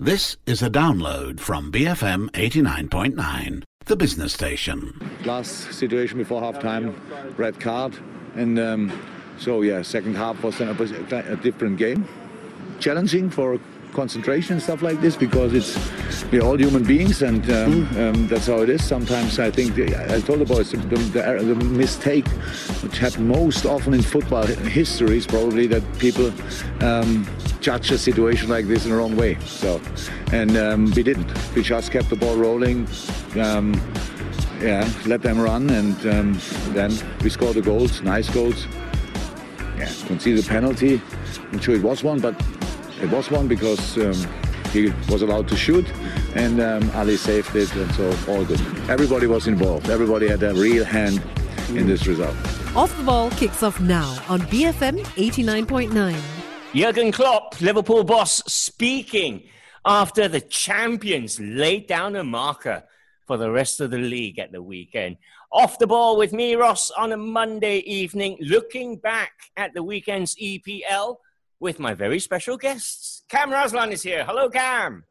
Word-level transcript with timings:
This 0.00 0.36
is 0.44 0.60
a 0.60 0.68
download 0.68 1.38
from 1.38 1.70
BFM 1.70 2.28
89.9, 2.30 3.62
the 3.84 3.94
business 3.94 4.32
station. 4.32 4.98
Last 5.24 5.72
situation 5.72 6.18
before 6.18 6.42
halftime, 6.42 6.96
red 7.38 7.60
card. 7.60 7.96
And 8.34 8.58
um, 8.58 9.00
so, 9.38 9.62
yeah, 9.62 9.82
second 9.82 10.16
half 10.16 10.42
was 10.42 10.60
a, 10.60 11.36
different 11.40 11.78
game. 11.78 12.08
Challenging 12.80 13.30
for 13.30 13.60
concentration 13.92 14.54
and 14.54 14.62
stuff 14.62 14.82
like 14.82 15.00
this 15.00 15.14
because 15.14 15.54
it's 15.54 15.78
we're 16.32 16.42
all 16.42 16.56
human 16.56 16.82
beings 16.82 17.22
and 17.22 17.48
um, 17.52 17.86
um, 17.96 18.26
that's 18.26 18.48
how 18.48 18.58
it 18.62 18.68
is. 18.68 18.82
Sometimes 18.82 19.38
I 19.38 19.52
think 19.52 19.76
the, 19.76 19.94
I 20.12 20.20
told 20.22 20.40
the 20.40 20.44
boys 20.44 20.72
the, 20.72 20.78
the, 20.78 21.54
the, 21.54 21.54
mistake 21.54 22.26
which 22.82 22.98
happened 22.98 23.28
most 23.28 23.64
often 23.64 23.94
in 23.94 24.02
football 24.02 24.44
history 24.44 25.18
is 25.18 25.26
probably 25.28 25.68
that 25.68 25.84
people 26.00 26.32
um, 26.82 27.24
judge 27.64 27.90
a 27.90 27.96
situation 27.96 28.50
like 28.50 28.66
this 28.66 28.84
in 28.84 28.90
the 28.90 28.96
wrong 28.96 29.16
way. 29.16 29.38
So, 29.46 29.80
and 30.32 30.54
um, 30.58 30.90
we 30.94 31.02
didn't. 31.02 31.32
We 31.54 31.62
just 31.62 31.90
kept 31.90 32.10
the 32.10 32.16
ball 32.16 32.36
rolling. 32.36 32.86
Um, 33.40 33.72
yeah, 34.60 34.86
let 35.06 35.22
them 35.22 35.40
run, 35.40 35.70
and 35.70 35.96
um, 36.06 36.38
then 36.74 36.92
we 37.22 37.30
scored 37.30 37.54
the 37.54 37.62
goals, 37.62 38.02
nice 38.02 38.28
goals. 38.28 38.66
Yeah, 39.78 39.90
conceded 40.06 40.44
the 40.44 40.48
penalty. 40.48 41.00
I'm 41.52 41.58
sure 41.58 41.74
it 41.74 41.82
was 41.82 42.04
one, 42.04 42.20
but 42.20 42.34
it 43.00 43.10
was 43.10 43.30
one 43.30 43.48
because 43.48 43.96
um, 43.96 44.28
he 44.70 44.92
was 45.10 45.22
allowed 45.22 45.48
to 45.48 45.56
shoot 45.56 45.86
and 46.34 46.60
um, 46.60 46.90
Ali 46.94 47.16
saved 47.16 47.56
it 47.56 47.74
and 47.74 47.90
so 47.94 48.14
all 48.28 48.44
good. 48.44 48.60
Everybody 48.90 49.26
was 49.26 49.46
involved. 49.46 49.88
Everybody 49.88 50.28
had 50.28 50.42
a 50.42 50.52
real 50.54 50.84
hand 50.84 51.22
in 51.70 51.86
this 51.86 52.06
result. 52.06 52.36
Off 52.76 52.96
the 52.96 53.04
ball 53.04 53.30
kicks 53.30 53.62
off 53.62 53.80
now 53.80 54.16
on 54.28 54.40
BFM 54.42 55.00
89.9. 55.16 56.33
Jurgen 56.74 57.12
Klopp, 57.12 57.60
Liverpool 57.60 58.02
boss, 58.02 58.42
speaking 58.52 59.44
after 59.86 60.26
the 60.26 60.40
champions 60.40 61.38
laid 61.38 61.86
down 61.86 62.16
a 62.16 62.24
marker 62.24 62.82
for 63.28 63.36
the 63.36 63.48
rest 63.48 63.80
of 63.80 63.92
the 63.92 63.98
league 63.98 64.40
at 64.40 64.50
the 64.50 64.60
weekend. 64.60 65.16
Off 65.52 65.78
the 65.78 65.86
ball 65.86 66.16
with 66.16 66.32
me, 66.32 66.56
Ross, 66.56 66.90
on 66.90 67.12
a 67.12 67.16
Monday 67.16 67.78
evening, 67.78 68.36
looking 68.40 68.96
back 68.96 69.30
at 69.56 69.72
the 69.72 69.84
weekend's 69.84 70.34
EPL 70.34 71.18
with 71.60 71.78
my 71.78 71.94
very 71.94 72.18
special 72.18 72.56
guests. 72.56 73.22
Cam 73.28 73.50
Raslan 73.50 73.92
is 73.92 74.02
here. 74.02 74.24
Hello, 74.24 74.50
Cam. 74.50 75.04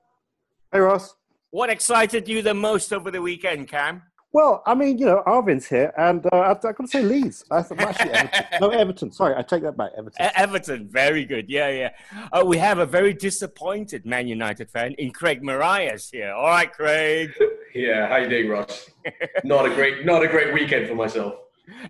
Hey, 0.69 0.79
Ross. 0.79 1.16
What 1.51 1.69
excited 1.69 2.27
you 2.27 2.41
the 2.41 2.53
most 2.53 2.91
over 2.91 3.09
the 3.09 3.21
weekend, 3.21 3.69
Cam? 3.69 4.01
Well, 4.33 4.63
I 4.65 4.73
mean, 4.73 4.97
you 4.97 5.05
know, 5.05 5.21
Arvin's 5.27 5.67
here, 5.67 5.93
and 5.95 6.25
uh, 6.25 6.29
I've, 6.39 6.57
I've 6.57 6.75
got 6.75 6.77
to 6.77 6.87
say 6.87 7.03
Leeds. 7.03 7.45
I 7.51 7.61
thought 7.61 7.79
actually 7.79 8.13
Everton. 8.13 8.45
no 8.61 8.69
Everton. 8.71 9.11
Sorry, 9.11 9.35
I 9.37 9.43
take 9.43 9.61
that 9.61 9.77
back. 9.77 9.91
Everton. 9.95 10.31
Everton, 10.35 10.87
very 10.87 11.23
good. 11.23 11.47
Yeah, 11.49 11.69
yeah. 11.69 11.89
Uh, 12.31 12.43
we 12.43 12.57
have 12.57 12.79
a 12.79 12.85
very 12.87 13.13
disappointed 13.13 14.07
Man 14.07 14.27
United 14.27 14.71
fan 14.71 14.93
in 14.93 15.11
Craig 15.11 15.43
Marias 15.43 16.09
here. 16.09 16.31
All 16.31 16.47
right, 16.47 16.71
Craig. 16.73 17.31
yeah, 17.75 18.07
how 18.07 18.17
you 18.17 18.27
doing, 18.27 18.49
Ross? 18.49 18.89
not 19.43 19.67
a 19.67 19.69
great, 19.69 20.03
not 20.03 20.23
a 20.23 20.27
great 20.27 20.51
weekend 20.51 20.87
for 20.87 20.95
myself 20.95 21.35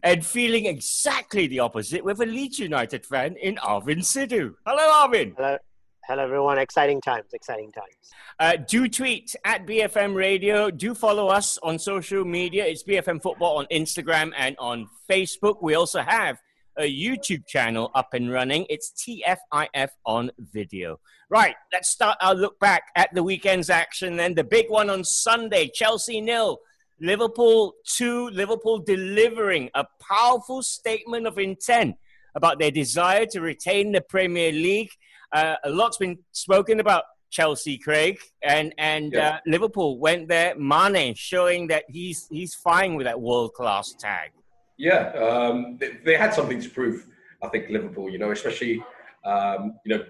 and 0.03 0.23
feeling 0.23 0.67
exactly 0.67 1.47
the 1.47 1.59
opposite 1.59 2.03
with 2.03 2.21
a 2.21 2.25
Leeds 2.25 2.59
United 2.59 3.05
fan 3.05 3.35
in 3.37 3.55
Arvin 3.55 3.99
Sidhu. 3.99 4.53
Hello, 4.67 5.07
Arvin. 5.07 5.33
Hello. 5.35 5.57
Hello, 6.05 6.21
everyone. 6.21 6.57
Exciting 6.57 6.99
times, 6.99 7.33
exciting 7.33 7.71
times. 7.71 8.11
Uh, 8.37 8.57
do 8.67 8.89
tweet 8.89 9.37
at 9.45 9.65
BFM 9.65 10.15
Radio. 10.15 10.69
Do 10.69 10.93
follow 10.93 11.29
us 11.29 11.57
on 11.63 11.79
social 11.79 12.25
media. 12.25 12.65
It's 12.65 12.83
BFM 12.83 13.23
Football 13.23 13.59
on 13.59 13.67
Instagram 13.71 14.33
and 14.37 14.57
on 14.59 14.89
Facebook. 15.09 15.61
We 15.61 15.75
also 15.75 16.01
have 16.01 16.41
a 16.77 16.83
YouTube 16.83 17.47
channel 17.47 17.89
up 17.95 18.13
and 18.13 18.29
running. 18.29 18.65
It's 18.69 18.91
TFIF 18.91 19.87
on 20.05 20.31
video. 20.37 20.99
Right, 21.29 21.55
let's 21.71 21.89
start 21.89 22.17
our 22.21 22.35
look 22.35 22.59
back 22.59 22.83
at 22.97 23.13
the 23.13 23.23
weekend's 23.23 23.69
action 23.69 24.17
then. 24.17 24.35
The 24.35 24.43
big 24.43 24.69
one 24.69 24.89
on 24.89 25.05
Sunday 25.05 25.69
Chelsea 25.73 26.19
nil, 26.19 26.59
Liverpool 26.99 27.75
2, 27.95 28.27
Liverpool 28.31 28.79
delivering 28.79 29.69
a 29.73 29.85
powerful 30.01 30.63
statement 30.63 31.27
of 31.27 31.37
intent 31.37 31.95
about 32.35 32.59
their 32.59 32.71
desire 32.71 33.25
to 33.27 33.39
retain 33.39 33.93
the 33.93 34.01
Premier 34.01 34.51
League. 34.51 34.91
Uh, 35.33 35.55
a 35.63 35.69
lot's 35.69 35.97
been 35.97 36.17
spoken 36.31 36.79
about 36.79 37.03
Chelsea, 37.31 37.77
Craig, 37.79 38.19
and 38.43 38.73
and 38.77 39.13
yeah. 39.13 39.29
uh, 39.29 39.37
Liverpool 39.47 39.97
went 39.97 40.27
there. 40.27 40.55
Mane 40.55 41.15
showing 41.15 41.67
that 41.67 41.83
he's 41.89 42.27
he's 42.29 42.53
fine 42.53 42.95
with 42.95 43.05
that 43.05 43.19
world 43.19 43.53
class 43.53 43.95
tag. 43.99 44.31
Yeah, 44.77 45.09
um, 45.13 45.77
they, 45.79 45.97
they, 46.05 46.15
had 46.15 46.33
something 46.33 46.59
to 46.61 46.69
prove. 46.69 47.07
I 47.41 47.47
think 47.47 47.69
Liverpool, 47.69 48.09
you 48.09 48.19
know, 48.19 48.31
especially 48.31 48.83
um, 49.25 49.79
you 49.85 49.97
know, 49.97 50.05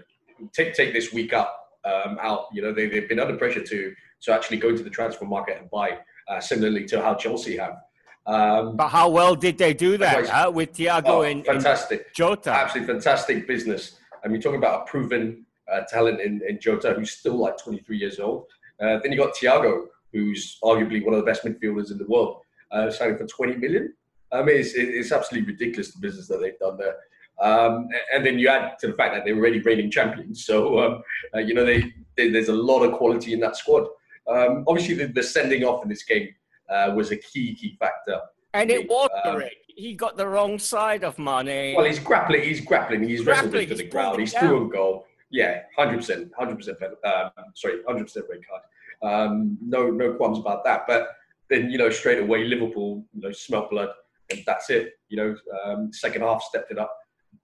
take 0.52 0.74
take 0.74 0.92
this 0.92 1.12
week 1.12 1.32
up 1.32 1.70
um, 1.84 2.18
out. 2.20 2.46
You 2.52 2.60
know, 2.60 2.72
they 2.72 2.86
they've 2.86 3.08
been 3.08 3.20
under 3.20 3.36
pressure 3.36 3.62
to 3.62 3.94
to 4.22 4.32
actually 4.32 4.58
go 4.58 4.68
into 4.68 4.82
the 4.82 4.90
transfer 4.90 5.24
market 5.24 5.58
and 5.58 5.70
buy 5.70 5.98
uh, 6.28 6.40
similarly 6.40 6.84
to 6.86 7.00
how 7.00 7.14
Chelsea 7.14 7.56
have. 7.56 7.78
Um, 8.26 8.76
but 8.76 8.88
how 8.88 9.08
well 9.10 9.34
did 9.34 9.58
they 9.58 9.74
do 9.74 9.98
that 9.98 10.28
uh, 10.30 10.50
with 10.50 10.72
Thiago 10.72 11.02
oh, 11.06 11.22
and, 11.22 11.44
fantastic. 11.44 12.00
And 12.00 12.14
Jota? 12.14 12.50
Absolutely 12.50 12.94
fantastic 12.94 13.46
business. 13.46 13.98
I 14.24 14.28
mean, 14.28 14.40
talking 14.40 14.58
about 14.58 14.82
a 14.82 14.90
proven 14.90 15.44
uh, 15.70 15.80
talent 15.88 16.20
in, 16.20 16.40
in 16.48 16.60
Jota, 16.60 16.94
who's 16.94 17.12
still 17.12 17.36
like 17.36 17.58
23 17.58 17.96
years 17.96 18.18
old. 18.18 18.46
Uh, 18.80 18.98
then 19.02 19.12
you 19.12 19.18
got 19.18 19.34
Thiago, 19.34 19.86
who's 20.12 20.58
arguably 20.62 21.04
one 21.04 21.14
of 21.14 21.20
the 21.20 21.26
best 21.26 21.44
midfielders 21.44 21.90
in 21.90 21.98
the 21.98 22.06
world, 22.06 22.40
uh, 22.72 22.90
signing 22.90 23.16
for 23.16 23.26
20 23.26 23.56
million. 23.56 23.94
I 24.32 24.42
mean, 24.42 24.56
it's, 24.56 24.74
it's 24.74 25.12
absolutely 25.12 25.52
ridiculous 25.52 25.92
the 25.92 26.00
business 26.00 26.26
that 26.28 26.40
they've 26.40 26.58
done 26.58 26.76
there. 26.76 26.96
Um, 27.40 27.88
and 28.12 28.24
then 28.24 28.38
you 28.38 28.48
add 28.48 28.78
to 28.80 28.88
the 28.88 28.92
fact 28.94 29.14
that 29.14 29.24
they're 29.24 29.36
already 29.36 29.60
reigning 29.60 29.90
champions. 29.90 30.44
So, 30.44 30.78
um, 30.78 31.02
uh, 31.34 31.40
you 31.40 31.54
know, 31.54 31.64
they, 31.64 31.92
they, 32.16 32.30
there's 32.30 32.48
a 32.48 32.54
lot 32.54 32.82
of 32.82 32.92
quality 32.92 33.32
in 33.32 33.40
that 33.40 33.56
squad. 33.56 33.86
Um, 34.28 34.64
obviously, 34.66 34.94
the, 34.94 35.06
the, 35.08 35.22
sending 35.22 35.64
off 35.64 35.82
in 35.82 35.88
this 35.88 36.04
game 36.04 36.28
uh, 36.68 36.92
was 36.96 37.10
a 37.10 37.16
key 37.16 37.54
key 37.54 37.76
factor. 37.78 38.20
And 38.54 38.70
it 38.70 38.88
was 38.88 39.10
um, 39.24 39.42
He 39.76 39.94
got 39.94 40.16
the 40.16 40.26
wrong 40.26 40.58
side 40.58 41.04
of 41.04 41.18
Mane. 41.18 41.74
Well, 41.76 41.84
he's 41.84 41.98
grappling. 41.98 42.42
He's 42.42 42.60
grappling. 42.60 43.02
He's, 43.02 43.18
he's 43.18 43.26
wrestled 43.26 43.52
to 43.52 43.74
the 43.74 43.88
ground. 43.88 44.20
He's 44.20 44.32
through 44.32 44.62
on 44.62 44.68
goal. 44.68 45.06
Yeah, 45.30 45.62
hundred 45.76 45.96
percent, 45.96 46.30
hundred 46.38 46.56
percent. 46.56 46.78
Um, 46.82 47.30
sorry, 47.54 47.80
hundred 47.86 48.04
percent 48.04 48.26
red 48.30 48.40
card. 48.48 48.62
Um, 49.02 49.58
no, 49.60 49.90
no 49.90 50.14
qualms 50.14 50.38
about 50.38 50.64
that. 50.64 50.82
But 50.86 51.08
then 51.50 51.70
you 51.70 51.78
know, 51.78 51.90
straight 51.90 52.20
away, 52.20 52.44
Liverpool, 52.44 53.04
you 53.12 53.20
know, 53.20 53.32
smelt 53.32 53.70
blood, 53.70 53.88
and 54.30 54.42
that's 54.46 54.70
it. 54.70 54.92
You 55.08 55.16
know, 55.16 55.36
um, 55.64 55.92
second 55.92 56.22
half 56.22 56.42
stepped 56.42 56.70
it 56.70 56.78
up. 56.78 56.96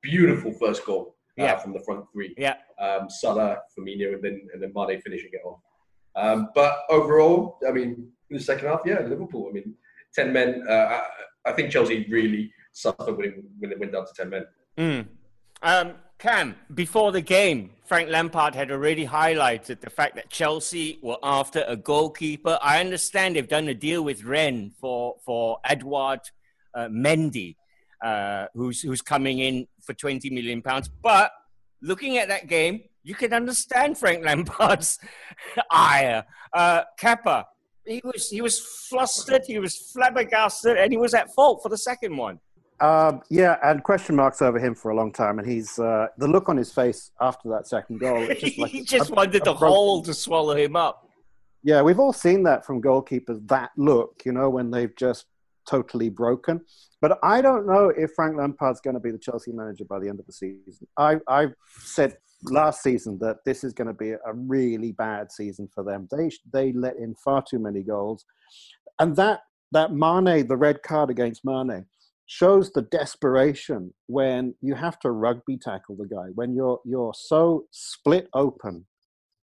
Beautiful 0.02 0.52
first 0.52 0.84
goal 0.86 1.16
uh, 1.38 1.44
yeah. 1.44 1.58
from 1.58 1.72
the 1.72 1.80
front 1.80 2.04
three. 2.12 2.34
Yeah. 2.38 2.56
Um, 2.78 3.10
Salah, 3.10 3.58
Firmino, 3.76 4.14
and 4.14 4.22
then 4.22 4.48
and 4.52 4.62
then 4.62 4.72
Mane 4.74 5.00
finishing 5.00 5.30
it 5.32 5.41
off. 5.44 5.60
Um, 6.14 6.50
but 6.54 6.82
overall, 6.91 7.58
I 7.68 7.72
mean, 7.72 8.08
in 8.30 8.36
the 8.36 8.41
second 8.41 8.68
half, 8.68 8.82
yeah, 8.86 9.00
Liverpool. 9.00 9.48
I 9.50 9.52
mean, 9.52 9.74
ten 10.14 10.32
men. 10.32 10.64
Uh, 10.68 11.00
I, 11.44 11.52
think 11.52 11.70
Chelsea 11.70 12.06
really 12.08 12.52
suffered 12.72 13.16
when, 13.16 13.26
it, 13.26 13.34
when 13.58 13.70
they 13.70 13.76
went 13.76 13.92
down 13.92 14.06
to 14.06 14.12
ten 14.14 14.30
men. 14.30 14.46
Mm. 14.78 15.06
Um, 15.62 15.94
Cam, 16.18 16.56
before 16.74 17.12
the 17.12 17.22
game, 17.22 17.70
Frank 17.86 18.10
Lampard 18.10 18.54
had 18.54 18.70
already 18.70 19.06
highlighted 19.06 19.80
the 19.80 19.90
fact 19.90 20.16
that 20.16 20.28
Chelsea 20.28 20.98
were 21.02 21.16
after 21.22 21.64
a 21.66 21.76
goalkeeper. 21.76 22.58
I 22.62 22.80
understand 22.80 23.36
they've 23.36 23.48
done 23.48 23.68
a 23.68 23.74
deal 23.74 24.02
with 24.02 24.24
Rennes 24.24 24.72
for 24.80 25.16
for 25.24 25.58
Edouard 25.64 26.20
uh, 26.74 26.88
Mendy, 26.88 27.56
uh, 28.04 28.46
who's 28.54 28.82
who's 28.82 29.00
coming 29.02 29.38
in 29.38 29.66
for 29.82 29.94
twenty 29.94 30.30
million 30.30 30.60
pounds. 30.62 30.88
But 30.88 31.32
looking 31.82 32.18
at 32.18 32.28
that 32.28 32.48
game, 32.48 32.82
you 33.02 33.14
can 33.14 33.32
understand 33.32 33.98
Frank 33.98 34.24
Lampard's 34.26 34.98
ire. 35.70 36.24
Uh, 36.52 36.82
Kepa, 37.00 37.44
he 37.90 38.00
was 38.04 38.28
he 38.28 38.40
was 38.40 38.58
flustered, 38.88 39.42
he 39.46 39.58
was 39.58 39.76
flabbergasted, 39.76 40.76
and 40.76 40.92
he 40.92 40.98
was 40.98 41.14
at 41.14 41.32
fault 41.34 41.62
for 41.62 41.68
the 41.68 41.78
second 41.78 42.16
one. 42.16 42.38
Um, 42.80 43.20
yeah, 43.28 43.58
and 43.62 43.82
question 43.82 44.16
marks 44.16 44.40
over 44.40 44.58
him 44.58 44.74
for 44.74 44.90
a 44.90 44.96
long 44.96 45.12
time, 45.12 45.38
and 45.38 45.48
he's 45.48 45.78
uh, 45.78 46.06
the 46.16 46.26
look 46.26 46.48
on 46.48 46.56
his 46.56 46.72
face 46.72 47.10
after 47.20 47.48
that 47.50 47.66
second 47.66 48.00
goal. 48.00 48.26
Just 48.26 48.58
like 48.58 48.70
he 48.70 48.82
just 48.82 49.10
a, 49.10 49.14
wanted 49.14 49.42
a, 49.42 49.44
the 49.44 49.54
hole 49.54 50.02
to 50.02 50.14
swallow 50.14 50.56
him 50.56 50.76
up. 50.76 51.06
Yeah, 51.62 51.82
we've 51.82 51.98
all 51.98 52.15
seen 52.15 52.42
that 52.44 52.65
from 52.65 52.80
goalkeepers. 52.80 53.47
That 53.48 53.70
look, 53.76 54.22
you 54.24 54.32
know, 54.32 54.48
when 54.48 54.70
they've 54.70 54.94
just 54.97 55.26
totally 55.68 56.09
broken. 56.09 56.62
But 57.03 57.18
I 57.22 57.41
don't 57.41 57.66
know 57.66 57.91
if 57.91 58.12
Frank 58.12 58.36
Lampard's 58.36 58.80
going 58.80 58.94
to 58.94 59.00
be 59.00 59.10
the 59.10 59.18
Chelsea 59.18 59.53
manager 59.53 59.84
by 59.84 59.98
the 59.98 60.09
end 60.09 60.20
of 60.20 60.26
the 60.26 60.32
season. 60.32 60.86
I, 60.97 61.16
I've 61.28 61.54
said 61.78 62.16
last 62.45 62.83
season 62.83 63.19
that 63.21 63.39
this 63.45 63.65
is 63.65 63.72
going 63.72 63.89
to 63.89 63.95
be 63.95 64.10
a 64.10 64.33
really 64.34 64.92
bad 64.92 65.31
season 65.33 65.69
for 65.75 65.84
them. 65.84 66.09
They 66.10 66.31
they 66.53 66.72
let 66.72 66.97
in 66.97 67.15
far 67.15 67.42
too 67.48 67.59
many 67.59 67.83
goals, 67.83 68.25
and 68.98 69.16
that 69.16 69.41
that 69.72 69.92
Mane, 69.92 70.47
the 70.47 70.57
red 70.57 70.83
card 70.83 71.10
against 71.10 71.45
Mane, 71.45 71.87
shows 72.27 72.71
the 72.72 72.83
desperation 72.83 73.92
when 74.07 74.54
you 74.60 74.75
have 74.75 74.98
to 75.01 75.10
rugby 75.10 75.59
tackle 75.59 75.97
the 75.97 76.07
guy 76.07 76.28
when 76.34 76.54
you're 76.54 76.81
you're 76.84 77.13
so 77.15 77.65
split 77.72 78.28
open 78.34 78.87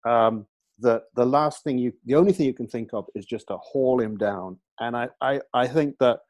um, 0.04 0.46
that 0.80 1.02
the 1.14 1.24
last 1.24 1.62
thing 1.62 1.78
you 1.78 1.92
the 2.04 2.14
only 2.14 2.32
thing 2.32 2.46
you 2.46 2.54
can 2.54 2.66
think 2.66 2.90
of 2.92 3.06
is 3.14 3.24
just 3.24 3.46
to 3.48 3.56
haul 3.58 4.00
him 4.00 4.16
down. 4.16 4.58
And 4.80 4.96
I 4.96 5.08
I, 5.20 5.40
I 5.54 5.66
think 5.68 5.96
that 6.00 6.20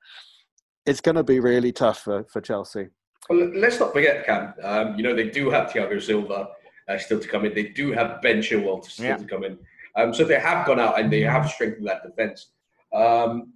it's 0.84 1.00
going 1.00 1.14
to 1.14 1.24
be 1.24 1.40
really 1.40 1.72
tough 1.72 2.00
for, 2.00 2.26
for 2.32 2.40
Chelsea. 2.40 2.88
Well, 3.28 3.50
let's 3.54 3.78
not 3.80 3.92
forget, 3.92 4.26
Cam. 4.26 4.54
Um, 4.62 4.96
you 4.96 5.02
know 5.02 5.14
they 5.14 5.28
do 5.30 5.50
have 5.50 5.70
Thiago 5.70 6.00
Silva, 6.02 6.48
uh, 6.88 6.98
still 6.98 7.20
to 7.20 7.28
come 7.28 7.44
in. 7.44 7.54
They 7.54 7.68
do 7.68 7.92
have 7.92 8.20
Ben 8.22 8.38
Chilwell 8.38 8.84
still 8.84 9.06
Yeah. 9.06 9.16
to 9.16 9.24
come 9.24 9.44
in. 9.44 9.58
Um, 9.96 10.12
so 10.14 10.24
they 10.24 10.40
have 10.40 10.66
gone 10.66 10.80
out 10.80 10.98
and 10.98 11.12
they 11.12 11.20
have 11.20 11.48
strengthened 11.50 11.86
that 11.86 12.02
defense. 12.02 12.48
Um, 12.94 13.52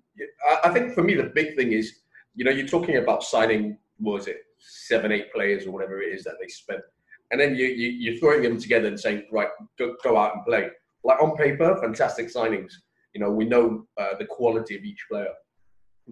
I, 0.48 0.68
I 0.68 0.70
think 0.72 0.94
for 0.94 1.02
me, 1.02 1.14
the 1.14 1.24
big 1.24 1.56
thing 1.56 1.72
is, 1.72 2.00
you 2.34 2.44
know, 2.44 2.50
you're 2.50 2.66
talking 2.68 2.96
about 2.96 3.22
signing, 3.22 3.78
what 3.98 4.12
was 4.14 4.26
it, 4.28 4.42
seven, 4.58 5.12
eight 5.12 5.32
players 5.32 5.66
or 5.66 5.70
whatever 5.72 6.00
it 6.02 6.12
is 6.14 6.24
that 6.24 6.34
they 6.40 6.48
spent. 6.48 6.82
And 7.30 7.40
then 7.40 7.56
you, 7.56 7.66
you, 7.66 7.88
you're 7.88 8.18
throwing 8.18 8.42
them 8.42 8.60
together 8.60 8.86
and 8.86 9.00
saying, 9.00 9.24
right, 9.32 9.48
go, 9.78 9.96
go 10.04 10.16
out 10.16 10.36
and 10.36 10.44
play. 10.44 10.68
Like 11.02 11.20
on 11.22 11.36
paper, 11.36 11.76
fantastic 11.80 12.28
signings. 12.28 12.72
You 13.14 13.20
know, 13.20 13.30
we 13.30 13.44
know 13.46 13.86
uh, 13.98 14.14
the 14.18 14.26
quality 14.26 14.76
of 14.76 14.84
each 14.84 15.06
player. 15.10 15.32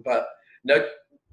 But 0.03 0.27
no, 0.63 0.85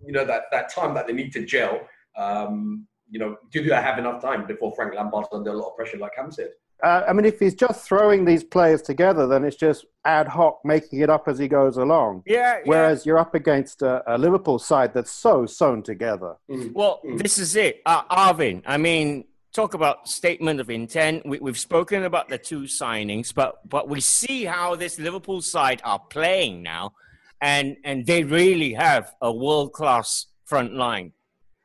you 0.04 0.12
know, 0.12 0.24
that, 0.24 0.44
that 0.52 0.72
time 0.72 0.94
that 0.94 1.06
they 1.06 1.12
need 1.12 1.32
to 1.32 1.44
gel, 1.44 1.80
um, 2.16 2.86
you 3.10 3.18
know, 3.18 3.36
do 3.50 3.62
they 3.62 3.74
have 3.74 3.98
enough 3.98 4.22
time 4.22 4.46
before 4.46 4.72
Frank 4.74 4.94
Lampard's 4.94 5.28
under 5.32 5.50
a 5.50 5.54
lot 5.54 5.70
of 5.70 5.76
pressure, 5.76 5.98
like 5.98 6.12
Ham 6.16 6.30
said? 6.32 6.50
Uh, 6.82 7.04
I 7.06 7.12
mean, 7.12 7.24
if 7.24 7.38
he's 7.38 7.54
just 7.54 7.86
throwing 7.86 8.24
these 8.24 8.42
players 8.42 8.82
together, 8.82 9.28
then 9.28 9.44
it's 9.44 9.54
just 9.56 9.84
ad 10.04 10.26
hoc, 10.26 10.60
making 10.64 11.00
it 11.00 11.10
up 11.10 11.28
as 11.28 11.38
he 11.38 11.46
goes 11.46 11.76
along. 11.76 12.22
Yeah. 12.26 12.56
yeah. 12.56 12.60
Whereas 12.64 13.06
you're 13.06 13.18
up 13.18 13.34
against 13.36 13.82
a, 13.82 14.02
a 14.12 14.18
Liverpool 14.18 14.58
side 14.58 14.92
that's 14.92 15.12
so 15.12 15.46
sewn 15.46 15.82
together. 15.82 16.34
Well, 16.48 17.00
Mm. 17.04 17.22
this 17.22 17.38
is 17.38 17.54
it. 17.54 17.82
Uh, 17.86 18.02
Arvin, 18.10 18.62
I 18.66 18.78
mean, 18.78 19.24
talk 19.54 19.74
about 19.74 20.08
statement 20.08 20.58
of 20.58 20.70
intent. 20.70 21.24
We, 21.24 21.38
we've 21.38 21.58
spoken 21.58 22.02
about 22.04 22.28
the 22.28 22.38
two 22.38 22.62
signings, 22.62 23.32
but 23.32 23.56
but 23.68 23.88
we 23.88 24.00
see 24.00 24.44
how 24.44 24.74
this 24.74 24.98
Liverpool 24.98 25.40
side 25.42 25.80
are 25.84 26.00
playing 26.10 26.62
now, 26.64 26.94
and 27.40 27.76
and 27.84 28.06
they 28.06 28.24
really 28.24 28.72
have 28.72 29.14
a 29.20 29.30
world 29.32 29.72
class 29.72 30.26
front 30.46 30.74
line, 30.74 31.12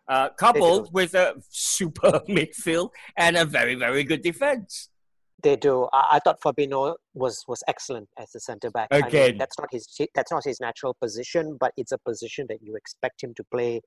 uh, 0.08 0.30
coupled 0.30 0.94
with 0.94 1.14
a 1.14 1.36
super 1.50 2.12
midfield 2.30 2.90
and 3.18 3.38
a 3.38 3.46
very 3.46 3.76
very 3.76 4.04
good 4.04 4.22
defense. 4.22 4.90
They 5.44 5.56
do. 5.56 5.88
I, 5.94 6.04
I 6.14 6.20
thought 6.20 6.42
Fabinho 6.42 6.96
was 7.14 7.44
was 7.48 7.64
excellent 7.68 8.10
as 8.18 8.34
a 8.36 8.40
centre 8.40 8.72
back. 8.72 8.88
I 8.92 9.02
mean, 9.30 9.38
that's 9.38 9.58
not 9.60 9.70
his 9.72 9.88
that's 10.16 10.32
not 10.32 10.44
his 10.44 10.60
natural 10.60 10.96
position, 11.00 11.58
but 11.60 11.74
it's 11.78 11.92
a 11.92 11.98
position 12.00 12.48
that 12.50 12.60
you 12.62 12.76
expect 12.76 13.24
him 13.24 13.34
to 13.36 13.44
play 13.52 13.82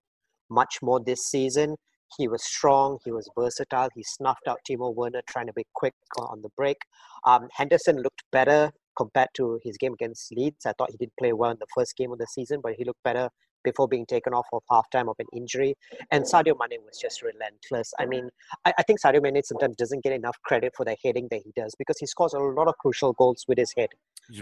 much 0.50 0.78
more 0.82 1.00
this 1.00 1.22
season. 1.26 1.76
He 2.17 2.26
was 2.28 2.44
strong. 2.44 2.99
He 3.05 3.12
was 3.12 3.28
versatile. 3.38 3.88
He 3.94 4.02
snuffed 4.02 4.49
out 4.49 4.58
Timo 4.69 4.93
Werner 4.94 5.23
trying 5.28 5.46
to 5.46 5.52
be 5.52 5.64
quick 5.75 5.94
on- 6.19 6.26
on 6.26 6.43
the 6.43 6.49
break. 6.56 6.78
Um, 7.25 7.49
Henderson 7.52 8.02
looked 8.02 8.25
better 8.32 8.73
compared 8.96 9.28
to 9.34 9.61
his 9.62 9.76
game 9.76 9.93
against 9.93 10.32
Leeds. 10.32 10.66
I 10.66 10.73
thought 10.73 10.90
he 10.90 10.96
did 10.96 11.11
play 11.19 11.32
well 11.32 11.52
in 11.52 11.58
the 11.61 11.69
first 11.75 11.96
game 11.96 12.11
of 12.12 12.19
the 12.19 12.26
season, 12.26 12.61
but 12.61 12.75
he 12.75 12.84
looked 12.84 13.02
better 13.05 13.31
before 13.65 13.89
being 13.89 14.07
taken 14.07 14.33
off 14.33 14.47
of 14.53 14.62
halftime 14.71 15.09
of 15.09 15.17
an 15.19 15.27
injury. 15.35 15.75
And 16.11 16.25
Sadio 16.25 16.55
Mane 16.59 16.81
was 16.85 16.99
just 17.01 17.23
relentless. 17.23 17.93
I 17.99 18.07
mean, 18.07 18.29
I, 18.65 18.73
I 18.79 18.83
think 18.83 19.01
Sadio 19.01 19.23
Mane 19.23 19.43
sometimes 19.43 19.77
doesn't 19.77 20.03
get 20.03 20.12
enough 20.12 20.39
credit 20.45 20.73
for 20.77 20.85
the 20.85 20.97
heading 21.05 21.29
that 21.31 21.41
he 21.45 21.53
does 21.57 21.75
because 21.79 21.99
he 21.99 22.07
scores 22.07 22.35
a 22.35 22.39
lot 22.39 22.69
of 22.69 22.77
crucial 22.79 23.12
goals 23.15 23.45
with 23.49 23.59
his 23.59 23.73
head. 23.77 23.89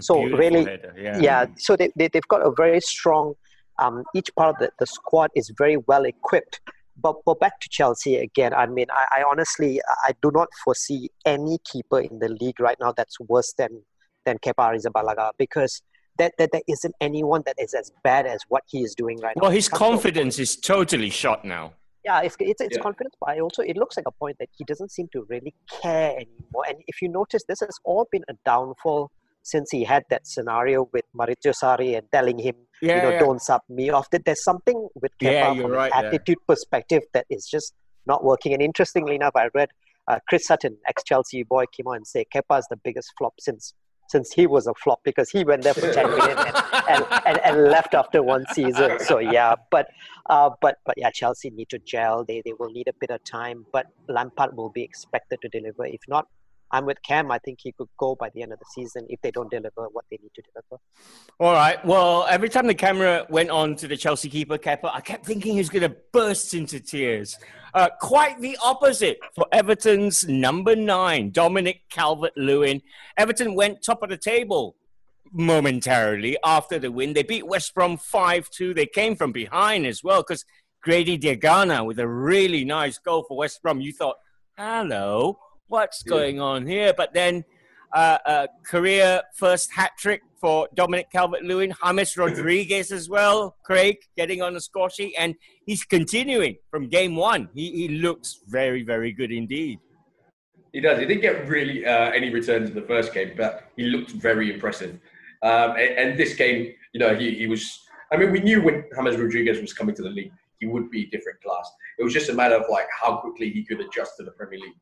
So 0.00 0.22
really- 0.22 0.64
header, 0.64 0.94
yeah. 0.96 1.18
Yeah, 1.18 1.46
so 1.56 1.76
they, 1.76 1.90
they, 1.96 2.08
they've 2.08 2.28
got 2.28 2.46
a 2.46 2.52
very 2.56 2.80
strong, 2.80 3.34
um, 3.78 4.04
each 4.14 4.30
part 4.36 4.54
of 4.54 4.58
the, 4.58 4.70
the 4.78 4.86
squad 4.86 5.30
is 5.34 5.52
very 5.56 5.76
well 5.76 6.04
equipped. 6.04 6.60
But, 7.00 7.16
but 7.24 7.38
back 7.38 7.60
to 7.60 7.68
Chelsea 7.68 8.16
again, 8.16 8.52
I 8.52 8.66
mean, 8.66 8.86
I, 8.90 9.20
I 9.20 9.24
honestly, 9.30 9.80
I 10.04 10.12
do 10.20 10.32
not 10.34 10.48
foresee 10.64 11.10
any 11.24 11.58
keeper 11.64 12.00
in 12.00 12.18
the 12.18 12.28
league 12.28 12.58
right 12.58 12.76
now 12.80 12.92
that's 12.92 13.20
worse 13.20 13.54
than, 13.56 13.82
than 14.26 14.38
Kepa 14.38 14.54
Arrizabalaga 14.74 15.30
because 15.38 15.80
that, 16.18 16.32
that 16.38 16.50
there 16.52 16.62
isn't 16.68 16.94
anyone 17.00 17.42
that 17.46 17.54
is 17.58 17.74
as 17.74 17.90
bad 18.04 18.26
as 18.26 18.40
what 18.48 18.62
he 18.68 18.82
is 18.82 18.94
doing 18.94 19.18
right 19.20 19.34
Well, 19.36 19.42
now. 19.42 19.48
Well, 19.48 19.50
his 19.56 19.68
confidence 19.68 20.38
is 20.38 20.56
totally 20.56 21.10
shot 21.10 21.44
now. 21.44 21.74
yeah, 22.04 22.20
it's 22.22 22.36
it's, 22.40 22.60
it's 22.60 22.76
Yeah. 22.76 22.82
confidence, 22.82 23.14
but 23.20 23.30
I 23.30 23.40
also 23.40 23.62
it 23.62 23.76
looks 23.76 23.96
like 23.96 24.06
a 24.06 24.12
point 24.22 24.36
that 24.40 24.48
he 24.56 24.64
doesn't 24.64 24.90
seem 24.96 25.08
to 25.14 25.26
really 25.28 25.54
care 25.82 26.10
anymore. 26.12 26.64
And 26.68 26.76
if 26.86 27.02
you 27.02 27.08
notice, 27.08 27.42
this 27.48 27.60
has 27.60 27.76
all 27.84 28.06
been 28.10 28.24
a 28.28 28.34
downfall 28.44 29.10
since 29.42 29.70
he 29.70 29.82
had 29.84 30.02
that 30.10 30.26
scenario 30.26 30.88
with 30.92 31.04
Maurizio 31.18 31.52
Sarri 31.62 31.96
and 31.96 32.06
telling 32.12 32.38
him, 32.38 32.54
Yeah, 32.82 32.96
you 32.96 33.02
know, 33.02 33.10
yeah. 33.10 33.18
don't 33.18 33.40
sub 33.40 33.62
me 33.68 33.90
off. 33.90 34.08
That 34.10 34.24
there's 34.26 34.44
something 34.44 34.88
with 35.02 35.12
Kepa 35.20 35.60
from 35.62 35.70
right 35.70 35.92
attitude 35.94 36.38
perspective 36.46 37.02
that 37.14 37.26
is 37.30 37.46
just 37.46 37.72
not 38.06 38.24
working. 38.24 38.52
And 38.54 38.62
interestingly 38.62 39.14
enough, 39.14 39.36
I 39.36 39.48
read 39.54 39.68
uh, 40.08 40.18
Chris 40.28 40.46
Sutton, 40.46 40.76
ex-Chelsea 40.88 41.42
boy, 41.44 41.64
came 41.74 41.86
out 41.88 41.96
and 42.00 42.06
said 42.06 42.26
Kepa 42.34 42.58
is 42.58 42.66
the 42.70 42.76
biggest 42.82 43.08
flop 43.18 43.34
since 43.40 43.74
since 44.08 44.32
he 44.32 44.46
was 44.46 44.66
a 44.66 44.74
flop 44.74 45.00
because 45.04 45.30
he 45.30 45.44
went 45.44 45.62
there 45.62 45.74
for 45.74 45.92
10 45.92 46.10
million 46.10 46.38
and, 46.38 46.56
and, 46.88 47.04
and, 47.26 47.38
and 47.44 47.64
left 47.64 47.94
after 47.94 48.22
one 48.22 48.44
season. 48.52 48.98
So 49.00 49.18
yeah, 49.18 49.54
but 49.70 49.88
uh, 50.28 50.50
but 50.60 50.78
but 50.84 50.96
yeah, 50.98 51.10
Chelsea 51.10 51.50
need 51.50 51.68
to 51.70 51.78
gel. 51.78 52.24
They 52.24 52.42
they 52.44 52.52
will 52.58 52.70
need 52.70 52.88
a 52.88 52.94
bit 53.00 53.10
of 53.10 53.22
time, 53.24 53.66
but 53.72 53.86
Lampard 54.08 54.56
will 54.56 54.70
be 54.70 54.82
expected 54.82 55.40
to 55.42 55.48
deliver. 55.48 55.86
If 55.86 56.00
not, 56.08 56.26
I'm 56.70 56.84
with 56.84 57.02
Cam. 57.02 57.30
I 57.30 57.38
think 57.38 57.60
he 57.62 57.72
could 57.72 57.88
go 57.98 58.14
by 58.14 58.30
the 58.34 58.42
end 58.42 58.52
of 58.52 58.58
the 58.58 58.66
season 58.74 59.06
if 59.08 59.20
they 59.22 59.30
don't 59.30 59.50
deliver 59.50 59.88
what 59.92 60.04
they 60.10 60.18
need 60.20 60.32
to 60.34 60.42
deliver. 60.42 60.82
All 61.40 61.52
right. 61.52 61.84
Well, 61.84 62.26
every 62.28 62.48
time 62.48 62.66
the 62.66 62.74
camera 62.74 63.26
went 63.28 63.50
on 63.50 63.76
to 63.76 63.88
the 63.88 63.96
Chelsea 63.96 64.28
keeper, 64.28 64.58
Kepa, 64.58 64.90
I 64.92 65.00
kept 65.00 65.24
thinking 65.24 65.52
he 65.52 65.58
was 65.58 65.70
going 65.70 65.88
to 65.88 65.96
burst 66.12 66.54
into 66.54 66.80
tears. 66.80 67.38
Uh, 67.74 67.88
quite 68.00 68.40
the 68.40 68.58
opposite 68.62 69.18
for 69.34 69.46
Everton's 69.52 70.26
number 70.26 70.74
nine, 70.74 71.30
Dominic 71.30 71.82
Calvert 71.90 72.36
Lewin. 72.36 72.82
Everton 73.16 73.54
went 73.54 73.82
top 73.82 74.02
of 74.02 74.10
the 74.10 74.16
table 74.16 74.76
momentarily 75.32 76.36
after 76.44 76.78
the 76.78 76.90
win. 76.90 77.12
They 77.12 77.22
beat 77.22 77.46
West 77.46 77.74
Brom 77.74 77.96
5 77.96 78.50
2. 78.50 78.74
They 78.74 78.86
came 78.86 79.16
from 79.16 79.32
behind 79.32 79.86
as 79.86 80.02
well 80.02 80.22
because 80.22 80.44
Grady 80.82 81.18
Diangana 81.18 81.84
with 81.84 81.98
a 81.98 82.08
really 82.08 82.64
nice 82.64 82.98
goal 82.98 83.24
for 83.26 83.36
West 83.36 83.62
Brom. 83.62 83.80
You 83.80 83.92
thought, 83.92 84.16
hello, 84.56 85.38
what's 85.68 86.02
going 86.02 86.40
on 86.40 86.66
here? 86.66 86.92
But 86.96 87.14
then 87.14 87.44
uh, 87.94 88.18
uh, 88.26 88.46
career 88.66 89.22
first 89.34 89.72
hat 89.72 89.92
trick 89.98 90.22
for 90.40 90.68
Dominic 90.74 91.10
Calvert 91.10 91.42
Lewin, 91.42 91.72
James 91.84 92.16
Rodriguez 92.16 92.92
as 92.92 93.08
well, 93.08 93.56
Craig 93.64 93.98
getting 94.16 94.42
on 94.42 94.54
the 94.54 94.60
score 94.60 94.90
sheet, 94.90 95.14
and 95.18 95.34
he's 95.64 95.84
continuing 95.84 96.56
from 96.70 96.88
game 96.88 97.16
one. 97.16 97.48
He, 97.54 97.72
he 97.72 97.88
looks 97.88 98.40
very, 98.48 98.82
very 98.82 99.12
good 99.12 99.32
indeed. 99.32 99.78
He 100.72 100.80
does. 100.80 100.98
He 100.98 101.06
didn't 101.06 101.22
get 101.22 101.48
really 101.48 101.86
uh, 101.86 102.10
any 102.10 102.30
returns 102.30 102.68
in 102.68 102.74
the 102.74 102.82
first 102.82 103.14
game, 103.14 103.32
but 103.36 103.70
he 103.76 103.84
looked 103.84 104.10
very 104.10 104.52
impressive. 104.52 104.98
Um, 105.42 105.70
and, 105.72 105.98
and 105.98 106.18
this 106.18 106.34
game, 106.34 106.74
you 106.92 107.00
know, 107.00 107.14
he, 107.14 107.34
he 107.34 107.46
was. 107.46 107.84
I 108.12 108.16
mean, 108.16 108.32
we 108.32 108.40
knew 108.40 108.62
when 108.62 108.84
James 108.94 109.16
Rodriguez 109.16 109.60
was 109.60 109.72
coming 109.72 109.94
to 109.94 110.02
the 110.02 110.10
league, 110.10 110.32
he 110.60 110.66
would 110.66 110.90
be 110.90 111.04
a 111.04 111.06
different 111.06 111.40
class. 111.42 111.70
It 111.98 112.04
was 112.04 112.12
just 112.12 112.28
a 112.28 112.34
matter 112.34 112.54
of 112.54 112.64
like 112.70 112.86
how 113.00 113.16
quickly 113.16 113.50
he 113.50 113.64
could 113.64 113.80
adjust 113.80 114.16
to 114.18 114.24
the 114.24 114.30
Premier 114.32 114.58
League. 114.60 114.76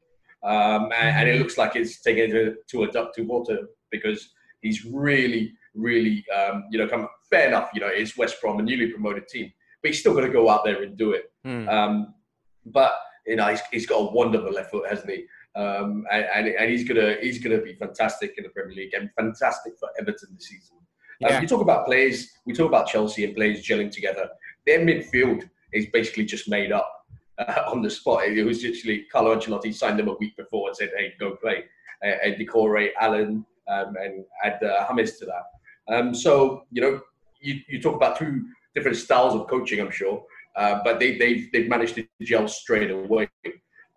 Um, 0.46 0.92
and, 0.96 1.28
it 1.28 1.40
looks 1.40 1.58
like 1.58 1.74
it's 1.74 2.00
taken 2.00 2.30
to, 2.30 2.54
to 2.70 2.84
a 2.84 2.90
duck 2.90 3.12
to 3.14 3.22
water 3.22 3.68
because 3.90 4.30
he's 4.62 4.84
really, 4.84 5.52
really, 5.74 6.24
um, 6.30 6.64
you 6.70 6.78
know, 6.78 6.86
come 6.86 7.08
fair 7.28 7.48
enough. 7.48 7.70
You 7.74 7.80
know, 7.80 7.88
it's 7.88 8.16
West 8.16 8.40
Brom, 8.40 8.60
a 8.60 8.62
newly 8.62 8.90
promoted 8.90 9.26
team, 9.26 9.52
but 9.82 9.90
he's 9.90 10.00
still 10.00 10.14
got 10.14 10.20
to 10.20 10.28
go 10.28 10.48
out 10.48 10.64
there 10.64 10.82
and 10.82 10.96
do 10.96 11.12
it. 11.12 11.32
Hmm. 11.44 11.68
Um, 11.68 12.14
but 12.64 12.94
you 13.26 13.36
know, 13.36 13.46
he's, 13.48 13.60
he's 13.72 13.86
got 13.86 13.96
a 13.96 14.12
wonderful 14.12 14.52
left 14.52 14.70
foot, 14.70 14.88
hasn't 14.88 15.10
he? 15.10 15.24
Um, 15.56 16.04
and, 16.12 16.26
and, 16.34 16.46
and 16.48 16.70
he's 16.70 16.86
gonna 16.86 17.16
he's 17.20 17.42
gonna 17.42 17.60
be 17.60 17.74
fantastic 17.74 18.34
in 18.36 18.44
the 18.44 18.50
Premier 18.50 18.76
League 18.76 18.94
and 18.94 19.10
fantastic 19.18 19.72
for 19.80 19.88
Everton 19.98 20.28
this 20.34 20.48
season. 20.48 20.76
Um, 21.24 21.30
Yeah. 21.30 21.40
you 21.40 21.48
talk 21.48 21.62
about 21.62 21.86
players, 21.86 22.28
we 22.44 22.52
talk 22.52 22.68
about 22.68 22.86
Chelsea 22.86 23.24
and 23.24 23.34
players 23.34 23.66
gelling 23.66 23.90
together. 23.90 24.28
Their 24.66 24.80
midfield 24.80 25.48
is 25.72 25.86
basically 25.92 26.26
just 26.26 26.48
made 26.48 26.72
up 26.72 26.95
uh, 27.38 27.62
on 27.72 27.82
the 27.82 27.90
spot. 27.90 28.24
It 28.26 28.44
was 28.44 28.62
literally 28.62 29.06
Carlo 29.12 29.36
Ancelotti 29.36 29.74
signed 29.74 29.98
them 29.98 30.08
a 30.08 30.14
week 30.14 30.36
before 30.36 30.68
and 30.68 30.76
said, 30.76 30.90
"Hey, 30.96 31.14
go 31.18 31.36
play." 31.36 31.64
Uh, 32.04 32.12
and 32.24 32.36
Doucouré, 32.36 32.90
Allan, 33.00 33.46
um, 33.68 33.94
and 33.96 34.24
add 34.44 34.62
uh, 34.62 34.86
James 34.94 35.18
to 35.18 35.26
that. 35.26 35.94
Um, 35.94 36.14
so 36.14 36.64
you 36.70 36.82
know, 36.82 37.00
you, 37.40 37.60
you 37.68 37.80
talk 37.80 37.94
about 37.94 38.18
two 38.18 38.44
different 38.74 38.96
styles 38.96 39.34
of 39.34 39.46
coaching, 39.48 39.80
I'm 39.80 39.90
sure, 39.90 40.22
uh, 40.56 40.80
but 40.84 40.98
they, 40.98 41.16
they've 41.16 41.50
they've 41.52 41.68
managed 41.68 41.94
to 41.96 42.06
gel 42.22 42.48
straight 42.48 42.90
away. 42.90 43.28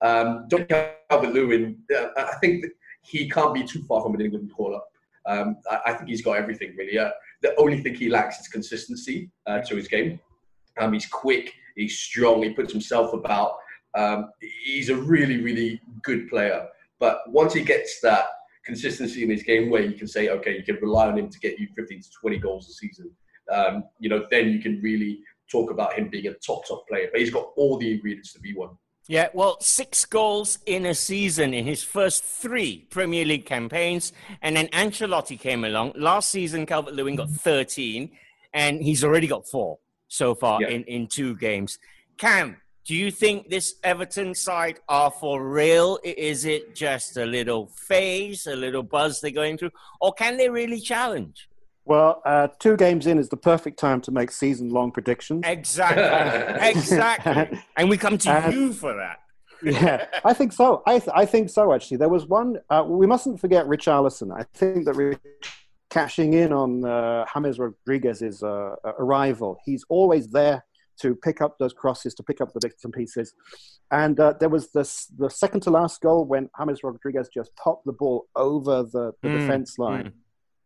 Um, 0.01 0.45
Dom 0.47 0.65
Calvert 0.65 1.33
Lewin, 1.33 1.77
uh, 1.95 2.07
I 2.15 2.35
think 2.39 2.65
he 3.01 3.29
can't 3.29 3.53
be 3.53 3.63
too 3.63 3.83
far 3.83 4.01
from 4.01 4.15
an 4.15 4.21
England 4.21 4.51
call 4.55 4.75
up. 4.75 4.87
Um, 5.25 5.57
I, 5.69 5.79
I 5.87 5.93
think 5.93 6.09
he's 6.09 6.21
got 6.21 6.37
everything 6.37 6.75
really. 6.77 6.97
Uh, 6.97 7.11
the 7.41 7.55
only 7.57 7.81
thing 7.81 7.95
he 7.95 8.09
lacks 8.09 8.39
is 8.39 8.47
consistency 8.47 9.29
uh, 9.47 9.59
to 9.61 9.75
his 9.75 9.87
game. 9.87 10.19
Um, 10.77 10.93
he's 10.93 11.07
quick, 11.07 11.53
he's 11.79 11.99
strong, 11.99 12.43
he 12.43 12.51
puts 12.51 12.71
himself 12.71 13.13
about. 13.13 13.53
Um, 13.95 14.31
he's 14.63 14.89
a 14.89 14.95
really, 14.95 15.41
really 15.41 15.81
good 16.03 16.29
player. 16.29 16.67
But 16.99 17.21
once 17.27 17.53
he 17.53 17.63
gets 17.63 18.01
that 18.01 18.25
consistency 18.65 19.23
in 19.23 19.29
his 19.29 19.43
game 19.43 19.69
where 19.69 19.81
you 19.81 19.97
can 19.97 20.07
say, 20.07 20.29
okay, 20.29 20.57
you 20.57 20.63
can 20.63 20.75
rely 20.75 21.07
on 21.07 21.17
him 21.17 21.29
to 21.29 21.39
get 21.39 21.57
you 21.57 21.67
15 21.75 22.01
to 22.01 22.09
20 22.21 22.37
goals 22.37 22.69
a 22.69 22.73
season, 22.73 23.09
um, 23.51 23.83
you 23.99 24.09
know, 24.09 24.27
then 24.29 24.49
you 24.49 24.59
can 24.59 24.79
really 24.81 25.19
talk 25.49 25.71
about 25.71 25.93
him 25.93 26.09
being 26.09 26.27
a 26.27 26.33
top, 26.33 26.67
top 26.67 26.87
player. 26.87 27.07
But 27.11 27.21
he's 27.21 27.31
got 27.31 27.49
all 27.55 27.77
the 27.77 27.91
ingredients 27.91 28.33
to 28.33 28.39
be 28.39 28.53
one. 28.53 28.69
Yeah, 29.07 29.29
well, 29.33 29.57
six 29.59 30.05
goals 30.05 30.59
in 30.67 30.85
a 30.85 30.93
season 30.93 31.55
in 31.55 31.65
his 31.65 31.83
first 31.83 32.23
three 32.23 32.85
Premier 32.91 33.25
League 33.25 33.47
campaigns. 33.47 34.13
And 34.43 34.55
then 34.55 34.67
Ancelotti 34.67 35.39
came 35.39 35.63
along. 35.63 35.93
Last 35.95 36.29
season, 36.29 36.67
Calvert 36.67 36.93
Lewin 36.93 37.15
got 37.15 37.31
13, 37.31 38.11
and 38.53 38.83
he's 38.83 39.03
already 39.03 39.25
got 39.25 39.47
four 39.47 39.79
so 40.09 40.35
far 40.35 40.61
Yeah. 40.61 40.67
in, 40.69 40.83
in 40.83 41.07
two 41.07 41.35
games. 41.37 41.79
Cam, 42.17 42.57
do 42.85 42.93
you 42.95 43.11
think 43.11 43.49
this 43.49 43.75
Everton 43.83 44.35
side 44.35 44.79
are 44.89 45.11
for 45.11 45.47
real? 45.47 45.99
Is 46.03 46.43
it 46.43 46.75
just 46.75 47.15
a 47.17 47.25
little 47.25 47.67
phase, 47.67 48.45
a 48.47 48.55
little 48.55 48.83
buzz 48.83 49.21
they're 49.21 49.31
going 49.31 49.57
through, 49.57 49.71
or 50.01 50.11
can 50.13 50.35
they 50.37 50.49
really 50.49 50.81
challenge? 50.81 51.47
Well, 51.85 52.21
uh, 52.25 52.49
two 52.59 52.75
games 52.77 53.07
in 53.07 53.17
is 53.17 53.29
the 53.29 53.37
perfect 53.37 53.79
time 53.79 54.01
to 54.01 54.11
make 54.11 54.31
season-long 54.31 54.91
predictions. 54.91 55.43
Exactly, 55.45 56.69
exactly, 56.69 57.59
and 57.77 57.89
we 57.89 57.97
come 57.97 58.17
to 58.19 58.29
and, 58.31 58.53
you 58.53 58.73
for 58.73 58.93
that. 58.95 59.19
yeah, 59.63 60.05
I 60.23 60.33
think 60.33 60.53
so. 60.53 60.83
I, 60.85 60.99
th- 60.99 61.11
I 61.15 61.25
think 61.25 61.49
so. 61.49 61.73
Actually, 61.73 61.97
there 61.97 62.09
was 62.09 62.25
one. 62.27 62.57
Uh, 62.69 62.83
we 62.87 63.07
mustn't 63.07 63.39
forget 63.39 63.65
Richarlison. 63.65 64.31
I 64.37 64.43
think 64.53 64.85
that 64.85 64.93
Rich, 64.95 65.19
cashing 65.89 66.33
in 66.33 66.53
on 66.53 66.85
uh, 66.85 67.25
James 67.33 67.59
Rodriguez's 67.59 68.43
uh, 68.43 68.75
arrival, 68.99 69.57
he's 69.65 69.83
always 69.89 70.27
there 70.27 70.63
to 71.01 71.15
pick 71.15 71.41
up 71.41 71.57
those 71.57 71.73
crosses, 71.73 72.13
to 72.13 72.23
pick 72.23 72.41
up 72.41 72.53
the 72.53 72.59
bits 72.61 72.83
and 72.83 72.93
pieces. 72.93 73.33
And 73.91 74.19
uh, 74.19 74.33
there 74.39 74.49
was 74.49 74.71
this 74.71 75.07
the 75.17 75.29
second 75.29 75.61
to 75.61 75.71
last 75.71 76.01
goal 76.01 76.25
when 76.25 76.49
James 76.59 76.83
Rodriguez 76.83 77.29
just 77.33 77.55
popped 77.55 77.85
the 77.85 77.93
ball 77.93 78.27
over 78.35 78.83
the, 78.83 79.13
the 79.21 79.29
mm, 79.29 79.39
defense 79.39 79.79
line, 79.79 80.05
mm. 80.05 80.11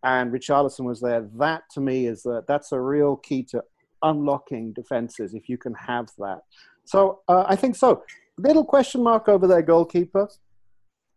and 0.03 0.32
Richarlison 0.32 0.86
was 0.86 1.00
there. 1.00 1.27
That 1.38 1.63
to 1.74 1.82
me 1.82 2.08
is 2.08 2.24
that 2.24 2.46
that's 2.48 2.72
a 2.72 2.80
real 2.80 3.15
key 3.18 3.44
to 3.51 3.63
unlocking 4.01 4.74
defenses 4.74 5.34
if 5.34 5.48
you 5.48 5.58
can 5.58 5.74
have 5.75 6.10
that. 6.18 6.42
So 6.86 7.22
uh, 7.27 7.46
I 7.48 7.56
think 7.56 7.75
so. 7.75 8.03
Little 8.38 8.65
question 8.65 9.03
mark 9.03 9.30
over 9.30 9.48
their 9.48 9.62
goalkeeper, 9.62 10.27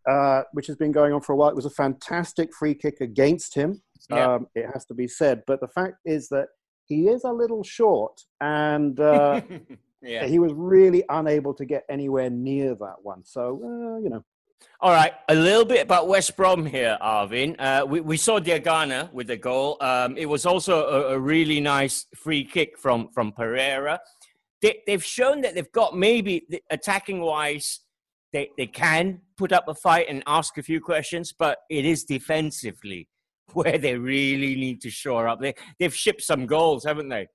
uh, 0.09 0.43
which 0.53 0.67
has 0.67 0.77
been 0.77 0.91
going 0.91 1.11
on 1.11 1.21
for 1.21 1.33
a 1.33 1.35
while. 1.35 1.49
It 1.49 1.55
was 1.55 1.65
a 1.65 1.71
fantastic 1.71 2.53
free 2.53 2.73
kick 2.73 3.01
against 3.01 3.55
him. 3.55 3.81
Yeah. 4.09 4.35
Um, 4.35 4.47
it 4.55 4.67
has 4.73 4.85
to 4.85 4.93
be 4.93 5.07
said, 5.07 5.43
but 5.47 5.59
the 5.59 5.67
fact 5.67 5.95
is 6.05 6.29
that 6.29 6.47
he 6.87 7.07
is 7.07 7.23
a 7.25 7.31
little 7.31 7.63
short, 7.63 8.21
and 8.39 8.99
uh, 8.99 9.41
yeah. 10.01 10.25
he 10.25 10.39
was 10.39 10.53
really 10.53 11.03
unable 11.09 11.53
to 11.55 11.65
get 11.65 11.83
anywhere 11.89 12.29
near 12.29 12.75
that 12.75 12.95
one. 13.03 13.23
So, 13.25 13.61
uh, 13.63 13.99
you 13.99 14.09
know. 14.09 14.23
All 14.79 14.91
right, 14.91 15.13
a 15.29 15.35
little 15.35 15.65
bit 15.65 15.83
about 15.83 16.07
West 16.07 16.35
Brom 16.35 16.65
here, 16.65 16.97
Arvin. 17.01 17.55
Uh, 17.59 17.85
we, 17.85 18.01
we 18.01 18.17
saw 18.17 18.39
Diangana 18.39 19.11
with 19.13 19.27
the 19.27 19.37
goal. 19.37 19.77
Um, 19.81 20.17
it 20.17 20.27
was 20.27 20.45
also 20.45 20.87
a, 20.87 21.13
a, 21.13 21.19
really 21.19 21.59
nice 21.59 22.05
free 22.15 22.43
kick 22.43 22.77
from, 22.77 23.09
from 23.09 23.31
Pereira. 23.31 23.99
They, 24.61 24.79
they've 24.87 25.03
shown 25.03 25.41
that 25.41 25.53
they've 25.53 25.71
got 25.71 25.95
maybe 25.95 26.47
attacking 26.71 27.21
wise, 27.21 27.81
they, 28.33 28.49
they 28.57 28.67
can 28.67 29.21
put 29.37 29.51
up 29.51 29.67
a 29.67 29.75
fight 29.75 30.07
and 30.09 30.23
ask 30.25 30.57
a 30.57 30.63
few 30.63 30.81
questions, 30.81 31.33
but 31.37 31.59
it 31.69 31.85
is 31.85 32.03
defensively 32.03 33.07
where 33.53 33.77
they 33.77 33.97
really 33.97 34.55
need 34.55 34.81
to 34.81 34.89
shore 34.89 35.27
up. 35.27 35.39
They 35.41 35.55
they've 35.79 35.95
shipped 35.95 36.21
some 36.21 36.45
goals, 36.45 36.83
haven't 36.83 37.09
they? 37.09 37.27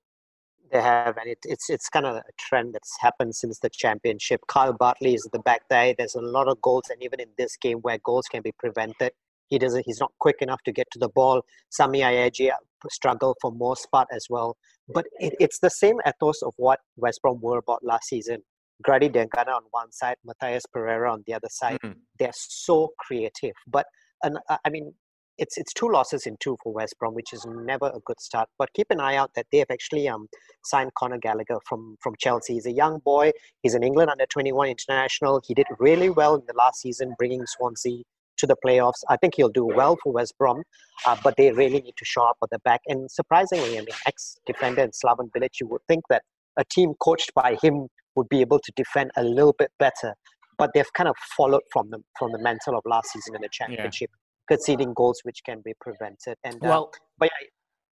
They 0.71 0.81
have, 0.81 1.17
and 1.17 1.29
it, 1.29 1.39
it's 1.43 1.69
it's 1.69 1.89
kind 1.89 2.05
of 2.05 2.15
a 2.15 2.23
trend 2.39 2.73
that's 2.73 2.95
happened 2.99 3.35
since 3.35 3.59
the 3.59 3.69
championship. 3.69 4.41
Kyle 4.47 4.73
Bartley 4.73 5.13
is 5.13 5.27
the 5.31 5.39
back 5.39 5.61
there. 5.69 5.93
There's 5.97 6.15
a 6.15 6.21
lot 6.21 6.47
of 6.47 6.61
goals, 6.61 6.85
and 6.89 7.01
even 7.03 7.19
in 7.19 7.29
this 7.37 7.57
game 7.57 7.79
where 7.79 7.99
goals 8.03 8.27
can 8.27 8.41
be 8.41 8.53
prevented, 8.57 9.11
he 9.49 9.59
doesn't. 9.59 9.83
He's 9.85 9.99
not 9.99 10.11
quick 10.19 10.37
enough 10.41 10.61
to 10.63 10.71
get 10.71 10.87
to 10.91 10.99
the 10.99 11.09
ball. 11.09 11.41
Semi 11.69 11.99
Ajayi 11.99 12.51
struggle 12.89 13.35
for 13.41 13.51
most 13.51 13.87
part 13.91 14.07
as 14.11 14.25
well. 14.29 14.57
But 14.89 15.05
it, 15.19 15.33
it's 15.39 15.59
the 15.59 15.69
same 15.69 15.97
ethos 16.07 16.41
of 16.41 16.53
what 16.57 16.79
West 16.97 17.21
Brom 17.21 17.39
were 17.41 17.59
about 17.59 17.83
last 17.83 18.07
season. 18.07 18.39
Grady 18.83 19.09
Diangana 19.09 19.55
on 19.55 19.63
one 19.71 19.91
side, 19.91 20.15
Matheus 20.27 20.63
Pereira 20.71 21.11
on 21.11 21.23
the 21.27 21.33
other 21.33 21.47
side. 21.49 21.77
Mm. 21.85 21.95
They're 22.19 22.31
so 22.33 22.89
creative. 22.99 23.53
But 23.67 23.85
and 24.23 24.37
I 24.49 24.69
mean, 24.69 24.93
it's 25.37 25.57
it's 25.57 25.73
two 25.73 25.89
losses 25.89 26.25
in 26.25 26.37
two 26.39 26.57
for 26.63 26.73
West 26.73 26.95
Brom, 26.99 27.13
which 27.13 27.33
is 27.33 27.45
never 27.45 27.87
a 27.87 27.99
good 28.05 28.19
start. 28.19 28.49
But 28.57 28.73
keep 28.73 28.87
an 28.89 28.99
eye 28.99 29.15
out 29.15 29.31
that 29.35 29.47
they 29.51 29.59
have 29.59 29.71
actually 29.71 30.07
um, 30.07 30.27
signed 30.63 30.93
Conor 30.95 31.17
Gallagher 31.17 31.57
from 31.67 31.97
from 32.01 32.13
Chelsea. 32.19 32.53
He's 32.53 32.65
a 32.65 32.71
young 32.71 32.99
boy. 32.99 33.31
He's 33.61 33.73
an 33.73 33.83
England 33.83 34.11
under 34.11 34.25
21 34.25 34.69
international. 34.69 35.41
He 35.45 35.53
did 35.53 35.67
really 35.79 36.09
well 36.09 36.35
in 36.35 36.43
the 36.47 36.53
last 36.55 36.81
season, 36.81 37.15
bringing 37.17 37.45
Swansea 37.45 38.03
to 38.37 38.47
the 38.47 38.55
playoffs. 38.65 39.03
I 39.09 39.17
think 39.17 39.35
he'll 39.35 39.49
do 39.49 39.65
well 39.65 39.97
for 40.03 40.13
West 40.13 40.37
Brom, 40.37 40.63
uh, 41.05 41.17
but 41.23 41.35
they 41.37 41.51
really 41.51 41.81
need 41.81 41.95
to 41.97 42.05
show 42.05 42.25
up 42.25 42.37
at 42.43 42.49
the 42.49 42.59
back. 42.59 42.81
And 42.87 43.09
surprisingly, 43.09 43.77
I 43.77 43.81
mean, 43.81 43.87
ex-defender 44.07 44.81
and 44.81 44.93
Slaven 44.93 45.29
Bilic, 45.35 45.59
you 45.61 45.67
would 45.67 45.81
think 45.87 46.03
that 46.09 46.23
a 46.57 46.63
team 46.65 46.93
coached 46.99 47.31
by 47.35 47.57
him 47.61 47.87
would 48.15 48.29
be 48.29 48.41
able 48.41 48.59
to 48.59 48.71
defend 48.75 49.11
a 49.17 49.23
little 49.23 49.55
bit 49.57 49.71
better. 49.79 50.15
But 50.57 50.71
they've 50.73 50.91
kind 50.93 51.09
of 51.09 51.15
followed 51.35 51.63
from 51.71 51.89
the 51.89 51.99
from 52.19 52.31
the 52.31 52.39
mantle 52.39 52.77
of 52.77 52.83
last 52.85 53.11
season 53.11 53.35
in 53.35 53.41
the 53.41 53.49
championship. 53.49 54.11
Yeah 54.13 54.22
conceding 54.47 54.93
goals 54.93 55.19
which 55.23 55.39
can 55.45 55.61
be 55.63 55.73
prevented. 55.79 56.37
And 56.43 56.55
uh, 56.55 56.69
well, 56.69 56.91
but 57.19 57.29
yeah, 57.31 57.47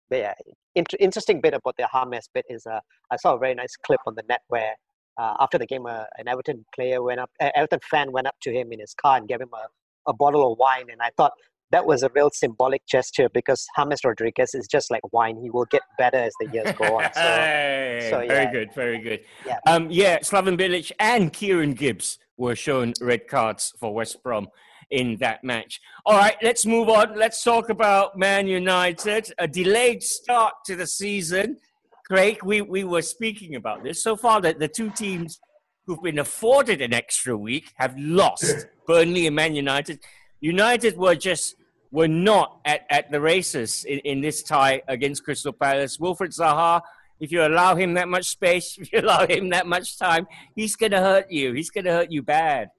but 0.10 0.20
yeah 0.20 0.34
inter- 0.76 0.98
interesting 1.00 1.42
bit 1.42 1.54
about 1.54 1.76
the 1.78 1.88
James 1.94 2.30
bit 2.34 2.46
is 2.50 2.66
uh, 2.66 2.80
I 3.12 3.18
saw 3.18 3.36
a 3.36 3.40
very 3.40 3.56
nice 3.56 3.76
clip 3.86 4.00
on 4.08 4.16
the 4.16 4.24
net 4.28 4.42
where 4.48 4.76
uh, 5.20 5.36
after 5.40 5.58
the 5.58 5.66
game, 5.66 5.86
uh, 5.86 6.06
an 6.18 6.28
Everton 6.28 6.66
player 6.74 7.04
went 7.04 7.20
up, 7.20 7.30
uh, 7.42 7.50
Everton 7.56 7.80
fan 7.90 8.12
went 8.12 8.28
up 8.28 8.36
to 8.44 8.52
him 8.52 8.72
in 8.72 8.80
his 8.80 8.94
car 8.94 9.18
and 9.18 9.28
gave 9.28 9.42
him 9.42 9.50
a, 9.54 10.10
a 10.10 10.14
bottle 10.14 10.52
of 10.52 10.58
wine, 10.58 10.86
and 10.90 11.02
I 11.02 11.12
thought 11.18 11.34
that 11.72 11.86
was 11.86 12.04
a 12.04 12.10
real 12.16 12.30
symbolic 12.34 12.82
gesture 12.86 13.30
because 13.34 13.66
James 13.78 14.04
Rodriguez 14.04 14.54
is 14.54 14.68
just 14.68 14.90
like 14.90 15.02
wine; 15.12 15.38
he 15.42 15.50
will 15.50 15.66
get 15.66 15.82
better 15.98 16.18
as 16.18 16.34
the 16.40 16.50
years 16.52 16.72
go 16.78 16.98
on. 16.98 17.14
So, 17.14 17.22
hey, 17.22 18.08
so 18.10 18.22
yeah. 18.22 18.28
very 18.28 18.52
good, 18.52 18.74
very 18.74 19.00
good. 19.00 19.20
Yeah, 19.46 19.60
um, 19.68 19.88
yeah. 19.92 20.20
Slaven 20.20 20.58
Bilic 20.58 20.92
and 21.00 21.32
Kieran 21.32 21.74
Gibbs 21.74 22.18
were 22.38 22.56
shown 22.56 22.94
red 23.02 23.28
cards 23.28 23.74
for 23.78 23.94
West 23.94 24.24
Brom 24.24 24.48
in 24.92 25.18
that 25.18 25.44
match. 25.44 25.82
All 26.06 26.18
right, 26.18 26.36
let's 26.42 26.66
move 26.66 26.90
on. 26.90 27.18
Let's 27.18 27.44
talk 27.44 27.70
about 27.70 28.18
Man 28.18 28.48
United. 28.48 29.34
A 29.40 29.48
delayed 29.48 30.04
start 30.04 30.54
to 30.66 30.76
the 30.76 30.88
season. 30.88 31.58
Craig, 32.06 32.40
we, 32.44 32.62
we 32.62 32.84
were 32.84 33.02
speaking 33.02 33.56
about 33.56 33.84
this. 33.84 34.04
So 34.04 34.16
far, 34.16 34.42
the, 34.42 34.54
the 34.54 34.68
two 34.68 34.90
teams 34.90 35.40
who've 35.86 36.02
been 36.02 36.20
afforded 36.20 36.82
an 36.82 36.94
extra 36.94 37.36
week 37.38 37.72
have 37.76 37.98
lost 37.98 38.66
Burnley 38.88 39.28
and 39.28 39.36
Man 39.36 39.56
United. 39.56 40.00
United 40.40 40.98
were 40.98 41.16
just 41.16 41.56
were 41.92 42.08
not 42.08 42.60
at, 42.66 42.86
at 42.90 43.12
the 43.12 43.20
races 43.20 43.84
in, 43.86 44.00
in 44.00 44.22
this 44.22 44.44
tie 44.44 44.82
against 44.88 45.24
Crystal 45.24 45.52
Palace. 45.52 46.00
Wilfred 46.00 46.32
Zaha, 46.32 46.82
if 47.20 47.32
you 47.32 47.46
allow 47.46 47.76
him 47.76 47.94
that 47.96 48.08
much 48.08 48.26
space, 48.28 48.78
if 48.82 48.92
you 48.92 49.00
allow 49.00 49.26
him 49.28 49.50
that 49.50 49.68
much 49.68 49.98
time, 49.98 50.28
he's 50.56 50.76
going 50.76 50.92
to 50.92 51.00
hurt 51.00 51.32
you. 51.32 51.54
He's 51.54 51.70
going 51.70 51.86
to 51.86 51.92
hurt 51.92 52.12
you 52.12 52.24
bad. 52.24 52.70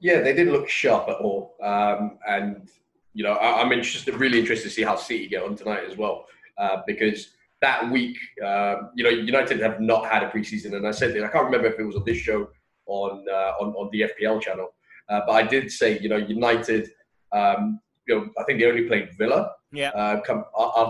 Yeah, 0.00 0.20
they 0.20 0.34
didn't 0.34 0.52
look 0.52 0.68
sharp 0.68 1.08
at 1.08 1.16
all. 1.16 1.56
Um, 1.62 2.18
and, 2.28 2.68
you 3.14 3.24
know, 3.24 3.32
I, 3.32 3.62
am 3.62 3.72
interested, 3.72 4.14
really 4.14 4.38
interested 4.38 4.68
to 4.68 4.74
see 4.74 4.82
how 4.82 4.96
City 4.96 5.26
get 5.26 5.42
on 5.42 5.56
tonight 5.56 5.84
as 5.90 5.96
well. 5.96 6.26
Uh, 6.58 6.82
because 6.86 7.30
that 7.62 7.90
week, 7.90 8.16
uh, 8.44 8.76
you 8.94 9.04
know, 9.04 9.10
United 9.10 9.60
have 9.60 9.80
not 9.80 10.06
had 10.06 10.22
a 10.22 10.28
preseason. 10.28 10.76
And 10.76 10.86
I 10.86 10.90
said 10.90 11.16
I 11.16 11.28
can't 11.28 11.46
remember 11.46 11.68
if 11.68 11.78
it 11.78 11.84
was 11.84 11.96
on 11.96 12.04
this 12.04 12.18
show 12.18 12.48
on, 12.86 13.24
uh, 13.30 13.52
on, 13.60 13.74
on 13.74 13.88
the 13.92 14.02
FPL 14.02 14.40
channel. 14.40 14.74
Uh, 15.08 15.20
but 15.26 15.32
I 15.32 15.42
did 15.42 15.70
say, 15.70 15.98
you 15.98 16.08
know, 16.08 16.16
United, 16.16 16.90
um, 17.32 17.80
you 18.06 18.14
know, 18.14 18.28
I 18.38 18.44
think 18.44 18.60
they 18.60 18.66
only 18.66 18.84
played 18.84 19.10
Villa 19.16 19.50
yeah. 19.72 19.90
Uh, 19.90 20.20
come, 20.20 20.44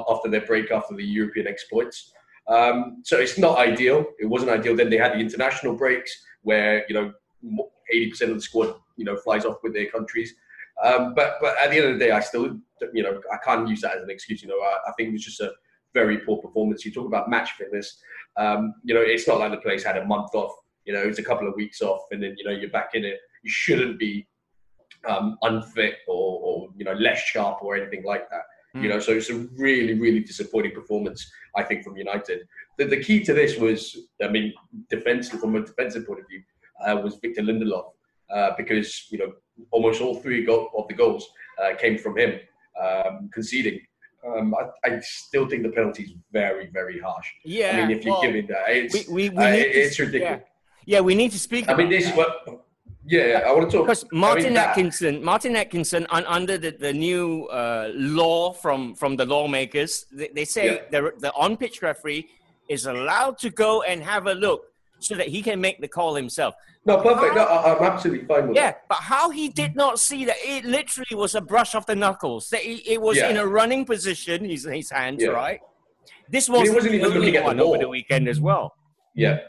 after 0.08 0.28
their 0.28 0.42
break 0.42 0.70
after 0.70 0.94
the 0.94 1.04
European 1.04 1.46
exploits. 1.46 2.12
Um, 2.48 3.02
so 3.04 3.18
it's 3.18 3.38
not 3.38 3.58
ideal. 3.58 4.04
It 4.18 4.26
wasn't 4.26 4.50
ideal. 4.50 4.76
Then 4.76 4.90
they 4.90 4.98
had 4.98 5.12
the 5.12 5.18
international 5.18 5.74
breaks 5.74 6.24
where, 6.42 6.84
you 6.88 6.94
know, 6.94 7.12
80% 7.92 8.22
of 8.22 8.34
the 8.34 8.40
squad 8.40 8.74
you 8.96 9.04
know 9.04 9.16
flies 9.16 9.44
off 9.44 9.58
with 9.62 9.74
their 9.74 9.90
countries. 9.90 10.34
Um, 10.82 11.14
but 11.14 11.36
but 11.40 11.56
at 11.62 11.70
the 11.70 11.76
end 11.78 11.86
of 11.86 11.98
the 11.98 12.04
day, 12.04 12.10
I 12.10 12.20
still 12.20 12.58
you 12.92 13.02
know 13.02 13.20
I 13.32 13.38
can't 13.44 13.68
use 13.68 13.80
that 13.82 13.96
as 13.96 14.02
an 14.02 14.10
excuse. 14.10 14.42
You 14.42 14.48
know, 14.48 14.58
I, 14.58 14.88
I 14.88 14.92
think 14.96 15.08
it 15.08 15.12
was 15.12 15.24
just 15.24 15.40
a 15.40 15.52
very 15.94 16.18
poor 16.18 16.38
performance. 16.38 16.84
You 16.84 16.92
talk 16.92 17.06
about 17.06 17.30
match 17.30 17.52
fitness. 17.52 17.98
Um, 18.36 18.74
you 18.84 18.94
know, 18.94 19.00
it's 19.00 19.26
not 19.26 19.38
like 19.38 19.50
the 19.50 19.58
players 19.58 19.82
had 19.82 19.96
a 19.96 20.04
month 20.04 20.34
off. 20.34 20.52
You 20.84 20.92
know, 20.92 21.00
it's 21.00 21.18
a 21.18 21.22
couple 21.22 21.48
of 21.48 21.54
weeks 21.54 21.80
off, 21.80 22.02
and 22.10 22.22
then 22.22 22.34
you 22.38 22.44
know 22.44 22.50
you're 22.50 22.70
back 22.70 22.90
in 22.94 23.04
it. 23.04 23.18
You 23.42 23.50
shouldn't 23.50 23.98
be 23.98 24.26
um, 25.08 25.38
unfit 25.42 25.96
or, 26.06 26.40
or 26.40 26.68
you 26.76 26.84
know 26.84 26.92
less 26.92 27.20
sharp 27.20 27.62
or 27.62 27.76
anything 27.76 28.04
like 28.04 28.28
that. 28.30 28.42
Mm. 28.76 28.82
You 28.82 28.88
know, 28.90 29.00
so 29.00 29.12
it's 29.12 29.30
a 29.30 29.38
really 29.56 29.94
really 29.94 30.20
disappointing 30.20 30.72
performance. 30.72 31.30
I 31.56 31.62
think 31.62 31.84
from 31.84 31.96
United. 31.96 32.46
The, 32.76 32.84
the 32.84 33.02
key 33.02 33.24
to 33.24 33.32
this 33.32 33.56
was, 33.56 33.96
I 34.22 34.28
mean, 34.28 34.52
defensive 34.90 35.40
from 35.40 35.56
a 35.56 35.64
defensive 35.64 36.06
point 36.06 36.20
of 36.20 36.28
view, 36.28 36.42
uh, 36.86 37.00
was 37.02 37.16
Victor 37.16 37.40
Lindelof 37.40 37.92
uh, 38.30 38.50
because 38.56 39.06
you 39.10 39.18
know 39.18 39.32
almost 39.70 40.00
all 40.00 40.16
three 40.16 40.44
go- 40.44 40.70
of 40.76 40.88
the 40.88 40.94
goals 40.94 41.28
uh, 41.62 41.74
came 41.76 41.98
from 41.98 42.18
him 42.18 42.38
um, 42.82 43.30
conceding. 43.32 43.80
Um, 44.26 44.54
I, 44.54 44.88
I, 44.88 45.00
still 45.00 45.46
think 45.48 45.62
the 45.62 45.68
penalty 45.68 46.02
is 46.02 46.12
very, 46.32 46.66
very 46.72 46.98
harsh. 46.98 47.28
Yeah, 47.44 47.72
I 47.72 47.86
mean, 47.86 47.96
if 47.96 48.04
you're 48.04 48.14
well, 48.14 48.22
giving 48.22 48.46
that, 48.48 48.64
it's, 48.68 49.08
we, 49.08 49.28
we, 49.28 49.30
we 49.30 49.44
uh, 49.44 49.48
it's 49.50 49.98
ridiculous. 50.00 50.40
Yeah. 50.84 50.96
yeah. 50.96 51.00
we 51.00 51.14
need 51.14 51.30
to 51.30 51.38
speak. 51.38 51.68
I 51.68 51.74
mean, 51.74 51.90
this 51.90 52.10
what. 52.12 52.44
Yeah, 53.08 53.44
I 53.46 53.52
want 53.52 53.70
to 53.70 53.76
talk 53.76 53.86
because 53.86 54.04
Martin 54.10 54.46
I 54.46 54.48
mean, 54.48 54.56
Atkinson, 54.56 55.24
Martin 55.24 55.54
Atkinson, 55.54 56.08
un, 56.10 56.24
under 56.26 56.58
the, 56.58 56.72
the 56.72 56.92
new 56.92 57.44
uh, 57.44 57.92
law 57.94 58.52
from 58.52 58.96
from 58.96 59.14
the 59.14 59.24
lawmakers, 59.24 60.06
they, 60.10 60.26
they 60.34 60.44
say 60.44 60.66
yeah. 60.66 60.80
the 60.90 61.12
the 61.20 61.32
on 61.34 61.56
pitch 61.56 61.82
referee 61.82 62.26
is 62.68 62.86
allowed 62.86 63.38
to 63.38 63.50
go 63.50 63.82
and 63.82 64.02
have 64.02 64.26
a 64.26 64.34
look 64.34 64.72
so 64.98 65.14
that 65.14 65.28
he 65.28 65.42
can 65.42 65.60
make 65.60 65.80
the 65.80 65.88
call 65.88 66.14
himself. 66.14 66.54
No, 66.84 66.98
perfect. 66.98 67.34
No, 67.34 67.44
I'm 67.46 67.82
absolutely 67.82 68.26
fine 68.26 68.48
with 68.48 68.56
yeah, 68.56 68.72
that. 68.72 68.82
but 68.88 68.98
how 68.98 69.30
he 69.30 69.48
did 69.48 69.74
not 69.74 69.98
see 69.98 70.24
that 70.24 70.36
it 70.40 70.64
literally 70.64 71.14
was 71.14 71.34
a 71.34 71.40
brush 71.40 71.74
off 71.74 71.86
the 71.86 71.96
knuckles. 71.96 72.48
That 72.50 72.60
it 72.64 73.00
was 73.00 73.16
yeah. 73.16 73.28
in 73.28 73.36
a 73.36 73.46
running 73.46 73.84
position, 73.84 74.44
his, 74.44 74.64
his 74.64 74.90
hands, 74.90 75.22
yeah. 75.22 75.30
right? 75.30 75.60
This 76.28 76.48
I 76.48 76.54
mean, 76.54 76.74
wasn't 76.74 76.94
even 76.94 77.10
looking 77.10 77.36
at 77.36 77.56
the 77.56 77.62
over 77.62 77.78
the 77.78 77.88
weekend 77.88 78.28
as 78.28 78.40
well. 78.40 78.76
Yeah. 79.14 79.40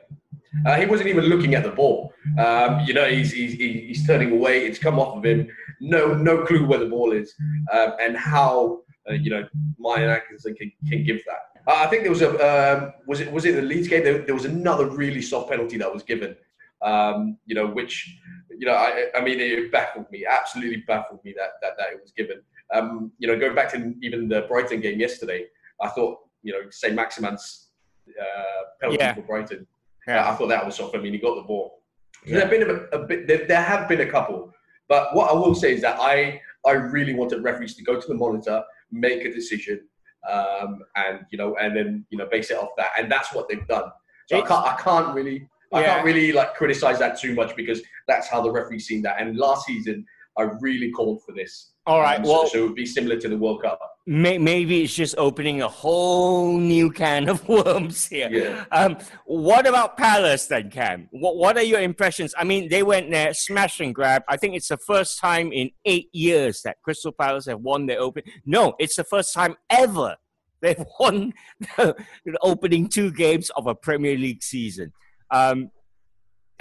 Uh, 0.65 0.75
he 0.75 0.85
wasn't 0.85 1.09
even 1.09 1.25
looking 1.25 1.53
at 1.55 1.63
the 1.63 1.69
ball. 1.69 2.13
Um, 2.39 2.79
you 2.85 2.93
know, 2.93 3.05
he's, 3.05 3.31
he's, 3.31 3.53
he's 3.53 4.07
turning 4.07 4.31
away. 4.31 4.65
It's 4.65 4.79
come 4.79 4.97
off 4.97 5.17
of 5.17 5.25
him. 5.25 5.47
No 5.79 6.15
no 6.15 6.43
clue 6.43 6.65
where 6.65 6.79
the 6.79 6.87
ball 6.87 7.11
is 7.11 7.35
um, 7.71 7.93
and 8.01 8.17
how 8.17 8.79
uh, 9.07 9.13
you 9.13 9.29
know 9.29 9.47
Martin 9.77 10.09
Atkinson 10.09 10.55
can, 10.55 10.71
can 10.89 11.03
give 11.03 11.17
that. 11.25 11.56
Uh, 11.67 11.75
I 11.75 11.87
think 11.87 12.03
there 12.03 12.11
was 12.11 12.21
a 12.21 12.31
um, 12.79 12.93
was 13.05 13.19
it 13.19 13.31
was 13.31 13.45
it 13.45 13.55
the 13.55 13.61
Leeds 13.61 13.87
game? 13.87 14.03
There, 14.03 14.19
there, 14.19 14.35
was 14.35 14.45
another 14.45 14.89
really 14.89 15.21
soft 15.21 15.49
penalty 15.49 15.77
that 15.77 15.93
was 15.93 16.03
given. 16.03 16.35
Um, 16.81 17.37
you 17.45 17.55
know, 17.55 17.67
which 17.67 18.17
you 18.57 18.65
know, 18.65 18.73
I, 18.73 19.07
I 19.15 19.21
mean, 19.21 19.39
it 19.39 19.71
baffled 19.71 20.09
me. 20.11 20.25
Absolutely 20.25 20.83
baffled 20.87 21.23
me 21.25 21.33
that 21.37 21.53
that, 21.61 21.73
that 21.77 21.93
it 21.93 21.99
was 22.01 22.11
given. 22.11 22.41
Um, 22.73 23.11
you 23.17 23.27
know, 23.27 23.37
going 23.37 23.55
back 23.55 23.71
to 23.73 23.93
even 24.01 24.29
the 24.29 24.41
Brighton 24.43 24.79
game 24.79 24.99
yesterday, 24.99 25.45
I 25.81 25.89
thought 25.89 26.19
you 26.43 26.53
know, 26.53 26.69
say 26.69 26.91
Maximin's 26.91 27.67
uh, 28.09 28.63
penalty 28.79 28.99
yeah. 28.99 29.13
for 29.13 29.21
Brighton. 29.21 29.67
Yeah. 30.07 30.29
I 30.29 30.35
thought 30.35 30.47
that 30.47 30.65
was 30.65 30.75
soft. 30.75 30.95
I 30.95 30.99
mean, 30.99 31.11
he 31.11 31.19
got 31.19 31.35
the 31.35 31.41
ball. 31.41 31.81
Yeah. 32.25 32.33
There 32.33 32.41
have 32.41 32.49
been 32.49 32.69
a, 32.69 32.97
a 32.97 33.05
bit. 33.05 33.27
There, 33.27 33.45
there, 33.45 33.61
have 33.61 33.89
been 33.89 34.01
a 34.01 34.09
couple, 34.09 34.53
but 34.87 35.13
what 35.13 35.29
I 35.29 35.33
will 35.33 35.53
say 35.53 35.73
is 35.73 35.81
that 35.81 35.99
I 35.99 36.41
I 36.65 36.71
really 36.71 37.13
wanted 37.13 37.43
referees 37.43 37.75
to 37.75 37.83
go 37.83 37.99
to 37.99 38.07
the 38.07 38.13
monitor, 38.13 38.63
make 38.91 39.25
a 39.25 39.33
decision, 39.33 39.81
um, 40.29 40.79
and 40.95 41.19
you 41.31 41.37
know, 41.37 41.55
and 41.57 41.75
then 41.75 42.05
you 42.09 42.17
know, 42.17 42.27
base 42.29 42.51
it 42.51 42.57
off 42.57 42.69
that, 42.77 42.91
and 42.97 43.11
that's 43.11 43.33
what 43.33 43.47
they've 43.49 43.67
done. 43.67 43.91
So 44.27 44.37
I 44.37 44.41
can't 44.45 44.65
I 44.65 44.75
can't 44.75 45.15
really 45.15 45.47
I 45.73 45.81
yeah. 45.81 45.95
can't 45.95 46.05
really 46.05 46.31
like 46.31 46.55
criticize 46.55 46.99
that 46.99 47.19
too 47.19 47.33
much 47.33 47.55
because 47.55 47.81
that's 48.07 48.27
how 48.27 48.41
the 48.41 48.51
referee 48.51 48.79
seen 48.79 49.01
that. 49.03 49.19
And 49.19 49.37
last 49.37 49.65
season, 49.65 50.05
I 50.37 50.43
really 50.61 50.91
called 50.91 51.23
for 51.25 51.33
this. 51.33 51.71
All 51.85 52.01
right. 52.01 52.19
Um, 52.19 52.23
well, 52.23 52.43
so, 52.43 52.49
so, 52.49 52.57
it 52.59 52.61
would 52.67 52.75
be 52.75 52.85
similar 52.85 53.17
to 53.19 53.29
the 53.29 53.37
World 53.37 53.61
Cup. 53.61 53.79
May, 54.09 54.37
maybe 54.37 54.83
it's 54.83 54.95
just 54.95 55.15
opening 55.17 55.61
a 55.61 55.67
whole 55.67 56.57
new 56.57 56.89
can 56.89 57.27
of 57.27 57.45
worms 57.49 58.07
here. 58.07 58.29
Yeah. 58.31 58.63
Um, 58.71 58.97
what 59.25 59.67
about 59.67 59.97
Palace 59.97 60.47
then, 60.47 60.71
Cam? 60.71 61.09
What 61.11 61.35
What 61.35 61.57
are 61.57 61.63
your 61.63 61.81
impressions? 61.81 62.33
I 62.37 62.45
mean, 62.45 62.69
they 62.69 62.83
went 62.83 63.11
there, 63.11 63.33
smash 63.33 63.81
and 63.81 63.93
grab. 63.93 64.23
I 64.29 64.37
think 64.37 64.55
it's 64.55 64.69
the 64.69 64.77
first 64.77 65.19
time 65.19 65.51
in 65.51 65.71
eight 65.83 66.07
years 66.13 66.61
that 66.61 66.77
Crystal 66.83 67.11
Palace 67.11 67.47
have 67.47 67.59
won 67.59 67.85
their 67.85 67.99
open. 67.99 68.23
No, 68.45 68.75
it's 68.79 68.95
the 68.95 69.03
first 69.03 69.33
time 69.33 69.57
ever 69.69 70.15
they've 70.61 70.85
won 70.99 71.33
the, 71.75 71.93
the 72.25 72.37
opening 72.41 72.87
two 72.87 73.11
games 73.11 73.51
of 73.57 73.67
a 73.67 73.75
Premier 73.75 74.17
League 74.17 74.41
season. 74.41 74.93
Um, 75.31 75.69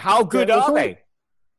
how 0.00 0.24
good 0.24 0.48
yeah, 0.48 0.58
are 0.58 0.74
they? 0.74 0.98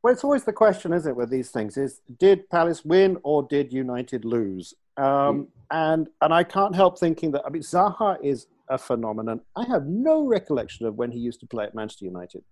Well, 0.02 0.12
it's 0.12 0.22
always 0.22 0.44
the 0.44 0.52
question, 0.52 0.92
isn't 0.92 1.10
it, 1.10 1.16
with 1.16 1.30
these 1.30 1.50
things? 1.50 1.76
Is 1.76 2.00
did 2.18 2.48
Palace 2.50 2.84
win 2.84 3.16
or 3.24 3.42
did 3.42 3.72
United 3.72 4.26
lose? 4.26 4.74
Um, 4.98 5.48
and 5.70 6.08
and 6.22 6.32
I 6.32 6.44
can't 6.44 6.74
help 6.74 6.98
thinking 6.98 7.30
that 7.32 7.42
I 7.46 7.50
mean 7.50 7.62
Zaha 7.62 8.16
is 8.22 8.46
a 8.68 8.78
phenomenon. 8.78 9.40
I 9.56 9.64
have 9.66 9.86
no 9.86 10.26
recollection 10.26 10.86
of 10.86 10.94
when 10.96 11.10
he 11.10 11.18
used 11.18 11.40
to 11.40 11.46
play 11.46 11.64
at 11.64 11.74
Manchester 11.74 12.06
United. 12.06 12.42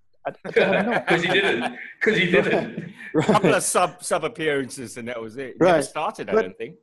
Because 0.44 1.22
he 1.22 1.28
didn't. 1.28 1.76
Because 2.00 2.18
he 2.18 2.26
didn't. 2.30 2.92
right. 3.14 3.28
A 3.28 3.32
couple 3.32 3.54
of 3.54 3.62
sub 3.62 4.02
sub 4.02 4.24
appearances 4.24 4.96
and 4.96 5.08
that 5.08 5.20
was 5.20 5.36
it. 5.36 5.56
Right. 5.58 5.72
Never 5.72 5.82
started, 5.82 6.28
I 6.30 6.32
but, 6.32 6.42
don't 6.42 6.58
think 6.58 6.76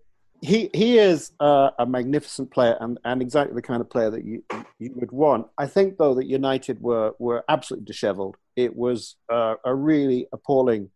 he 0.44 0.70
he 0.74 0.98
is 0.98 1.32
uh, 1.40 1.70
a 1.80 1.86
magnificent 1.86 2.52
player 2.52 2.78
and, 2.82 3.00
and 3.06 3.22
exactly 3.22 3.56
the 3.56 3.62
kind 3.62 3.80
of 3.80 3.90
player 3.90 4.10
that 4.10 4.26
you 4.26 4.44
you 4.78 4.92
would 4.96 5.12
want. 5.12 5.48
I 5.58 5.68
think 5.68 5.98
though 5.98 6.14
that 6.16 6.26
United 6.26 6.82
were 6.82 7.14
were 7.18 7.44
absolutely 7.48 7.86
dishevelled. 7.86 8.36
It 8.56 8.76
was 8.76 9.16
uh, 9.32 9.56
a 9.64 9.74
really 9.74 10.28
appalling 10.34 10.90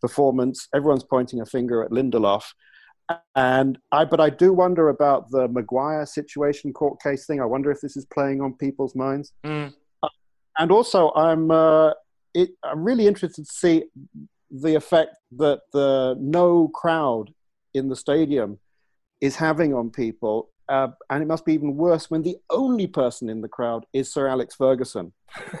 performance. 0.00 0.68
Everyone's 0.74 1.04
pointing 1.04 1.40
a 1.42 1.46
finger 1.46 1.82
at 1.84 1.90
Lindelof, 1.90 2.44
and 3.34 3.78
I 3.92 4.04
but 4.04 4.20
I 4.20 4.30
do 4.30 4.52
wonder 4.52 4.88
about 4.88 5.30
the 5.30 5.48
Maguire 5.48 6.06
situation 6.06 6.72
court 6.72 7.00
case 7.02 7.26
thing. 7.26 7.40
I 7.40 7.44
wonder 7.44 7.70
if 7.70 7.80
this 7.80 7.96
is 7.96 8.06
playing 8.06 8.40
on 8.40 8.54
people's 8.54 8.94
minds. 8.94 9.32
Mm. 9.44 9.72
Uh, 10.02 10.08
and 10.58 10.70
also, 10.70 11.12
I'm 11.14 11.50
uh, 11.50 11.92
it, 12.32 12.50
I'm 12.62 12.84
really 12.84 13.06
interested 13.06 13.46
to 13.46 13.52
see 13.52 13.84
the 14.50 14.74
effect 14.74 15.16
that 15.36 15.60
the 15.72 16.16
no 16.18 16.68
crowd 16.68 17.32
in 17.74 17.88
the 17.88 17.96
stadium 17.96 18.58
is 19.20 19.36
having 19.36 19.74
on 19.74 19.90
people. 19.90 20.50
Uh, 20.68 20.88
and 21.10 21.22
it 21.22 21.26
must 21.26 21.44
be 21.44 21.52
even 21.52 21.76
worse 21.76 22.10
when 22.10 22.22
the 22.22 22.36
only 22.50 22.86
person 22.86 23.28
in 23.28 23.40
the 23.40 23.48
crowd 23.48 23.84
is 23.92 24.12
Sir 24.12 24.26
Alex 24.26 24.54
Ferguson. 24.54 25.12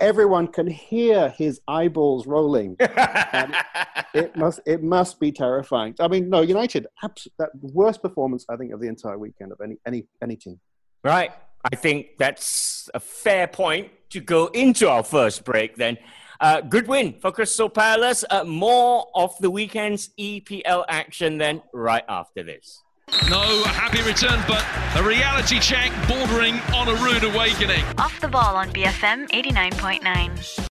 everyone 0.00 0.46
can 0.48 0.66
hear 0.66 1.30
his 1.30 1.60
eyeballs 1.68 2.26
rolling. 2.26 2.76
it 2.78 4.36
must 4.36 4.60
it 4.66 4.82
must 4.82 5.20
be 5.20 5.32
terrifying. 5.32 5.94
I 6.00 6.08
mean, 6.08 6.30
no, 6.30 6.40
United 6.40 6.86
abs- 7.02 7.28
that 7.38 7.50
worst 7.60 8.02
performance 8.02 8.46
I 8.48 8.56
think 8.56 8.72
of 8.72 8.80
the 8.80 8.88
entire 8.88 9.18
weekend 9.18 9.52
of 9.52 9.60
any 9.62 9.76
any 9.86 10.06
any 10.22 10.36
team. 10.36 10.60
Right. 11.04 11.32
I 11.64 11.76
think 11.76 12.18
that's 12.18 12.88
a 12.94 13.00
fair 13.00 13.46
point 13.46 13.90
to 14.10 14.20
go 14.20 14.46
into 14.46 14.88
our 14.88 15.02
first 15.02 15.44
break 15.44 15.76
then. 15.76 15.98
Uh, 16.40 16.60
good 16.60 16.86
win 16.86 17.14
for 17.20 17.32
Crystal 17.32 17.68
Palace. 17.68 18.24
Uh, 18.30 18.44
more 18.44 19.08
of 19.14 19.36
the 19.40 19.50
weekend's 19.50 20.10
EPL 20.18 20.84
action 20.88 21.36
then 21.36 21.62
right 21.72 22.04
after 22.08 22.44
this. 22.44 22.82
No 23.28 23.62
happy 23.64 24.02
return, 24.02 24.42
but 24.46 24.64
a 24.96 25.02
reality 25.06 25.58
check 25.58 25.92
bordering 26.08 26.60
on 26.74 26.88
a 26.88 26.94
rude 26.94 27.24
awakening. 27.24 27.84
Off 27.98 28.20
the 28.20 28.28
ball 28.28 28.56
on 28.56 28.70
BFM 28.70 29.28
89.9. 29.30 30.68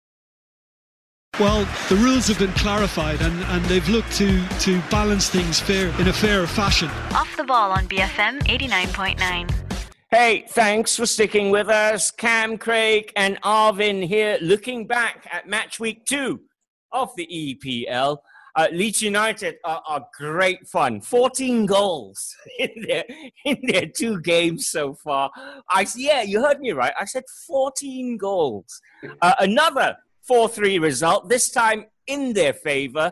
Well, 1.40 1.68
the 1.90 1.96
rules 1.96 2.28
have 2.28 2.40
been 2.40 2.54
clarified 2.54 3.22
and, 3.22 3.44
and 3.46 3.66
they've 3.66 3.88
looked 3.90 4.12
to, 4.18 4.46
to 4.60 4.82
balance 4.92 5.30
things 5.30 5.60
fair 5.60 5.88
in 6.00 6.08
a 6.08 6.14
fairer 6.14 6.46
fashion. 6.46 6.90
Off 7.14 7.36
the 7.38 7.44
ball 7.44 7.72
on 7.72 7.88
BFM 7.88 8.42
89.9. 8.44 9.52
Hey, 10.12 10.46
thanks 10.50 10.96
for 10.96 11.06
sticking 11.06 11.52
with 11.52 11.70
us. 11.70 12.12
Cam 12.12 12.58
Craig 12.58 13.12
and 13.16 13.42
Arvin 13.44 14.06
here 14.06 14.38
looking 14.42 14.86
back 14.86 15.26
at 15.32 15.48
match 15.48 15.80
week 15.80 16.06
two 16.06 16.42
of 16.92 17.16
the 17.16 17.26
EPL. 17.26 18.18
Uh, 18.56 18.68
Leeds 18.72 19.02
United 19.02 19.56
are, 19.64 19.82
are, 19.88 20.06
great 20.18 20.68
fun. 20.68 21.02
14 21.02 21.66
goals 21.66 22.36
in 22.60 22.70
their, 22.88 23.04
in 23.46 23.58
their 23.64 23.86
two 23.88 24.20
games 24.22 24.68
so 24.68 24.94
far. 24.94 25.32
I 25.70 25.86
Yeah, 25.96 26.22
you 26.22 26.42
heard 26.42 26.60
me 26.60 26.72
right. 26.72 26.94
I 27.00 27.06
said 27.06 27.24
14 27.48 28.18
goals. 28.18 28.82
Uh, 29.22 29.34
another 29.40 29.98
4 30.28 30.50
3 30.50 30.80
result, 30.80 31.30
this 31.30 31.50
time 31.50 31.86
in 32.08 32.34
their 32.34 32.54
favor. 32.54 33.12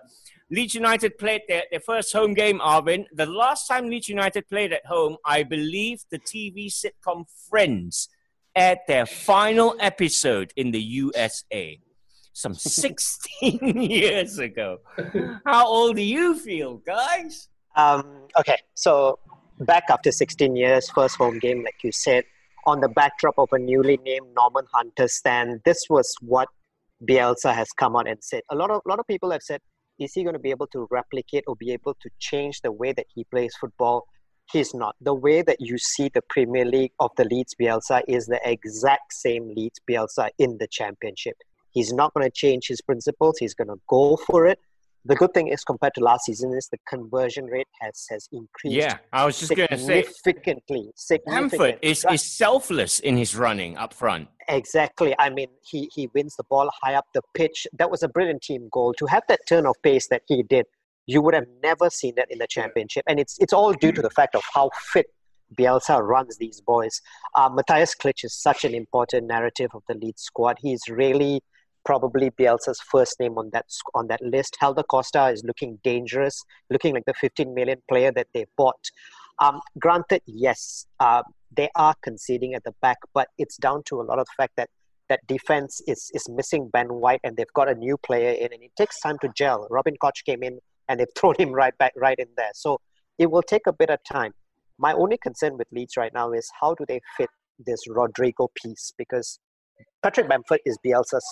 Leeds 0.51 0.73
United 0.73 1.17
played 1.19 1.41
their, 1.47 1.63
their 1.69 1.79
first 1.79 2.11
home 2.11 2.33
game, 2.33 2.59
Arvin. 2.59 3.05
The 3.13 3.27
last 3.27 3.67
time 3.67 3.87
Leeds 3.87 4.09
United 4.09 4.49
played 4.49 4.73
at 4.73 4.85
home, 4.85 5.17
I 5.23 5.43
believe 5.43 6.03
the 6.09 6.19
TV 6.19 6.73
sitcom 6.73 7.25
Friends 7.49 8.09
aired 8.55 8.79
their 8.87 9.05
final 9.05 9.75
episode 9.79 10.51
in 10.55 10.71
the 10.71 10.81
USA. 10.81 11.79
Some 12.33 12.53
16 12.55 13.59
years 13.91 14.39
ago. 14.39 14.79
How 15.45 15.67
old 15.67 15.95
do 15.95 16.01
you 16.01 16.35
feel, 16.35 16.77
guys? 16.77 17.49
Um, 17.75 18.27
okay, 18.37 18.57
so 18.73 19.19
back 19.59 19.83
after 19.89 20.11
16 20.11 20.55
years, 20.55 20.89
first 20.89 21.15
home 21.15 21.39
game, 21.39 21.63
like 21.63 21.83
you 21.83 21.91
said, 21.91 22.23
on 22.65 22.81
the 22.81 22.89
backdrop 22.89 23.35
of 23.37 23.49
a 23.51 23.59
newly 23.59 23.97
named 23.97 24.27
Norman 24.35 24.65
Hunter 24.73 25.07
stand, 25.07 25.61
this 25.65 25.79
was 25.89 26.13
what 26.21 26.49
Bielsa 27.07 27.53
has 27.53 27.71
come 27.71 27.95
out 27.95 28.07
and 28.07 28.17
said. 28.21 28.41
A 28.49 28.55
lot 28.55 28.71
of, 28.71 28.81
a 28.85 28.89
lot 28.89 28.99
of 28.99 29.07
people 29.07 29.31
have 29.31 29.41
said, 29.41 29.61
is 29.99 30.13
he 30.13 30.23
going 30.23 30.33
to 30.33 30.39
be 30.39 30.49
able 30.49 30.67
to 30.67 30.87
replicate 30.91 31.43
or 31.47 31.55
be 31.55 31.71
able 31.71 31.95
to 32.01 32.09
change 32.19 32.61
the 32.61 32.71
way 32.71 32.93
that 32.93 33.05
he 33.13 33.25
plays 33.25 33.53
football? 33.59 34.05
He's 34.51 34.73
not. 34.73 34.95
The 35.01 35.13
way 35.13 35.41
that 35.41 35.57
you 35.59 35.77
see 35.77 36.09
the 36.13 36.23
Premier 36.29 36.65
League 36.65 36.93
of 36.99 37.11
the 37.17 37.25
Leeds 37.25 37.55
Bielsa 37.59 38.01
is 38.07 38.25
the 38.25 38.39
exact 38.43 39.13
same 39.13 39.53
Leeds 39.55 39.79
Bielsa 39.89 40.29
in 40.39 40.57
the 40.57 40.67
Championship. 40.67 41.35
He's 41.71 41.93
not 41.93 42.13
going 42.13 42.25
to 42.25 42.31
change 42.31 42.67
his 42.67 42.81
principles. 42.81 43.37
He's 43.37 43.53
going 43.53 43.67
to 43.67 43.79
go 43.87 44.17
for 44.17 44.47
it 44.47 44.59
the 45.05 45.15
good 45.15 45.33
thing 45.33 45.47
is 45.47 45.63
compared 45.63 45.93
to 45.95 46.01
last 46.01 46.25
season 46.25 46.53
is 46.53 46.67
the 46.71 46.77
conversion 46.87 47.45
rate 47.45 47.67
has 47.81 48.05
has 48.09 48.27
increased. 48.31 48.75
Yeah, 48.75 48.97
I 49.13 49.25
was 49.25 49.39
just 49.39 49.55
going 49.55 49.69
to 49.69 49.77
say 49.77 50.03
significantly. 50.03 50.91
Bamford 51.25 51.79
is, 51.81 52.05
is 52.11 52.21
selfless 52.21 52.99
in 52.99 53.15
his 53.17 53.35
running 53.35 53.77
up 53.77 53.93
front. 53.93 54.27
Exactly. 54.47 55.15
I 55.17 55.29
mean, 55.29 55.47
he 55.63 55.89
he 55.93 56.07
wins 56.13 56.35
the 56.35 56.43
ball 56.43 56.69
high 56.83 56.95
up 56.95 57.05
the 57.13 57.21
pitch. 57.33 57.65
That 57.77 57.89
was 57.89 58.03
a 58.03 58.09
brilliant 58.09 58.41
team 58.41 58.67
goal. 58.71 58.93
To 58.99 59.05
have 59.05 59.23
that 59.29 59.39
turn 59.47 59.65
of 59.65 59.75
pace 59.83 60.07
that 60.09 60.23
he 60.27 60.43
did, 60.43 60.65
you 61.07 61.21
would 61.21 61.33
have 61.33 61.47
never 61.63 61.89
seen 61.89 62.15
that 62.17 62.29
in 62.29 62.39
the 62.39 62.47
championship. 62.47 63.03
And 63.07 63.19
it's 63.19 63.37
it's 63.39 63.53
all 63.53 63.73
due 63.73 63.93
to 63.93 64.01
the 64.01 64.09
fact 64.09 64.35
of 64.35 64.43
how 64.53 64.69
fit 64.91 65.07
Bielsa 65.55 66.01
runs 66.01 66.37
these 66.37 66.61
boys. 66.61 67.01
Uh, 67.35 67.49
Mateusz 67.49 67.95
Klich 67.97 68.25
is 68.25 68.33
such 68.33 68.65
an 68.65 68.75
important 68.75 69.27
narrative 69.27 69.71
of 69.73 69.83
the 69.87 69.95
lead 69.95 70.19
squad. 70.19 70.57
He's 70.59 70.81
really 70.89 71.41
probably 71.89 72.29
Bielsa's 72.29 72.79
first 72.91 73.19
name 73.19 73.35
on 73.39 73.49
that 73.51 73.65
on 73.95 74.05
that 74.09 74.21
list. 74.21 74.55
Helder 74.59 74.83
Costa 74.83 75.29
is 75.29 75.43
looking 75.43 75.79
dangerous, 75.83 76.43
looking 76.69 76.93
like 76.93 77.05
the 77.07 77.15
15 77.15 77.51
million 77.55 77.81
player 77.89 78.11
that 78.11 78.27
they 78.31 78.45
bought. 78.57 78.91
Um, 79.39 79.59
granted, 79.79 80.21
yes, 80.27 80.85
uh, 80.99 81.23
they 81.57 81.67
are 81.75 81.95
conceding 82.03 82.53
at 82.53 82.63
the 82.63 82.73
back, 82.83 82.97
but 83.15 83.29
it's 83.39 83.57
down 83.57 83.81
to 83.87 84.01
a 84.01 84.03
lot 84.03 84.19
of 84.19 84.27
the 84.27 84.33
fact 84.37 84.53
that 84.57 84.69
that 85.09 85.21
defense 85.25 85.81
is 85.87 86.11
is 86.13 86.29
missing 86.29 86.69
Ben 86.71 86.89
White, 86.93 87.21
and 87.23 87.35
they've 87.35 87.55
got 87.55 87.67
a 87.67 87.73
new 87.73 87.97
player 87.97 88.33
in, 88.33 88.53
and 88.53 88.61
it 88.61 88.71
takes 88.77 88.99
time 88.99 89.17
to 89.23 89.29
gel. 89.35 89.65
Robin 89.71 89.95
Koch 89.99 90.23
came 90.23 90.43
in, 90.43 90.59
and 90.89 90.99
they've 90.99 91.13
thrown 91.17 91.33
him 91.39 91.51
right 91.51 91.75
back 91.79 91.93
right 91.95 92.19
in 92.19 92.29
there. 92.37 92.51
So 92.53 92.79
it 93.17 93.31
will 93.31 93.41
take 93.53 93.65
a 93.65 93.73
bit 93.73 93.89
of 93.89 93.97
time. 94.03 94.33
My 94.77 94.93
only 94.93 95.17
concern 95.17 95.57
with 95.57 95.67
Leeds 95.71 95.97
right 95.97 96.13
now 96.13 96.33
is 96.33 96.47
how 96.61 96.75
do 96.75 96.85
they 96.87 97.01
fit 97.17 97.31
this 97.57 97.81
Rodrigo 97.89 98.47
piece 98.61 98.93
because 98.95 99.39
Patrick 100.03 100.29
Bamford 100.29 100.59
is 100.65 100.77
Bielsa's 100.85 101.27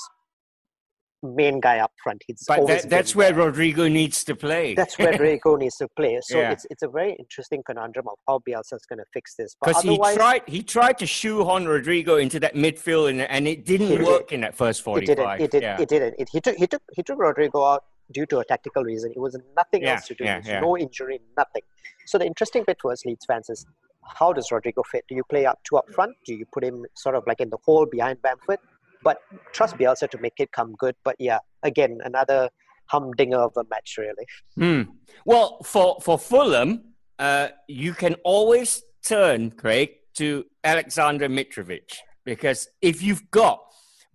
main 1.24 1.60
guy 1.60 1.80
up 1.80 1.92
front. 2.04 2.24
He's 2.28 2.44
But 2.48 2.68
that, 2.68 2.90
that's 2.90 3.16
where. 3.16 3.34
Rodrigo 3.34 3.88
needs 3.88 4.24
to 4.24 4.36
play. 4.36 4.74
That's 4.76 4.98
where 4.98 5.12
Rodrigo 5.12 5.56
needs 5.56 5.76
to 5.78 5.88
play. 5.96 6.20
So 6.22 6.40
Yeah. 6.40 6.52
it's 6.52 6.66
it's 6.70 6.84
a 6.84 6.88
very 6.88 7.14
interesting 7.14 7.62
conundrum 7.66 8.08
of 8.08 8.18
how 8.28 8.40
Bielsa's 8.48 8.86
going 8.88 9.00
to 9.00 9.06
fix 9.14 9.36
this. 9.36 9.56
Because 9.64 9.82
he 9.84 9.98
tried, 9.98 10.42
he 10.48 10.62
tried 10.64 10.98
to 11.00 11.06
shoehorn 11.08 11.68
Rodrigo 11.68 12.18
into 12.18 12.40
that 12.42 12.56
midfield, 12.56 13.10
and, 13.10 13.22
and 13.22 13.48
it 13.48 13.66
didn't 13.66 13.90
did. 13.90 14.02
work 14.04 14.32
in 14.32 14.42
that 14.42 14.56
first 14.56 14.82
it 14.82 14.84
forty-five. 14.84 15.40
didn't. 15.40 15.42
It 15.42 15.52
did. 15.52 15.64
yeah. 15.64 15.82
It 15.82 15.90
didn't. 15.90 16.16
It, 16.20 16.30
he 16.32 16.42
took 16.42 16.56
he 16.56 16.68
took 16.68 16.82
he 16.96 17.04
took 17.04 17.20
Rodrigo 17.20 17.64
out 17.64 17.84
due 18.14 18.26
to 18.28 18.40
a 18.40 18.46
tactical 18.46 18.84
reason. 18.84 19.12
It 19.16 19.20
was 19.20 19.38
nothing 19.56 19.82
Yeah, 19.84 19.94
else 19.94 20.08
to 20.08 20.16
do. 20.16 20.24
yeah. 20.24 20.60
No 20.62 20.78
injury, 20.78 21.20
nothing. 21.36 21.64
So 22.06 22.18
the 22.18 22.26
interesting 22.26 22.64
bit 22.66 22.78
us 22.86 23.06
Leeds 23.06 23.26
fans 23.26 23.50
is 23.50 23.66
how 24.20 24.32
does 24.32 24.50
Rodrigo 24.52 24.84
fit? 24.90 25.04
Do 25.10 25.16
you 25.16 25.24
play 25.30 25.46
up 25.46 25.60
two 25.68 25.76
up 25.78 25.90
front? 25.94 26.16
Do 26.26 26.34
you 26.34 26.46
put 26.54 26.64
him 26.64 26.86
sort 26.96 27.16
of 27.16 27.24
like 27.28 27.42
in 27.42 27.50
the 27.50 27.58
hole 27.66 27.86
behind 27.86 28.22
Bamford? 28.22 28.60
But 29.08 29.20
trust 29.54 29.78
Bielsa 29.78 30.10
to 30.10 30.18
make 30.18 30.38
it 30.38 30.52
come 30.52 30.76
good. 30.78 30.96
But 31.06 31.16
yeah, 31.18 31.40
again, 31.64 32.00
another 32.04 32.50
humdinger 32.88 33.38
of 33.38 33.54
a 33.56 33.64
match, 33.70 33.96
really. 33.98 34.26
Hmm. 34.56 34.82
Well, 35.24 35.60
for 35.64 35.98
for 36.02 36.20
Fulham, 36.20 36.70
uh, 37.18 37.48
you 37.70 37.94
can 37.94 38.16
always 38.26 38.84
turn 39.06 39.52
Craig 39.52 39.92
to 40.16 40.44
Alexander 40.62 41.30
Mitrovic 41.30 41.90
because 42.26 42.68
if 42.82 43.02
you've 43.02 43.32
got 43.32 43.62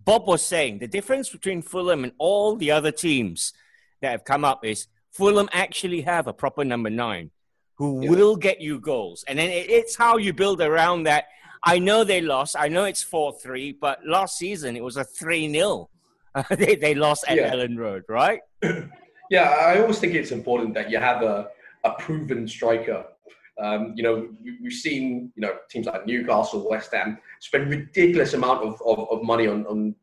Bob 0.05 0.27
was 0.27 0.45
saying 0.45 0.77
the 0.77 0.87
difference 0.87 1.27
between 1.29 1.63
Fulham 1.63 2.03
and 2.03 2.13
all 2.19 2.55
the 2.55 2.69
other 2.69 2.91
teams 2.91 3.51
that 4.01 4.11
have 4.11 4.25
come 4.25 4.45
up 4.45 4.63
is 4.63 4.85
Fulham 5.11 5.49
actually 5.53 6.01
have 6.01 6.27
a 6.27 6.33
proper 6.33 6.63
number 6.63 6.91
nine 6.91 7.31
who 7.79 7.93
will 8.11 8.35
get 8.35 8.61
you 8.61 8.79
goals, 8.79 9.25
and 9.27 9.39
then 9.39 9.49
it's 9.49 9.95
how 9.95 10.17
you 10.17 10.33
build 10.33 10.61
around 10.61 11.03
that. 11.03 11.23
I 11.65 11.79
know 11.79 12.03
they 12.03 12.21
lost. 12.21 12.55
I 12.59 12.67
know 12.67 12.83
it's 12.85 13.01
four 13.03 13.33
three, 13.33 13.71
but 13.71 13.99
last 14.05 14.37
season 14.37 14.75
it 14.75 14.83
was 14.83 14.97
a 14.97 15.03
three 15.03 15.51
0 15.51 15.89
they 16.49 16.75
they 16.75 16.93
lost 16.95 17.25
at 17.27 17.37
Yeah. 17.37 17.53
Elland 17.53 17.77
Road, 17.77 18.03
right? 18.09 18.41
Yeah, 19.29 19.49
I 19.49 19.79
always 19.79 19.97
think 19.99 20.13
it's 20.13 20.31
important 20.31 20.73
that 20.75 20.91
you 20.91 20.99
have 20.99 21.23
a, 21.23 21.47
a 21.85 21.91
proven 21.93 22.47
striker. 22.47 23.03
Um, 23.59 23.93
you 23.95 24.03
know, 24.03 24.27
we, 24.43 24.57
we've 24.61 24.73
seen 24.73 25.31
you 25.35 25.41
know 25.41 25.53
teams 25.71 25.87
like 25.87 26.05
Newcastle, 26.05 26.67
West 26.69 26.93
Ham 26.93 27.17
spend 27.39 27.69
ridiculous 27.69 28.33
amount 28.33 28.63
of, 28.63 28.79
of, 28.85 29.09
of 29.09 29.23
money 29.23 29.47
on, 29.47 29.65
on 29.65 29.95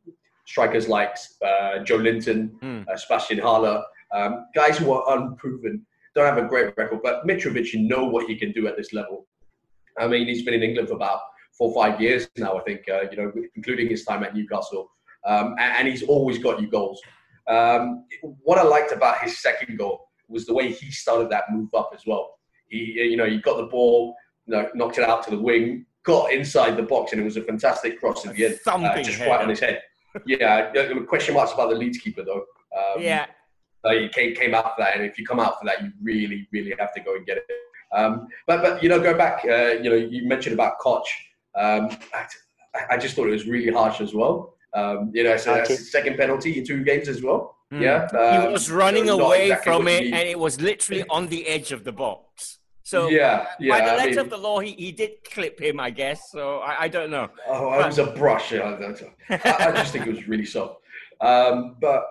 strikers 0.47 0.89
like 0.89 1.15
uh, 1.45 1.85
Joelinton, 1.85 2.59
Hmm. 2.61 2.81
uh, 2.91 2.97
Sebastian 2.97 3.39
Haller, 3.39 3.85
um, 4.17 4.47
guys 4.55 4.79
who 4.79 4.91
are 4.93 5.17
unproven, 5.17 5.87
don't 6.17 6.27
have 6.27 6.39
a 6.39 6.49
great 6.49 6.75
record. 6.77 7.01
But 7.03 7.25
Mitrovic, 7.27 7.73
you 7.73 7.81
know 7.83 8.05
what 8.07 8.27
he 8.27 8.35
can 8.37 8.51
do 8.53 8.67
at 8.67 8.77
this 8.77 8.93
level. 8.93 9.27
I 9.99 10.09
mean, 10.09 10.27
he's 10.27 10.45
been 10.45 10.55
in 10.55 10.63
England 10.63 10.89
for 10.89 10.95
about 10.95 11.21
four 11.61 11.69
or 11.69 11.75
five 11.75 12.01
years 12.01 12.27
now, 12.39 12.57
I 12.57 12.63
think, 12.63 12.89
uh, 12.89 13.03
you 13.11 13.19
know, 13.19 13.31
including 13.55 13.91
his 13.91 14.03
time 14.07 14.25
at 14.25 14.35
Newcastle. 14.35 14.91
Um, 15.27 15.55
and, 15.59 15.77
and 15.77 15.89
he's 15.89 16.03
always 16.03 16.39
got 16.39 16.59
you 16.59 16.69
goals. 16.69 16.99
Um, 17.47 18.07
what 18.43 18.57
I 18.59 18.63
liked 18.63 18.93
about 18.93 19.19
his 19.19 19.43
second 19.43 19.77
goal 19.77 20.09
was 20.27 20.47
the 20.47 20.55
way 20.55 20.73
he 20.73 20.91
started 20.91 21.29
that 21.29 21.45
move 21.51 21.69
up 21.75 21.91
as 21.95 22.07
well. 22.07 22.39
He, 22.69 22.79
you 22.79 23.19
know, 23.19 23.27
he 23.27 23.39
got 23.39 23.59
the 23.59 23.67
ball, 23.67 24.15
you 24.47 24.55
know, 24.55 24.71
knocked 24.75 24.97
it 24.97 25.05
out 25.05 25.23
to 25.25 25.31
the 25.31 25.39
wing, 25.39 25.85
got 26.03 26.33
inside 26.33 26.79
the 26.79 26.83
box, 26.83 27.13
and 27.13 27.21
it 27.21 27.25
was 27.25 27.37
a 27.37 27.43
fantastic 27.43 28.01
cross 28.01 28.25
in 28.25 28.35
the 28.35 28.47
end, 28.47 28.59
uh, 28.67 29.03
just 29.03 29.21
right 29.21 29.43
on 29.43 29.51
his 29.51 29.61
head. 29.61 29.83
Yeah, 30.27 30.73
there 30.73 30.95
were 30.95 31.05
question 31.05 31.35
marks 31.35 31.53
about 31.53 31.69
the 31.69 31.77
Leeds 31.77 31.99
keeper 31.99 32.25
though. 32.25 32.45
Um, 32.75 33.03
Yeah. 33.03 33.27
uh, 33.85 33.91
he 33.91 34.09
came, 34.09 34.35
came 34.35 34.55
out 34.55 34.77
for 34.77 34.83
that, 34.83 34.97
and 34.97 35.05
if 35.05 35.19
you 35.19 35.27
come 35.27 35.41
out 35.41 35.59
for 35.59 35.67
that, 35.67 35.83
you 35.83 35.93
really, 36.03 36.49
really 36.53 36.75
have 36.79 36.95
to 36.95 37.01
go 37.01 37.17
and 37.17 37.27
get 37.27 37.37
it. 37.37 37.45
Um, 37.93 38.29
but, 38.47 38.63
but 38.63 38.83
you 38.83 38.89
know, 38.89 38.99
go 39.01 39.13
back. 39.15 39.45
Uh, 39.45 39.75
you 39.83 39.91
know, 39.91 39.97
you 39.97 40.27
mentioned 40.27 40.55
about 40.55 40.79
Koch. 40.79 41.05
Um, 41.55 41.91
I, 42.15 42.27
I 42.91 42.97
just 42.97 43.17
thought 43.17 43.27
it 43.27 43.33
was 43.33 43.47
really 43.47 43.73
harsh 43.73 44.01
as 44.01 44.15
well. 44.15 44.55
Um, 44.75 45.11
you 45.15 45.25
know, 45.25 45.37
so 45.37 45.55
that's 45.55 45.69
his 45.71 45.91
second 45.91 46.17
penalty 46.17 46.59
in 46.59 46.65
two 46.65 46.85
games 46.85 47.09
as 47.09 47.23
well. 47.23 47.57
Hmm. 47.71 47.83
Yeah, 47.83 48.09
he 48.11 48.17
um, 48.47 48.53
was 48.53 48.71
running 48.71 49.07
not 49.07 49.21
away 49.21 49.47
exactly 49.47 49.73
from 49.73 49.89
it, 49.89 50.05
and 50.05 50.29
it 50.29 50.39
was 50.39 50.61
literally 50.61 51.05
on 51.09 51.27
the 51.29 51.47
edge 51.47 51.73
of 51.73 51.85
the 51.85 51.93
box. 51.93 52.59
So, 52.83 53.09
Yeah, 53.09 53.47
yeah, 53.61 53.79
by 53.79 53.85
the 53.85 53.93
I 53.93 53.97
letter 53.97 54.11
mean- 54.11 54.19
of 54.19 54.31
the 54.31 54.37
law, 54.37 54.59
he, 54.59 54.73
he 54.73 54.91
did 54.91 55.23
clip 55.33 55.61
him, 55.61 55.79
I 55.79 55.91
guess. 55.91 56.33
So 56.33 56.59
I, 56.59 56.83
I 56.83 56.89
don't 56.89 57.11
know. 57.11 57.29
Oh, 57.47 57.71
But- 57.71 57.81
it 57.83 57.87
was 57.87 57.99
a 57.99 58.07
brush. 58.07 58.51
Yeah, 58.51 58.77
I, 59.31 59.35
I 59.69 59.73
just 59.73 59.93
think 59.93 60.07
it 60.09 60.15
was 60.15 60.27
really 60.27 60.45
soft. 60.45 60.81
Um, 61.21 61.77
but 61.81 62.05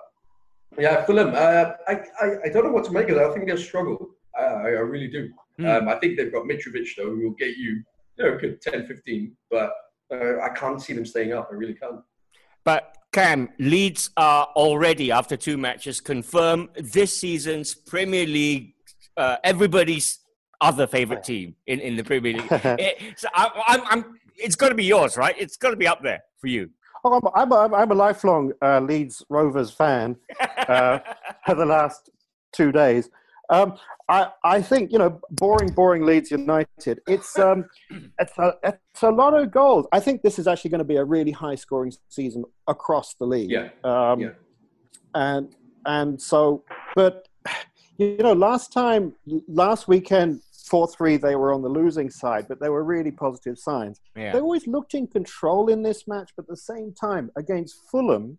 yeah, 0.77 1.03
Fulham. 1.05 1.33
Uh, 1.35 1.71
I, 1.87 1.93
I 2.21 2.25
I 2.45 2.49
don't 2.53 2.63
know 2.65 2.71
what 2.71 2.85
to 2.85 2.91
make 2.91 3.09
of 3.09 3.15
that. 3.15 3.25
I 3.25 3.33
think 3.33 3.47
they'll 3.47 3.57
struggle. 3.57 4.11
I, 4.39 4.43
I 4.43 4.67
I 4.67 4.83
really 4.93 5.07
do. 5.09 5.29
Hmm. 5.57 5.65
Um, 5.65 5.89
I 5.89 5.95
think 5.95 6.15
they've 6.17 6.31
got 6.31 6.43
Mitrovic 6.45 6.87
though, 6.95 7.09
who 7.09 7.23
will 7.23 7.31
get 7.35 7.57
you, 7.57 7.83
you 8.19 8.25
know, 8.25 8.35
a 8.35 8.37
good 8.37 8.61
10, 8.61 8.87
15. 8.87 9.35
But 9.49 9.71
uh, 10.11 10.39
I 10.41 10.49
can't 10.49 10.81
see 10.81 10.93
them 10.93 11.05
staying 11.05 11.33
up. 11.33 11.49
I 11.51 11.55
really 11.55 11.73
can't. 11.73 12.01
But 12.63 12.95
Cam, 13.11 13.49
Leeds 13.57 14.11
are 14.17 14.47
already 14.55 15.11
after 15.11 15.35
two 15.37 15.57
matches 15.57 16.01
confirmed 16.01 16.69
this 16.75 17.19
season's 17.19 17.73
Premier 17.73 18.25
League. 18.25 18.73
Uh, 19.17 19.37
everybody's 19.43 20.19
other 20.61 20.85
favorite 20.85 21.23
team 21.23 21.55
in, 21.67 21.79
in 21.79 21.95
the 21.95 22.03
Premier 22.03 22.33
League. 22.33 22.51
Eh, 22.51 22.93
so 23.15 23.27
I, 23.33 23.49
I'm, 23.67 23.81
I'm, 23.89 24.19
it's 24.35 24.55
got 24.55 24.69
to 24.69 24.75
be 24.75 24.85
yours, 24.85 25.17
right? 25.17 25.35
It's 25.39 25.57
got 25.57 25.71
to 25.71 25.75
be 25.75 25.87
up 25.87 26.03
there 26.03 26.21
for 26.39 26.47
you. 26.47 26.69
Oh, 27.03 27.13
I'm, 27.13 27.51
I'm, 27.51 27.51
a, 27.51 27.75
I'm 27.75 27.91
a 27.91 27.95
lifelong 27.95 28.51
uh, 28.61 28.81
Leeds 28.81 29.23
Rovers 29.29 29.71
fan 29.71 30.17
uh, 30.67 30.99
for 31.45 31.55
the 31.55 31.65
last 31.65 32.09
two 32.51 32.71
days. 32.71 33.09
Um, 33.49 33.77
I, 34.07 34.29
I 34.43 34.61
think, 34.61 34.91
you 34.91 34.99
know, 34.99 35.19
boring, 35.31 35.69
boring 35.69 36.05
Leeds 36.05 36.31
United. 36.31 36.99
It's, 37.07 37.37
um, 37.37 37.65
it's, 38.19 38.37
a, 38.37 38.55
it's 38.63 39.03
a 39.03 39.09
lot 39.09 39.33
of 39.33 39.51
goals. 39.51 39.87
I 39.91 39.99
think 39.99 40.21
this 40.21 40.39
is 40.39 40.47
actually 40.47 40.71
going 40.71 40.79
to 40.79 40.85
be 40.85 40.97
a 40.97 41.03
really 41.03 41.31
high 41.31 41.55
scoring 41.55 41.93
season 42.09 42.43
across 42.67 43.15
the 43.15 43.25
league. 43.25 43.51
Yeah. 43.51 43.69
Um, 43.83 44.19
Yeah. 44.19 44.29
And, 45.15 45.55
and 45.85 46.21
so, 46.21 46.63
but, 46.95 47.27
you 47.97 48.17
know, 48.17 48.33
last 48.33 48.71
time, 48.71 49.13
last 49.47 49.87
weekend, 49.87 50.41
4 50.69 50.87
3, 50.87 51.17
they 51.17 51.35
were 51.35 51.51
on 51.51 51.63
the 51.63 51.69
losing 51.69 52.11
side, 52.11 52.47
but 52.47 52.59
there 52.59 52.71
were 52.71 52.83
really 52.83 53.11
positive 53.11 53.57
signs. 53.57 53.99
Yeah. 54.15 54.33
They 54.33 54.39
always 54.39 54.67
looked 54.67 54.93
in 54.93 55.07
control 55.07 55.67
in 55.69 55.81
this 55.81 56.07
match, 56.07 56.31
but 56.35 56.43
at 56.43 56.49
the 56.49 56.57
same 56.57 56.93
time, 56.93 57.31
against 57.35 57.75
Fulham, 57.89 58.37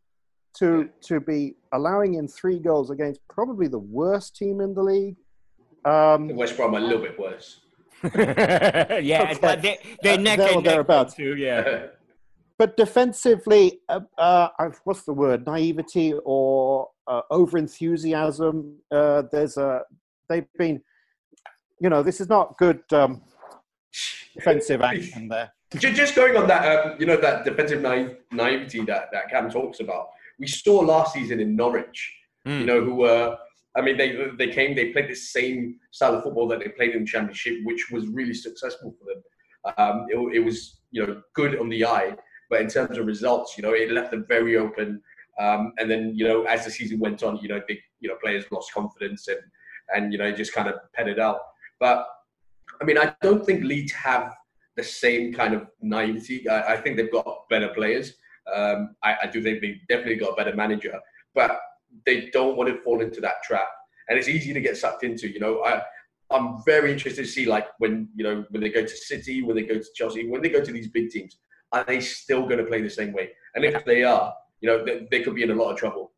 to 0.58 0.88
to 1.02 1.20
be 1.20 1.54
allowing 1.72 2.14
in 2.14 2.26
three 2.28 2.58
goals 2.58 2.90
against 2.90 3.20
probably 3.28 3.68
the 3.68 3.78
worst 3.78 4.36
team 4.36 4.60
in 4.60 4.74
the 4.74 4.82
league. 4.82 5.16
Um, 5.84 6.28
West 6.36 6.56
Brom 6.56 6.74
a 6.74 6.80
little 6.80 7.00
bit 7.00 7.18
worse. 7.18 7.60
yeah, 8.04 9.28
Okay. 9.30 9.38
but 9.40 9.62
they, 9.62 9.78
they're 10.02 10.14
Uh, 10.18 10.22
neck 10.22 10.38
there 10.38 10.48
or 10.48 10.54
and 10.54 10.64
neck 10.64 10.72
thereabouts. 10.72 11.14
too. 11.14 11.36
Yeah. 11.36 11.86
but 12.58 12.76
defensively, 12.76 13.80
uh, 13.88 14.00
uh, 14.18 14.48
what's 14.84 15.04
the 15.04 15.12
word? 15.14 15.46
Naivety 15.46 16.14
or 16.24 16.88
uh, 17.06 17.22
over 17.30 17.56
enthusiasm. 17.58 18.76
Uh, 18.90 19.22
there's 19.32 19.56
a 19.56 19.82
they've 20.28 20.46
been, 20.58 20.80
you 21.80 21.88
know, 21.90 22.02
this 22.02 22.20
is 22.20 22.28
not 22.28 22.56
good 22.58 22.82
um, 22.92 23.22
defensive 24.34 24.80
action 24.82 25.28
there. 25.28 25.52
Just 25.76 26.14
going 26.16 26.36
on 26.36 26.48
that, 26.48 26.64
um, 26.86 26.96
you 26.98 27.06
know, 27.06 27.16
that 27.16 27.44
defensive 27.44 27.80
naive, 27.80 28.16
naivety 28.32 28.84
that, 28.86 29.08
that 29.12 29.30
Cam 29.30 29.48
talks 29.50 29.78
about. 29.80 30.08
We 30.40 30.46
saw 30.48 30.80
last 30.80 31.12
season 31.14 31.38
in 31.40 31.54
Norwich, 31.54 32.16
Hmm. 32.46 32.60
you 32.60 32.66
know, 32.66 32.82
who 32.82 32.94
were, 32.94 33.36
I 33.76 33.82
mean, 33.82 33.96
they 33.98 34.08
they 34.38 34.48
came, 34.48 34.74
they 34.74 34.92
played 34.92 35.10
the 35.10 35.14
same 35.14 35.78
style 35.90 36.14
of 36.16 36.22
football 36.22 36.48
that 36.48 36.60
they 36.60 36.70
played 36.70 36.94
in 36.96 37.02
the 37.04 37.06
Championship, 37.14 37.58
which 37.64 37.90
was 37.90 38.08
really 38.08 38.34
successful 38.34 38.94
for 38.98 39.04
them. 39.10 39.22
Um, 39.76 40.06
it, 40.08 40.36
it 40.36 40.44
was, 40.48 40.80
you 40.90 41.06
know, 41.06 41.22
good 41.34 41.58
on 41.60 41.68
the 41.68 41.84
eye, 41.84 42.16
but 42.48 42.62
in 42.62 42.68
terms 42.68 42.96
of 42.96 43.06
results, 43.06 43.56
you 43.56 43.62
know, 43.62 43.74
it 43.74 43.92
left 43.92 44.10
them 44.12 44.24
very 44.26 44.56
open. 44.56 45.02
Um, 45.38 45.72
and 45.78 45.90
then, 45.90 46.14
you 46.14 46.24
know, 46.26 46.44
as 46.44 46.64
the 46.64 46.70
season 46.70 46.98
went 46.98 47.22
on, 47.22 47.38
you 47.42 47.48
know, 47.48 47.60
big, 47.68 47.78
you 48.00 48.08
know, 48.08 48.16
players 48.22 48.44
lost 48.50 48.72
confidence 48.72 49.28
and, 49.28 49.40
and 49.94 50.12
you 50.12 50.18
know, 50.18 50.32
just 50.32 50.54
kind 50.54 50.68
of 50.68 50.76
petted 50.94 51.18
out. 51.18 51.40
But 51.78 52.06
I 52.80 52.84
mean, 52.84 52.98
I 52.98 53.14
don't 53.20 53.44
think 53.44 53.64
Leeds 53.64 53.92
have 53.92 54.34
the 54.76 54.82
same 54.82 55.32
kind 55.32 55.52
of 55.54 55.66
naivety. 55.82 56.48
I, 56.48 56.72
I 56.72 56.76
think 56.78 56.96
they've 56.96 57.12
got 57.12 57.48
better 57.50 57.68
players. 57.68 58.14
Um, 58.54 58.96
I, 59.02 59.16
I 59.24 59.26
do 59.26 59.42
think 59.42 59.60
they've 59.60 59.80
definitely 59.88 60.16
got 60.16 60.32
a 60.32 60.36
better 60.36 60.54
manager, 60.54 60.98
but 61.34 61.58
they 62.06 62.30
don't 62.30 62.56
want 62.56 62.68
to 62.70 62.80
fall 62.82 63.00
into 63.00 63.20
that 63.20 63.42
trap. 63.42 63.68
And 64.08 64.18
it's 64.18 64.28
easy 64.28 64.52
to 64.52 64.60
get 64.60 64.76
sucked 64.76 65.04
into. 65.04 65.28
You 65.28 65.40
know, 65.40 65.62
I, 65.64 65.82
I'm 66.30 66.62
very 66.64 66.92
interested 66.92 67.22
to 67.24 67.28
see 67.28 67.46
like 67.46 67.66
when 67.78 68.08
you 68.14 68.24
know 68.24 68.44
when 68.50 68.62
they 68.62 68.70
go 68.70 68.82
to 68.82 68.88
City, 68.88 69.42
when 69.42 69.56
they 69.56 69.62
go 69.62 69.74
to 69.74 69.86
Chelsea, 69.94 70.28
when 70.28 70.42
they 70.42 70.48
go 70.48 70.64
to 70.64 70.72
these 70.72 70.88
big 70.88 71.10
teams, 71.10 71.36
are 71.72 71.84
they 71.84 72.00
still 72.00 72.42
going 72.42 72.58
to 72.58 72.64
play 72.64 72.82
the 72.82 72.90
same 72.90 73.12
way? 73.12 73.30
And 73.54 73.64
if 73.64 73.84
they 73.84 74.04
are, 74.04 74.34
you 74.60 74.68
know, 74.68 74.84
they, 74.84 75.06
they 75.10 75.22
could 75.22 75.34
be 75.34 75.42
in 75.42 75.50
a 75.50 75.54
lot 75.54 75.72
of 75.72 75.78
trouble. 75.78 76.12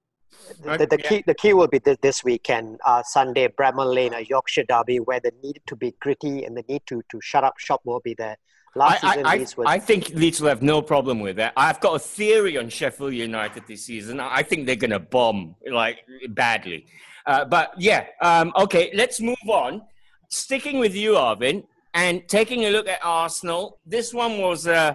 The, 0.64 0.87
the 0.87 0.99
key 0.99 1.23
the 1.27 1.35
key 1.35 1.53
will 1.53 1.68
be 1.68 1.79
this, 1.79 1.99
this 2.03 2.25
weekend, 2.25 2.81
uh, 2.87 3.03
Sunday, 3.03 3.49
Bramall 3.49 3.95
Lane, 3.95 4.14
a 4.14 4.21
Yorkshire 4.21 4.64
derby, 4.64 4.99
where 4.99 5.21
the 5.21 5.33
need 5.42 5.61
to 5.66 5.77
be 5.77 5.95
gritty 6.01 6.45
and 6.45 6.57
the 6.57 6.64
need 6.68 6.83
to, 6.87 7.03
to 7.11 7.21
shut 7.21 7.45
up 7.45 7.59
shop 7.59 7.83
will 7.85 8.01
be 8.01 8.14
there. 8.14 8.38
Last 8.75 9.05
I, 9.05 9.15
season, 9.15 9.27
I, 9.27 9.37
was 9.39 9.55
I, 9.67 9.79
think 9.79 10.09
Leeds 10.11 10.41
will 10.41 10.49
have 10.49 10.63
no 10.63 10.81
problem 10.81 11.21
with 11.21 11.37
that. 11.37 11.53
I've 11.57 11.81
got 11.81 11.95
a 11.95 11.99
theory 11.99 12.57
on 12.57 12.71
Sheffield 12.71 13.13
United 13.13 13.65
this 13.67 13.85
season. 13.85 14.19
I 14.19 14.43
think 14.43 14.67
they're 14.67 14.77
going 14.77 14.93
to 14.93 14.99
bomb 14.99 15.57
like 15.71 15.99
badly. 16.31 16.87
Uh, 17.27 17.45
but 17.45 17.75
yeah, 17.79 18.07
um, 18.23 18.53
okay, 18.57 18.91
let's 18.95 19.21
move 19.21 19.37
on. 19.47 19.83
Sticking 20.31 20.79
with 20.79 20.95
you, 20.95 21.13
Arvin, 21.13 21.65
and 21.93 22.27
taking 22.29 22.65
a 22.65 22.71
look 22.71 22.89
at 22.89 23.01
Arsenal. 23.05 23.79
This 23.85 24.15
one 24.15 24.39
was 24.39 24.67
uh, 24.67 24.95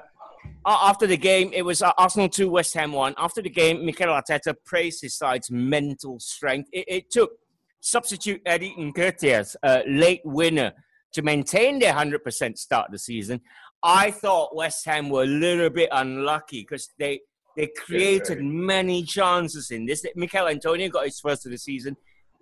after 0.65 1.05
the 1.05 1.17
game, 1.17 1.51
it 1.53 1.61
was 1.61 1.81
uh, 1.81 1.91
Arsenal 1.97 2.29
2, 2.29 2.49
West 2.49 2.73
Ham 2.73 2.91
1. 2.91 3.13
After 3.17 3.41
the 3.41 3.49
game, 3.49 3.85
Mikel 3.85 4.07
Arteta 4.07 4.55
praised 4.65 5.01
his 5.01 5.15
side's 5.15 5.51
mental 5.51 6.19
strength. 6.19 6.69
It, 6.73 6.85
it 6.87 7.11
took 7.11 7.31
substitute 7.79 8.41
Eddie 8.45 8.75
Nketiah's 8.77 9.55
uh, 9.63 9.81
late 9.87 10.21
winner 10.25 10.73
to 11.13 11.21
maintain 11.21 11.79
their 11.79 11.93
100% 11.93 12.57
start 12.57 12.87
of 12.87 12.91
the 12.91 12.99
season. 12.99 13.41
I 13.83 14.11
thought 14.11 14.55
West 14.55 14.85
Ham 14.85 15.09
were 15.09 15.23
a 15.23 15.27
little 15.27 15.69
bit 15.69 15.89
unlucky 15.91 16.61
because 16.61 16.89
they, 16.97 17.21
they 17.55 17.67
created 17.67 18.41
many 18.41 19.03
chances 19.03 19.71
in 19.71 19.85
this. 19.85 20.05
Michail 20.15 20.47
Antonio 20.47 20.89
got 20.89 21.05
his 21.05 21.19
first 21.19 21.45
of 21.45 21.51
the 21.51 21.57
season. 21.57 21.95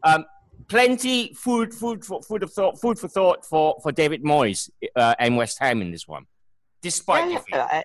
Um, 0.04 0.26
plenty 0.68 1.34
food, 1.34 1.74
food 1.74 2.04
for 2.04 2.22
food 2.22 2.44
of 2.44 2.52
thought, 2.52 2.80
food 2.80 3.00
for 3.00 3.08
thought 3.08 3.46
for, 3.46 3.76
for 3.82 3.92
David 3.92 4.24
Moyes 4.24 4.70
uh, 4.96 5.16
and 5.20 5.38
West 5.38 5.60
Ham 5.60 5.82
in 5.82 5.92
this 5.92 6.08
one, 6.08 6.26
despite 6.82 7.32
yeah, 7.32 7.42
yeah, 7.50 7.82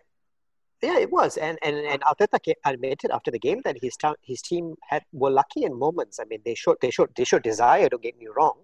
yeah, 0.83 0.99
it 0.99 1.11
was, 1.11 1.37
and 1.37 1.59
and 1.63 1.77
and 1.77 2.01
Arteta 2.03 2.55
admitted 2.65 3.11
after 3.11 3.31
the 3.31 3.39
game 3.39 3.61
that 3.65 3.77
his 3.81 3.97
ta- 3.97 4.15
his 4.23 4.41
team 4.41 4.77
had 4.89 5.03
were 5.13 5.31
lucky 5.31 5.65
in 5.65 5.79
moments. 5.79 6.19
I 6.19 6.25
mean, 6.25 6.41
they 6.45 6.55
showed 6.55 6.79
they 6.81 6.91
showed 6.91 7.11
they 7.17 7.25
showed 7.25 7.43
desire. 7.43 7.89
Don't 7.89 8.03
get 8.03 8.19
me 8.19 8.29
wrong, 8.35 8.55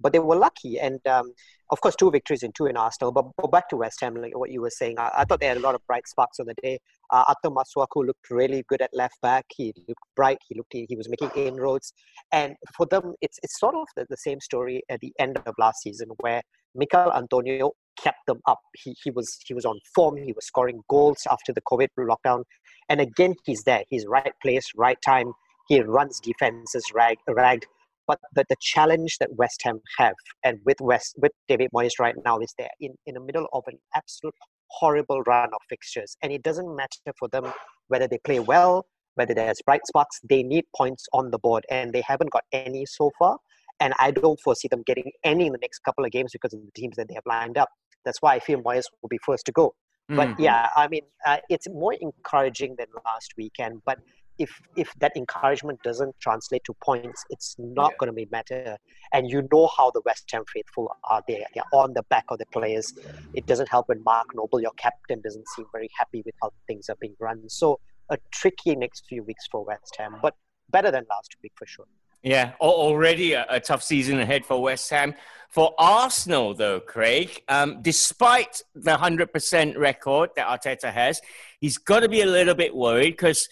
but 0.00 0.12
they 0.12 0.18
were 0.18 0.36
lucky. 0.36 0.80
And 0.80 1.06
um, 1.06 1.32
of 1.70 1.80
course, 1.80 1.96
two 1.96 2.10
victories 2.10 2.42
and 2.42 2.54
two 2.54 2.66
in 2.66 2.76
Arsenal. 2.76 3.12
But, 3.12 3.26
but 3.36 3.50
back 3.50 3.68
to 3.70 3.76
West 3.76 4.00
Ham, 4.00 4.14
like 4.14 4.36
what 4.36 4.50
you 4.50 4.60
were 4.60 4.70
saying, 4.70 4.98
I, 4.98 5.10
I 5.18 5.24
thought 5.24 5.40
they 5.40 5.46
had 5.46 5.56
a 5.56 5.60
lot 5.60 5.74
of 5.74 5.80
bright 5.86 6.06
sparks 6.06 6.38
on 6.38 6.46
the 6.46 6.54
day. 6.62 6.78
Uh, 7.10 7.24
Arthur 7.28 7.54
Masuaku 7.54 8.06
looked 8.06 8.30
really 8.30 8.64
good 8.68 8.82
at 8.82 8.90
left 8.92 9.20
back. 9.22 9.44
He 9.56 9.72
looked 9.88 10.02
bright. 10.14 10.38
He 10.48 10.56
looked 10.56 10.72
he, 10.72 10.96
was 10.96 11.08
making 11.08 11.30
inroads. 11.36 11.92
And 12.32 12.54
for 12.76 12.86
them, 12.86 13.14
it's 13.20 13.38
it's 13.42 13.58
sort 13.58 13.74
of 13.74 13.86
the, 13.96 14.06
the 14.08 14.16
same 14.16 14.40
story 14.40 14.82
at 14.88 15.00
the 15.00 15.12
end 15.18 15.38
of 15.44 15.54
last 15.58 15.82
season 15.82 16.08
where 16.20 16.42
Michail 16.74 17.12
Antonio 17.12 17.72
kept 17.98 18.26
them 18.26 18.40
up. 18.46 18.60
He, 18.74 18.94
he 19.02 19.10
was 19.10 19.38
he 19.46 19.54
was 19.54 19.64
on 19.64 19.78
form. 19.94 20.16
He 20.16 20.32
was 20.32 20.46
scoring 20.46 20.82
goals 20.88 21.26
after 21.30 21.52
the 21.52 21.62
COVID 21.62 21.88
lockdown, 21.98 22.44
and 22.88 23.00
again 23.00 23.34
he's 23.44 23.62
there. 23.62 23.84
He's 23.88 24.06
right 24.06 24.32
place, 24.42 24.70
right 24.76 24.98
time. 25.04 25.32
He 25.68 25.80
runs 25.80 26.20
defenses 26.20 26.84
rag, 26.94 27.18
ragged. 27.28 27.66
But 28.06 28.20
the, 28.34 28.44
the 28.48 28.56
challenge 28.60 29.18
that 29.18 29.34
West 29.34 29.60
Ham 29.64 29.80
have, 29.98 30.14
and 30.44 30.58
with 30.64 30.80
West 30.80 31.16
with 31.18 31.32
David 31.48 31.70
Moyes 31.74 31.98
right 31.98 32.14
now, 32.24 32.38
is 32.38 32.54
they're 32.58 32.68
in, 32.80 32.94
in 33.06 33.14
the 33.14 33.20
middle 33.20 33.46
of 33.52 33.64
an 33.66 33.78
absolute 33.94 34.34
horrible 34.68 35.22
run 35.22 35.48
of 35.52 35.60
fixtures, 35.68 36.16
and 36.22 36.32
it 36.32 36.42
doesn't 36.42 36.74
matter 36.74 37.12
for 37.18 37.28
them 37.28 37.52
whether 37.88 38.08
they 38.08 38.18
play 38.24 38.40
well, 38.40 38.86
whether 39.14 39.34
there's 39.34 39.60
bright 39.64 39.86
spots. 39.86 40.20
They 40.28 40.42
need 40.42 40.64
points 40.76 41.06
on 41.12 41.30
the 41.30 41.38
board, 41.38 41.64
and 41.70 41.92
they 41.92 42.02
haven't 42.02 42.30
got 42.30 42.44
any 42.52 42.86
so 42.86 43.10
far. 43.18 43.38
And 43.80 43.92
I 43.98 44.10
don't 44.10 44.40
foresee 44.40 44.68
them 44.68 44.82
getting 44.86 45.10
any 45.22 45.46
in 45.46 45.52
the 45.52 45.58
next 45.60 45.80
couple 45.80 46.04
of 46.04 46.10
games 46.10 46.32
because 46.32 46.54
of 46.54 46.60
the 46.60 46.70
teams 46.74 46.96
that 46.96 47.08
they 47.08 47.14
have 47.14 47.26
lined 47.26 47.58
up. 47.58 47.68
That's 48.06 48.22
why 48.22 48.34
I 48.34 48.38
feel 48.38 48.62
Moyes 48.62 48.84
will 49.02 49.08
be 49.08 49.18
first 49.24 49.44
to 49.46 49.52
go. 49.52 49.74
Mm. 50.10 50.16
But 50.16 50.40
yeah, 50.40 50.68
I 50.74 50.88
mean, 50.88 51.02
uh, 51.26 51.38
it's 51.50 51.68
more 51.68 51.94
encouraging 52.00 52.76
than 52.78 52.86
last 53.04 53.34
weekend. 53.36 53.82
But 53.84 53.98
if 54.38 54.60
if 54.76 54.92
that 55.00 55.12
encouragement 55.16 55.82
doesn't 55.82 56.14
translate 56.20 56.62
to 56.64 56.74
points, 56.82 57.24
it's 57.30 57.56
not 57.58 57.92
yeah. 57.92 57.96
going 57.98 58.08
to 58.08 58.12
be 58.12 58.28
matter. 58.30 58.76
And 59.12 59.30
you 59.30 59.48
know 59.52 59.68
how 59.76 59.90
the 59.90 60.02
West 60.04 60.28
Ham 60.32 60.44
faithful 60.52 60.94
are 61.04 61.22
there. 61.28 61.44
They're 61.54 61.64
on 61.72 61.94
the 61.94 62.02
back 62.04 62.24
of 62.28 62.38
the 62.38 62.46
players. 62.46 62.92
It 63.34 63.46
doesn't 63.46 63.68
help 63.68 63.88
when 63.88 64.02
Mark 64.04 64.34
Noble, 64.34 64.60
your 64.60 64.72
captain, 64.76 65.20
doesn't 65.20 65.46
seem 65.48 65.66
very 65.72 65.90
happy 65.96 66.22
with 66.24 66.34
how 66.42 66.50
things 66.66 66.88
are 66.88 66.96
being 67.00 67.16
run. 67.18 67.48
So 67.48 67.78
a 68.08 68.18
tricky 68.30 68.76
next 68.76 69.06
few 69.08 69.22
weeks 69.22 69.46
for 69.50 69.64
West 69.64 69.94
Ham, 69.98 70.16
but 70.22 70.34
better 70.70 70.90
than 70.90 71.04
last 71.10 71.36
week 71.42 71.52
for 71.56 71.66
sure. 71.66 71.86
Yeah, 72.22 72.52
already 72.60 73.34
a, 73.34 73.46
a, 73.48 73.60
tough 73.60 73.82
season 73.82 74.18
ahead 74.18 74.44
for 74.44 74.60
West 74.60 74.90
Ham. 74.90 75.14
For 75.48 75.74
Arsenal, 75.78 76.54
though, 76.54 76.80
Craig, 76.80 77.40
um, 77.48 77.78
despite 77.82 78.62
the 78.74 78.96
100% 78.96 79.78
record 79.78 80.30
that 80.34 80.48
Arteta 80.48 80.92
has, 80.92 81.20
he's 81.60 81.78
got 81.78 82.00
to 82.00 82.08
be 82.08 82.22
a 82.22 82.26
little 82.26 82.54
bit 82.54 82.74
worried 82.74 83.12
because 83.12 83.48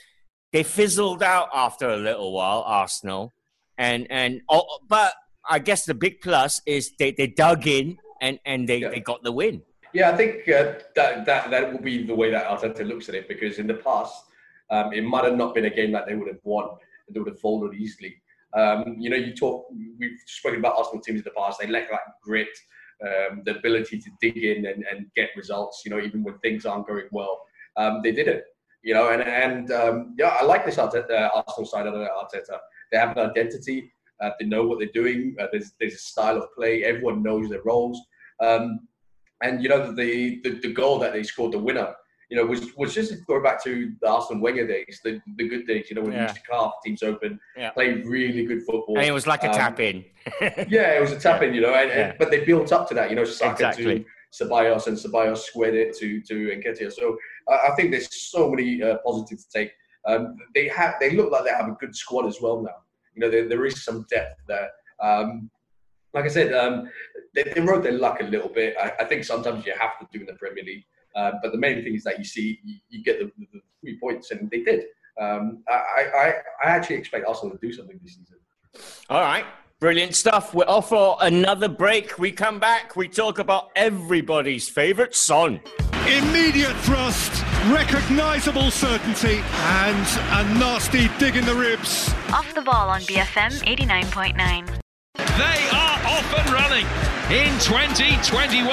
they 0.54 0.62
fizzled 0.62 1.20
out 1.20 1.48
after 1.52 1.88
a 1.90 1.96
little 1.96 2.32
while, 2.32 2.62
Arsenal. 2.64 3.32
And, 3.76 4.06
and 4.08 4.40
oh, 4.48 4.78
But 4.88 5.12
I 5.50 5.58
guess 5.58 5.84
the 5.84 5.94
big 5.94 6.20
plus 6.20 6.62
is 6.64 6.92
they, 6.96 7.10
they 7.10 7.26
dug 7.26 7.66
in 7.66 7.98
and, 8.20 8.38
and 8.46 8.68
they, 8.68 8.78
yeah. 8.78 8.90
they 8.90 9.00
got 9.00 9.24
the 9.24 9.32
win. 9.32 9.62
Yeah, 9.92 10.12
I 10.12 10.16
think 10.16 10.48
uh, 10.48 10.74
that, 10.94 11.26
that, 11.26 11.50
that 11.50 11.72
will 11.72 11.80
be 11.80 12.04
the 12.06 12.14
way 12.14 12.30
that 12.30 12.46
Arteta 12.46 12.86
looks 12.86 13.08
at 13.08 13.16
it 13.16 13.26
because 13.26 13.58
in 13.58 13.66
the 13.66 13.74
past, 13.74 14.14
um, 14.70 14.92
it 14.92 15.02
might 15.02 15.24
have 15.24 15.36
not 15.36 15.56
been 15.56 15.64
a 15.64 15.70
game 15.70 15.90
that 15.90 16.06
they 16.06 16.14
would 16.14 16.28
have 16.28 16.38
won. 16.44 16.68
They 17.10 17.18
would 17.18 17.30
have 17.30 17.40
folded 17.40 17.74
easily. 17.74 18.14
Um, 18.56 18.94
you 18.96 19.10
know, 19.10 19.16
you 19.16 19.34
talk. 19.34 19.66
We've 19.98 20.18
spoken 20.26 20.60
about 20.60 20.76
Arsenal 20.78 21.02
teams 21.02 21.18
in 21.18 21.24
the 21.24 21.32
past. 21.32 21.58
They 21.60 21.66
lack 21.66 21.90
that 21.90 22.00
grit, 22.22 22.56
um, 23.02 23.42
the 23.44 23.58
ability 23.58 23.98
to 23.98 24.10
dig 24.20 24.36
in 24.36 24.66
and, 24.66 24.84
and, 24.88 25.06
get 25.16 25.30
results. 25.36 25.82
You 25.84 25.90
know, 25.90 25.98
even 25.98 26.22
when 26.22 26.38
things 26.38 26.64
aren't 26.64 26.86
going 26.86 27.08
well, 27.10 27.42
um, 27.76 28.00
they 28.04 28.12
did 28.12 28.28
it. 28.28 28.44
You 28.84 28.94
know, 28.94 29.10
and 29.10 29.22
and 29.22 29.72
um, 29.72 30.14
yeah, 30.18 30.36
I 30.40 30.44
like 30.44 30.64
this 30.64 30.76
Arteta, 30.76 31.10
uh, 31.10 31.30
Arsenal 31.34 31.66
side 31.66 31.86
of 31.86 31.94
Arteta. 31.94 32.58
They 32.92 32.98
have 32.98 33.16
an 33.16 33.30
identity. 33.30 33.92
Uh, 34.20 34.30
they 34.38 34.46
know 34.46 34.64
what 34.66 34.78
they're 34.78 34.88
doing. 34.94 35.34
Uh, 35.40 35.46
there's 35.50 35.72
there's 35.80 35.94
a 35.94 35.98
style 35.98 36.36
of 36.36 36.44
play. 36.56 36.84
Everyone 36.84 37.22
knows 37.22 37.48
their 37.48 37.62
roles. 37.64 38.00
Um, 38.40 38.80
and 39.42 39.62
you 39.62 39.68
know 39.68 39.92
the, 39.92 40.40
the 40.44 40.60
the 40.60 40.72
goal 40.72 40.98
that 41.00 41.12
they 41.12 41.22
scored, 41.22 41.52
the 41.52 41.58
winner 41.58 41.94
you 42.30 42.36
know, 42.36 42.46
was 42.46 42.74
was 42.76 42.94
just 42.94 43.14
going 43.26 43.42
back 43.42 43.62
to 43.64 43.92
the 44.00 44.08
Arsene 44.08 44.40
Wenger 44.40 44.66
days, 44.66 45.00
the, 45.04 45.20
the 45.36 45.48
good 45.48 45.66
days, 45.66 45.86
you 45.88 45.96
know, 45.96 46.02
when 46.02 46.12
yeah. 46.12 46.22
used 46.22 46.36
to 46.36 46.42
carve 46.42 46.72
teams 46.84 47.02
open, 47.02 47.38
yeah. 47.56 47.70
play 47.70 48.02
really 48.02 48.44
good 48.44 48.62
football. 48.62 48.96
And 48.96 49.06
it 49.06 49.12
was 49.12 49.26
like 49.26 49.44
a 49.44 49.50
um, 49.50 49.54
tap 49.54 49.80
in. 49.80 50.04
yeah, 50.68 50.96
it 50.96 51.00
was 51.00 51.12
a 51.12 51.18
tap 51.18 51.42
in, 51.42 51.54
you 51.54 51.60
know, 51.60 51.74
and, 51.74 51.90
yeah. 51.90 52.08
and, 52.08 52.18
but 52.18 52.30
they 52.30 52.44
built 52.44 52.72
up 52.72 52.88
to 52.88 52.94
that, 52.94 53.10
you 53.10 53.16
know, 53.16 53.24
Saka 53.24 53.52
exactly. 53.52 54.00
to 54.00 54.04
Ceballos 54.34 54.86
and 54.86 54.96
Ceballos 54.96 55.38
squared 55.38 55.74
it 55.74 55.96
to 55.98 56.20
to 56.22 56.34
Nketiah. 56.34 56.92
So 56.92 57.16
I 57.48 57.70
think 57.76 57.90
there's 57.90 58.08
so 58.32 58.50
many 58.50 58.82
uh, 58.82 58.98
positives 59.04 59.46
to 59.46 59.58
take. 59.58 59.72
Um, 60.06 60.36
they 60.54 60.68
have 60.68 60.94
they 61.00 61.10
look 61.16 61.30
like 61.30 61.44
they 61.44 61.50
have 61.50 61.68
a 61.68 61.76
good 61.80 61.94
squad 61.94 62.26
as 62.26 62.40
well 62.40 62.60
now. 62.60 62.78
You 63.14 63.20
know, 63.20 63.30
there, 63.30 63.48
there 63.48 63.64
is 63.64 63.84
some 63.84 64.06
depth 64.10 64.40
there. 64.48 64.70
Um, 65.00 65.50
like 66.12 66.24
I 66.24 66.28
said, 66.28 66.52
um, 66.52 66.88
they, 67.34 67.42
they 67.42 67.60
rode 67.60 67.84
their 67.84 67.92
luck 67.92 68.20
a 68.20 68.24
little 68.24 68.48
bit. 68.48 68.76
I, 68.80 68.92
I, 69.00 69.04
think 69.04 69.24
sometimes 69.24 69.66
you 69.66 69.74
have 69.78 69.98
to 69.98 70.06
do 70.12 70.20
in 70.20 70.26
the 70.26 70.34
Premier 70.34 70.62
League. 70.64 70.84
Uh, 71.16 71.32
but 71.42 71.52
the 71.52 71.58
main 71.58 71.82
thing 71.82 71.94
is 71.94 72.04
that 72.04 72.18
you 72.18 72.24
see 72.24 72.60
you, 72.64 72.76
you 72.88 73.04
get 73.04 73.18
the, 73.18 73.30
the, 73.52 73.60
three 73.80 73.98
points, 74.00 74.30
and 74.30 74.50
they 74.50 74.62
did. 74.62 74.84
Um, 75.20 75.62
I, 75.68 75.72
I, 76.16 76.34
I 76.64 76.70
actually 76.70 76.96
expect 76.96 77.26
Arsenal 77.26 77.56
to 77.56 77.66
do 77.66 77.72
something 77.72 77.98
this 78.02 78.16
season. 78.16 78.36
All 79.08 79.20
right. 79.20 79.44
Brilliant 79.84 80.14
stuff. 80.14 80.54
We're 80.54 80.64
off 80.64 80.88
for 80.88 81.18
another 81.20 81.68
break. 81.68 82.18
We 82.18 82.32
come 82.32 82.58
back, 82.58 82.96
we 82.96 83.06
talk 83.06 83.38
about 83.38 83.70
everybody's 83.76 84.66
favourite 84.66 85.14
Son. 85.14 85.60
Immediate 86.08 86.74
thrust, 86.76 87.44
recognisable 87.66 88.70
certainty, 88.70 89.42
and 89.44 90.06
a 90.32 90.58
nasty 90.58 91.08
dig 91.18 91.36
in 91.36 91.44
the 91.44 91.54
ribs. 91.54 92.10
Off 92.32 92.54
the 92.54 92.62
ball 92.62 92.88
on 92.88 93.02
BFM 93.02 93.52
89.9. 93.60 94.80
They 95.18 95.76
are 95.76 95.98
off 96.06 96.34
and 96.38 96.50
running 96.50 96.86
in 97.30 97.52
2021. 97.58 98.66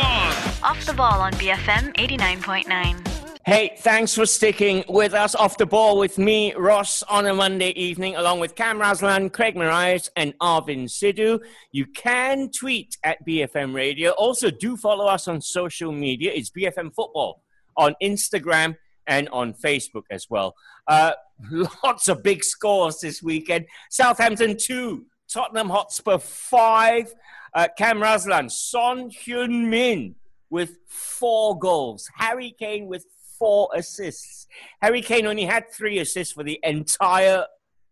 Off 0.63 0.85
the 0.85 0.93
ball 0.93 1.19
on 1.19 1.33
BFM 1.33 1.93
89.9. 1.97 3.10
Hey, 3.43 3.73
thanks 3.79 4.13
for 4.13 4.27
sticking 4.27 4.83
with 4.87 5.15
us 5.15 5.33
off 5.33 5.57
the 5.57 5.65
ball 5.65 5.97
with 5.97 6.19
me, 6.19 6.53
Ross, 6.53 7.01
on 7.01 7.25
a 7.25 7.33
Monday 7.33 7.71
evening, 7.71 8.15
along 8.15 8.39
with 8.39 8.53
Cam 8.53 8.77
Raslan, 8.77 9.33
Craig 9.33 9.55
Marias, 9.55 10.11
and 10.15 10.37
Arvin 10.37 10.83
Sidhu. 10.83 11.39
You 11.71 11.87
can 11.87 12.51
tweet 12.51 12.97
at 13.03 13.17
BFM 13.27 13.73
Radio. 13.73 14.11
Also, 14.11 14.51
do 14.51 14.77
follow 14.77 15.07
us 15.07 15.27
on 15.27 15.41
social 15.41 15.91
media. 15.91 16.31
It's 16.31 16.51
BFM 16.51 16.93
Football 16.93 17.41
on 17.77 17.95
Instagram 18.03 18.77
and 19.07 19.27
on 19.29 19.55
Facebook 19.55 20.03
as 20.11 20.27
well. 20.29 20.53
Uh, 20.87 21.13
lots 21.83 22.09
of 22.09 22.21
big 22.21 22.43
scores 22.43 22.99
this 22.99 23.23
weekend. 23.23 23.65
Southampton 23.89 24.55
2, 24.55 25.03
Tottenham 25.33 25.69
Hotspur 25.69 26.19
5. 26.19 27.11
Uh, 27.55 27.67
Cam 27.75 28.01
Raslan, 28.01 28.51
Son 28.51 29.09
Heung-min 29.09 30.13
with 30.51 30.77
four 30.87 31.57
goals. 31.57 32.07
Harry 32.17 32.55
Kane 32.59 32.85
with 32.85 33.03
four 33.41 33.69
assists. 33.73 34.45
Harry 34.83 35.01
Kane 35.01 35.25
only 35.25 35.45
had 35.45 35.71
three 35.71 35.97
assists 35.97 36.33
for 36.33 36.43
the 36.43 36.59
entire 36.61 37.45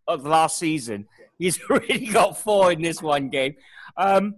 of 0.08 0.24
last 0.24 0.60
season. 0.60 1.08
He's 1.40 1.60
already 1.70 2.06
got 2.06 2.38
four 2.38 2.72
in 2.72 2.84
this 2.84 3.02
one 3.02 3.30
game. 3.30 3.56
Um, 3.98 4.36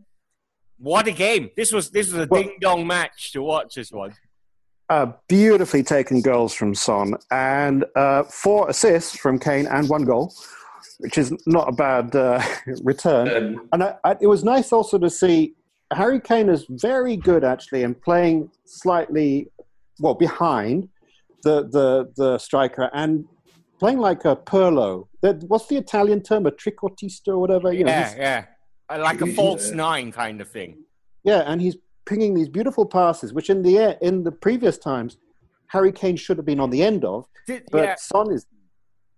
what 0.78 1.08
a 1.08 1.12
game! 1.12 1.50
This 1.58 1.74
was 1.74 1.92
this 1.92 2.12
was 2.12 2.24
a 2.24 2.28
well, 2.30 2.44
ding 2.44 2.58
dong 2.62 2.88
match 2.88 3.34
to 3.34 3.44
watch. 3.44 3.76
This 3.76 3.92
one. 3.92 4.14
Uh, 4.90 5.12
beautifully 5.28 5.84
taken 5.84 6.22
goals 6.22 6.54
from 6.54 6.74
Son 6.74 7.14
and 7.30 7.86
uh, 7.96 8.24
four 8.24 8.70
assists 8.70 9.16
from 9.18 9.38
Kane 9.38 9.68
and 9.68 9.88
one 9.90 10.06
goal 10.06 10.34
which 11.02 11.18
is 11.18 11.34
not 11.48 11.68
a 11.68 11.72
bad 11.72 12.16
uh, 12.16 12.42
return. 12.84 13.28
Um, 13.56 13.70
and 13.74 13.84
I, 13.84 13.96
I, 14.04 14.18
it 14.22 14.28
was 14.28 14.44
nice 14.44 14.72
also 14.72 15.00
to 15.00 15.10
see 15.10 15.56
Harry 15.92 16.20
Kane 16.20 16.48
is 16.48 16.66
very 16.70 17.18
good 17.18 17.44
actually 17.44 17.84
in 17.84 17.96
playing 17.96 18.50
slightly 18.66 19.48
well 20.00 20.14
behind 20.14 20.90
the 21.44 21.68
the 21.68 22.12
the 22.16 22.38
striker 22.38 22.90
and 22.94 23.26
playing 23.80 24.00
like 24.00 24.26
a 24.26 24.36
Pirlo. 24.36 25.08
That 25.22 25.44
what's 25.44 25.68
the 25.68 25.78
Italian 25.78 26.22
term? 26.22 26.46
A 26.46 26.52
trequartista 26.52 27.30
or 27.30 27.40
whatever. 27.40 27.72
You 27.74 27.86
yeah, 27.86 28.12
know, 28.12 28.16
yeah, 28.18 28.46
like 28.98 29.22
a 29.22 29.28
false 29.34 29.72
nine 29.72 30.12
kind 30.12 30.42
of 30.42 30.50
thing. 30.50 30.78
Yeah, 31.24 31.42
and 31.46 31.62
he's 31.62 31.78
pinging 32.06 32.34
these 32.34 32.50
beautiful 32.50 32.86
passes, 32.86 33.34
which 33.34 33.50
in 33.50 33.62
the 33.62 33.78
air 33.78 33.98
in 34.02 34.24
the 34.24 34.32
previous 34.32 34.78
times 34.78 35.18
Harry 35.68 35.92
Kane 35.92 36.16
should 36.16 36.38
have 36.38 36.46
been 36.46 36.60
on 36.60 36.70
the 36.70 36.84
end 36.84 37.06
of. 37.06 37.26
Did- 37.48 37.64
but 37.72 37.84
yeah. 37.84 37.96
Son 37.96 38.32
is 38.32 38.46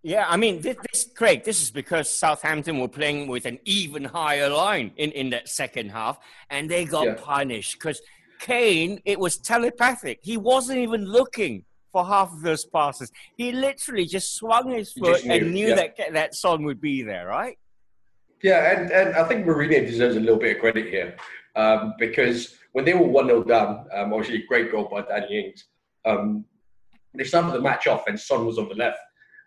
Yeah, 0.04 0.26
I 0.28 0.36
mean, 0.36 0.60
this, 0.62 0.76
this, 0.92 1.10
Craig, 1.16 1.44
this 1.46 1.62
is 1.62 1.72
because 1.72 2.10
Southampton 2.10 2.78
were 2.82 2.90
playing 2.90 3.28
with 3.28 3.46
an 3.46 3.58
even 3.64 4.04
higher 4.04 4.50
line 4.50 4.92
in, 4.98 5.12
in 5.12 5.30
that 5.30 5.48
second 5.48 5.92
half, 5.92 6.18
and 6.50 6.70
they 6.70 6.84
got 6.84 7.06
Yeah. 7.06 7.16
punished 7.16 7.74
because 7.80 8.02
Kane, 8.40 9.00
it 9.06 9.18
was 9.18 9.38
telepathic. 9.38 10.20
He 10.22 10.36
wasn't 10.36 10.80
even 10.80 11.06
looking 11.06 11.64
for 11.94 12.04
half 12.04 12.34
of 12.34 12.42
those 12.42 12.66
passes. 12.66 13.12
He 13.38 13.54
literally 13.54 14.06
just 14.06 14.36
swung 14.36 14.72
his 14.72 14.92
foot 14.92 15.24
knew, 15.24 15.32
and 15.32 15.54
knew 15.54 15.70
yeah. 15.70 15.76
that 15.76 16.14
that 16.14 16.36
Son 16.36 16.64
would 16.64 16.82
be 16.82 17.04
there, 17.04 17.28
right? 17.28 17.58
Yeah, 18.42 18.78
and, 18.78 18.92
and 18.92 19.16
I 19.16 19.26
think 19.26 19.46
Mourinho 19.46 19.86
deserves 19.86 20.18
a 20.18 20.20
little 20.20 20.38
bit 20.38 20.58
of 20.58 20.62
credit 20.62 20.88
here 20.88 21.16
um, 21.56 21.94
because 21.98 22.56
when 22.74 22.84
they 22.84 22.94
were 22.94 23.08
1 23.08 23.28
0 23.28 23.44
down, 23.44 23.86
um, 23.94 24.12
obviously 24.12 24.44
a 24.44 24.48
great 24.48 24.70
goal 24.70 24.90
by 24.92 25.04
Danny 25.04 25.46
Ings, 25.46 25.66
um, 26.04 26.44
they 27.14 27.24
started 27.24 27.54
the 27.54 27.62
match 27.62 27.88
off 27.88 28.08
and 28.08 28.20
Son 28.20 28.46
was 28.46 28.58
on 28.58 28.68
the 28.68 28.76
left. 28.76 29.00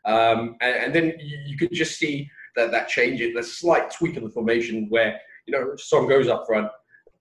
Um, 0.06 0.56
and, 0.62 0.76
and 0.76 0.94
then 0.94 1.12
you, 1.18 1.38
you 1.46 1.56
could 1.58 1.72
just 1.72 1.98
see 1.98 2.30
that, 2.54 2.70
that 2.70 2.88
change, 2.88 3.20
in 3.20 3.34
the 3.34 3.42
slight 3.42 3.90
tweak 3.90 4.16
of 4.16 4.22
the 4.22 4.30
formation 4.30 4.86
where, 4.88 5.20
you 5.46 5.52
know, 5.52 5.74
Son 5.76 6.08
goes 6.08 6.28
up 6.28 6.46
front, 6.46 6.68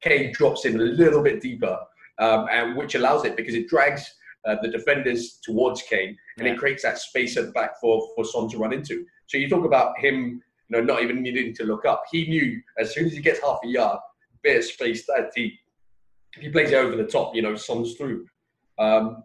Kane 0.01 0.31
drops 0.31 0.65
in 0.65 0.75
a 0.75 0.83
little 0.83 1.21
bit 1.21 1.41
deeper, 1.41 1.77
um, 2.19 2.47
and 2.51 2.77
which 2.77 2.95
allows 2.95 3.25
it 3.25 3.35
because 3.35 3.55
it 3.55 3.67
drags 3.67 4.09
uh, 4.45 4.55
the 4.61 4.67
defenders 4.67 5.39
towards 5.43 5.81
Kane 5.83 6.17
and 6.37 6.47
Yeah. 6.47 6.53
it 6.53 6.59
creates 6.59 6.83
that 6.83 6.97
space 6.99 7.37
at 7.37 7.45
the 7.47 7.51
back 7.51 7.79
for, 7.81 8.07
for 8.15 8.23
Son 8.25 8.49
to 8.49 8.57
run 8.57 8.73
into. 8.73 9.05
So 9.27 9.37
you 9.37 9.49
talk 9.49 9.65
about 9.65 9.97
him 9.99 10.41
you 10.69 10.77
know, 10.77 10.83
not 10.83 11.03
even 11.03 11.21
needing 11.21 11.53
to 11.55 11.63
look 11.63 11.85
up. 11.85 12.03
He 12.11 12.27
knew 12.27 12.61
as 12.79 12.93
soon 12.93 13.05
as 13.05 13.13
he 13.13 13.21
gets 13.21 13.39
half 13.39 13.59
a 13.63 13.67
yard, 13.67 13.99
bit 14.43 14.57
of 14.57 14.63
space 14.63 15.05
that 15.07 15.31
he 15.35 15.57
if 16.37 16.43
he 16.43 16.49
plays 16.49 16.71
it 16.71 16.75
over 16.75 16.95
the 16.95 17.05
top, 17.05 17.33
you 17.33 17.41
know, 17.41 17.55
Son's 17.55 17.93
through. 17.95 18.25
Um, 18.77 19.23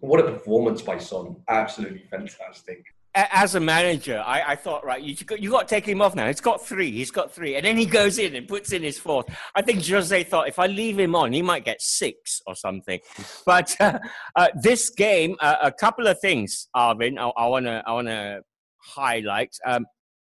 what 0.00 0.18
a 0.18 0.24
performance 0.24 0.82
by 0.82 0.98
Son! 0.98 1.36
Absolutely 1.48 2.04
fantastic. 2.10 2.84
As 3.14 3.54
a 3.54 3.60
manager, 3.60 4.22
I, 4.24 4.52
I 4.52 4.56
thought, 4.56 4.84
right, 4.86 5.02
you 5.02 5.14
got, 5.14 5.40
you 5.40 5.50
got 5.50 5.68
to 5.68 5.74
take 5.74 5.86
him 5.86 6.00
off 6.00 6.14
now. 6.14 6.28
He's 6.28 6.40
got 6.40 6.64
three. 6.64 6.90
He's 6.90 7.10
got 7.10 7.30
three. 7.30 7.56
And 7.56 7.66
then 7.66 7.76
he 7.76 7.84
goes 7.84 8.18
in 8.18 8.34
and 8.34 8.48
puts 8.48 8.72
in 8.72 8.82
his 8.82 8.98
fourth. 8.98 9.26
I 9.54 9.60
think 9.60 9.86
Jose 9.86 10.24
thought 10.24 10.48
if 10.48 10.58
I 10.58 10.66
leave 10.66 10.98
him 10.98 11.14
on, 11.14 11.32
he 11.32 11.42
might 11.42 11.64
get 11.64 11.82
six 11.82 12.40
or 12.46 12.54
something. 12.54 13.00
But 13.44 13.76
uh, 13.80 13.98
uh, 14.34 14.48
this 14.62 14.88
game, 14.88 15.36
uh, 15.40 15.56
a 15.62 15.70
couple 15.70 16.06
of 16.06 16.20
things, 16.20 16.68
Arvin, 16.74 17.18
I 17.18 17.46
want 17.46 17.66
to 17.66 17.82
I 17.86 17.92
wanna 17.92 18.40
highlight. 18.78 19.56
Um, 19.66 19.84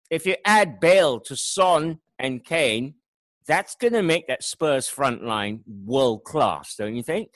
if 0.10 0.26
you 0.26 0.36
add 0.44 0.80
Bale 0.80 1.20
to 1.22 1.36
Son 1.36 2.00
and 2.20 2.44
Kane, 2.44 2.96
that's 3.48 3.76
going 3.76 3.94
to 3.94 4.04
make 4.04 4.28
that 4.28 4.44
Spurs 4.44 4.88
front 4.88 5.24
line 5.24 5.62
world 5.68 6.24
class, 6.24 6.76
don't 6.76 6.96
you 6.96 7.04
think? 7.04 7.30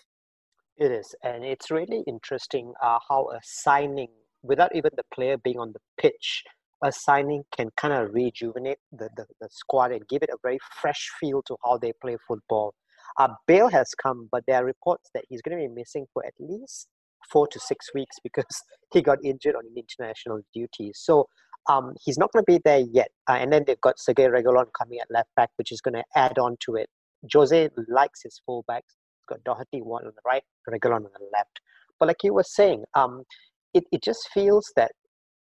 It 0.77 0.91
is, 0.91 1.15
and 1.23 1.43
it's 1.45 1.71
really 1.71 2.03
interesting 2.05 2.73
uh, 2.83 2.99
how 3.07 3.29
a 3.29 3.39
signing, 3.43 4.09
without 4.45 4.75
even 4.75 4.91
the 4.95 5.03
player 5.13 5.37
being 5.37 5.59
on 5.59 5.73
the 5.73 5.79
pitch, 5.99 6.43
a 6.83 6.91
signing 6.91 7.43
can 7.55 7.69
kind 7.77 7.93
of 7.93 8.13
rejuvenate 8.13 8.77
the, 8.91 9.09
the, 9.15 9.25
the 9.41 9.47
squad 9.49 9.91
and 9.91 10.07
give 10.07 10.21
it 10.21 10.29
a 10.29 10.37
very 10.43 10.59
fresh 10.81 11.09
feel 11.19 11.41
to 11.43 11.55
how 11.63 11.77
they 11.77 11.93
play 12.01 12.17
football. 12.27 12.73
Uh, 13.17 13.29
Bale 13.47 13.69
has 13.69 13.89
come, 14.01 14.27
but 14.31 14.43
there 14.47 14.57
are 14.61 14.65
reports 14.65 15.09
that 15.13 15.23
he's 15.29 15.41
going 15.41 15.57
to 15.57 15.67
be 15.67 15.73
missing 15.73 16.05
for 16.13 16.25
at 16.25 16.33
least 16.39 16.87
four 17.31 17.47
to 17.47 17.59
six 17.59 17.93
weeks 17.93 18.17
because 18.23 18.45
he 18.93 19.01
got 19.01 19.19
injured 19.23 19.55
on 19.55 19.63
international 19.75 20.41
duty. 20.53 20.91
So 20.93 21.27
um, 21.69 21.95
he's 22.03 22.17
not 22.17 22.31
going 22.31 22.45
to 22.45 22.51
be 22.51 22.61
there 22.63 22.83
yet. 22.91 23.09
Uh, 23.27 23.33
and 23.33 23.51
then 23.51 23.63
they've 23.65 23.81
got 23.81 23.95
Sergio 23.97 24.29
Reguilon 24.29 24.67
coming 24.77 24.99
at 24.99 25.07
left 25.09 25.29
back, 25.35 25.49
which 25.55 25.71
is 25.71 25.81
going 25.81 25.95
to 25.95 26.03
add 26.15 26.37
on 26.37 26.57
to 26.61 26.75
it. 26.75 26.89
Jose 27.33 27.69
likes 27.87 28.21
his 28.23 28.39
fullbacks. 28.47 28.93
He's 28.93 29.25
got 29.27 29.43
Doherty 29.43 29.81
one 29.81 30.05
on 30.05 30.11
the 30.15 30.21
right, 30.25 30.43
Regulon 30.69 30.97
on 30.97 31.03
the 31.03 31.29
left. 31.33 31.59
But 31.99 32.07
like 32.07 32.23
you 32.23 32.33
were 32.33 32.43
saying, 32.43 32.83
um, 32.93 33.23
it, 33.75 33.83
it 33.91 34.01
just 34.03 34.27
feels 34.33 34.65
that 34.75 34.91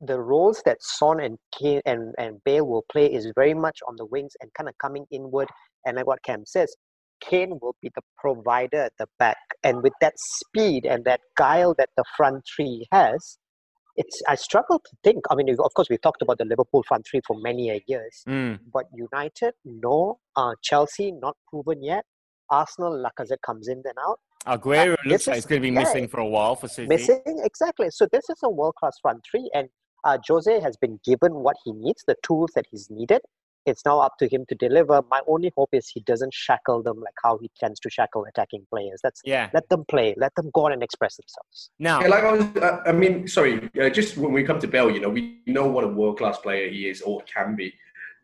the 0.00 0.20
roles 0.20 0.60
that 0.66 0.78
Son 0.82 1.20
and 1.20 1.38
Kane 1.58 1.80
and, 1.86 2.14
and 2.18 2.44
Bale 2.44 2.66
will 2.66 2.84
play 2.92 3.06
is 3.06 3.32
very 3.34 3.54
much 3.54 3.78
on 3.88 3.94
the 3.96 4.04
wings 4.04 4.32
and 4.40 4.50
kind 4.54 4.68
of 4.68 4.76
coming 4.78 5.06
inward. 5.10 5.48
And 5.86 5.96
like 5.96 6.06
what 6.06 6.22
Cam 6.22 6.44
says, 6.44 6.74
Kane 7.22 7.58
will 7.62 7.76
be 7.80 7.90
the 7.94 8.02
provider 8.18 8.82
at 8.82 8.92
the 8.98 9.06
back. 9.18 9.38
And 9.62 9.82
with 9.82 9.94
that 10.02 10.12
speed 10.18 10.84
and 10.84 11.04
that 11.06 11.20
guile 11.38 11.74
that 11.78 11.88
the 11.96 12.04
front 12.16 12.42
three 12.54 12.86
has, 12.92 13.38
it's 13.96 14.20
I 14.28 14.34
struggle 14.34 14.78
to 14.80 14.90
think. 15.02 15.24
I 15.30 15.34
mean, 15.34 15.48
of 15.48 15.72
course, 15.74 15.88
we've 15.88 16.02
talked 16.02 16.20
about 16.20 16.36
the 16.36 16.44
Liverpool 16.44 16.84
front 16.86 17.06
three 17.10 17.22
for 17.26 17.36
many 17.40 17.70
a 17.70 17.80
years, 17.86 18.22
Mm. 18.28 18.58
but 18.70 18.84
United, 18.92 19.54
no. 19.64 20.18
Uh, 20.36 20.52
Chelsea, 20.62 21.12
not 21.12 21.36
proven 21.48 21.82
yet. 21.82 22.04
Arsenal, 22.50 22.92
Lacazette 22.92 23.40
comes 23.44 23.68
in 23.68 23.80
then 23.84 23.94
out. 24.06 24.20
Aguero 24.46 24.96
looks 25.04 25.24
this 25.24 25.26
like 25.26 25.35
he's 25.37 25.46
going 25.46 25.61
to 25.61 25.68
be 25.68 25.74
yeah, 25.74 25.80
missing 25.80 26.09
for 26.09 26.20
a 26.20 26.26
while 26.26 26.54
for 26.54 26.68
City. 26.68 26.88
Missing 26.88 27.22
exactly. 27.44 27.90
So 27.90 28.06
this 28.12 28.28
is 28.30 28.38
a 28.42 28.50
world 28.50 28.74
class 28.76 28.96
front 29.00 29.24
three, 29.28 29.50
and 29.54 29.68
uh, 30.04 30.18
Jose 30.26 30.61
has 30.61 30.76
been 30.76 31.00
given 31.04 31.35
what 31.35 31.56
he 31.64 31.72
needs, 31.72 32.04
the 32.06 32.16
tools 32.22 32.50
that 32.54 32.66
he's 32.70 32.88
needed. 32.90 33.20
It's 33.66 33.85
now 33.85 33.98
up 33.98 34.12
to 34.20 34.28
him 34.28 34.46
to 34.48 34.54
deliver. 34.54 35.02
My 35.11 35.20
only 35.26 35.52
hope 35.56 35.70
is 35.72 35.88
he 35.88 35.98
doesn't 36.00 36.32
shackle 36.32 36.85
them 36.85 37.00
like 37.00 37.14
how 37.24 37.37
he 37.38 37.50
tends 37.59 37.80
to 37.80 37.90
shackle 37.90 38.24
attacking 38.28 38.64
players. 38.70 39.00
That's 39.02 39.20
Yeah. 39.24 39.50
let 39.52 39.68
them 39.68 39.85
play, 39.88 40.14
let 40.16 40.32
them 40.37 40.50
go 40.54 40.66
on 40.66 40.72
and 40.72 40.85
express 40.85 41.16
themselves. 41.16 41.70
Now, 41.80 42.00
Yeah, 42.00 42.06
like 42.06 42.22
I 42.22 42.32
was, 42.32 42.44
uh, 42.62 42.82
I 42.87 42.92
mean, 42.92 43.26
sorry, 43.26 43.68
uh, 43.80 43.90
just 43.90 44.16
when 44.16 44.32
we 44.32 44.44
come 44.44 44.61
to 44.61 44.68
Bale, 44.68 44.88
you 44.88 45.00
know, 45.00 45.09
we 45.09 45.40
know 45.46 45.66
what 45.66 45.82
a 45.82 45.88
world 45.88 46.18
class 46.18 46.38
player 46.38 46.68
he 46.68 46.88
is 46.88 47.02
or 47.02 47.22
can 47.22 47.56
be, 47.56 47.74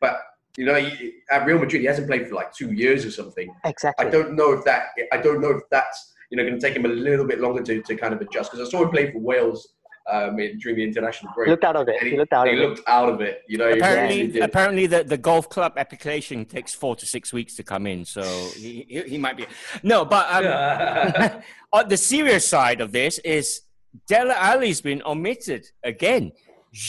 but 0.01 0.21
you 0.57 0.67
know, 0.67 0.75
he, 0.75 1.15
at 1.31 1.47
Real 1.47 1.59
Madrid, 1.59 1.81
he 1.81 1.89
hasn't 1.89 2.07
played 2.07 2.29
for 2.29 2.35
like 2.35 2.53
two 2.53 2.73
years 2.73 3.05
or 3.05 3.11
something. 3.11 3.53
Exactly. 3.65 4.07
I 4.07 4.11
don't 4.11 4.35
know 4.35 4.53
if 4.53 4.65
that, 4.65 4.91
I 5.11 5.17
don't 5.17 5.41
know 5.41 5.51
if 5.51 5.63
that's 5.71 6.12
you 6.33 6.39
know 6.39 6.45
going 6.45 6.59
to 6.59 6.67
take 6.67 6.75
him 6.75 6.87
a 6.87 6.89
little 6.89 7.27
bit 7.27 7.41
longer 7.41 7.63
to, 7.63 7.83
to 7.83 7.95
kind 7.95 8.15
of 8.15 8.21
adjust 8.23 8.51
because 8.51 8.67
I 8.67 8.71
saw 8.71 8.83
him 8.85 8.89
play 8.91 9.13
for 9.13 9.19
Wales 9.19 9.75
um, 10.11 10.39
in, 10.41 10.59
during 10.59 10.77
the 10.79 10.83
international 10.85 11.31
break. 11.35 11.47
He 11.47 11.51
looked 11.51 11.65
out 11.65 11.77
of 11.77 11.87
it. 11.89 11.97
and 12.01 12.11
He 12.11 12.17
looked 12.17 12.33
out 12.33 12.47
he 12.49 12.55
of 12.55 12.59
it. 12.59 12.63
looked 12.69 12.89
out 12.89 13.09
of 13.11 13.21
it. 13.21 13.43
You 13.49 13.59
know, 13.59 13.69
apparently, 13.71 14.29
did. 14.29 14.43
apparently 14.43 14.87
the, 14.87 15.05
the 15.05 15.19
golf 15.19 15.51
club 15.51 15.75
application 15.77 16.47
takes 16.47 16.75
four 16.75 16.97
to 16.97 17.05
six 17.05 17.35
weeks 17.35 17.55
to 17.57 17.63
come 17.63 17.87
in, 17.87 18.07
so 18.07 18.23
he, 18.57 18.87
he, 18.89 19.03
he 19.03 19.19
might 19.19 19.37
be. 19.37 19.45
No, 19.83 20.07
but 20.07 20.27
um, 20.33 21.43
on 21.75 21.89
the 21.89 21.99
serious 21.99 22.49
side 22.49 22.81
of 22.81 22.93
this 22.93 23.19
is 23.19 23.61
Dele 24.09 24.33
Alli's 24.35 24.81
been 24.81 25.03
omitted 25.05 25.67
again. 25.85 26.33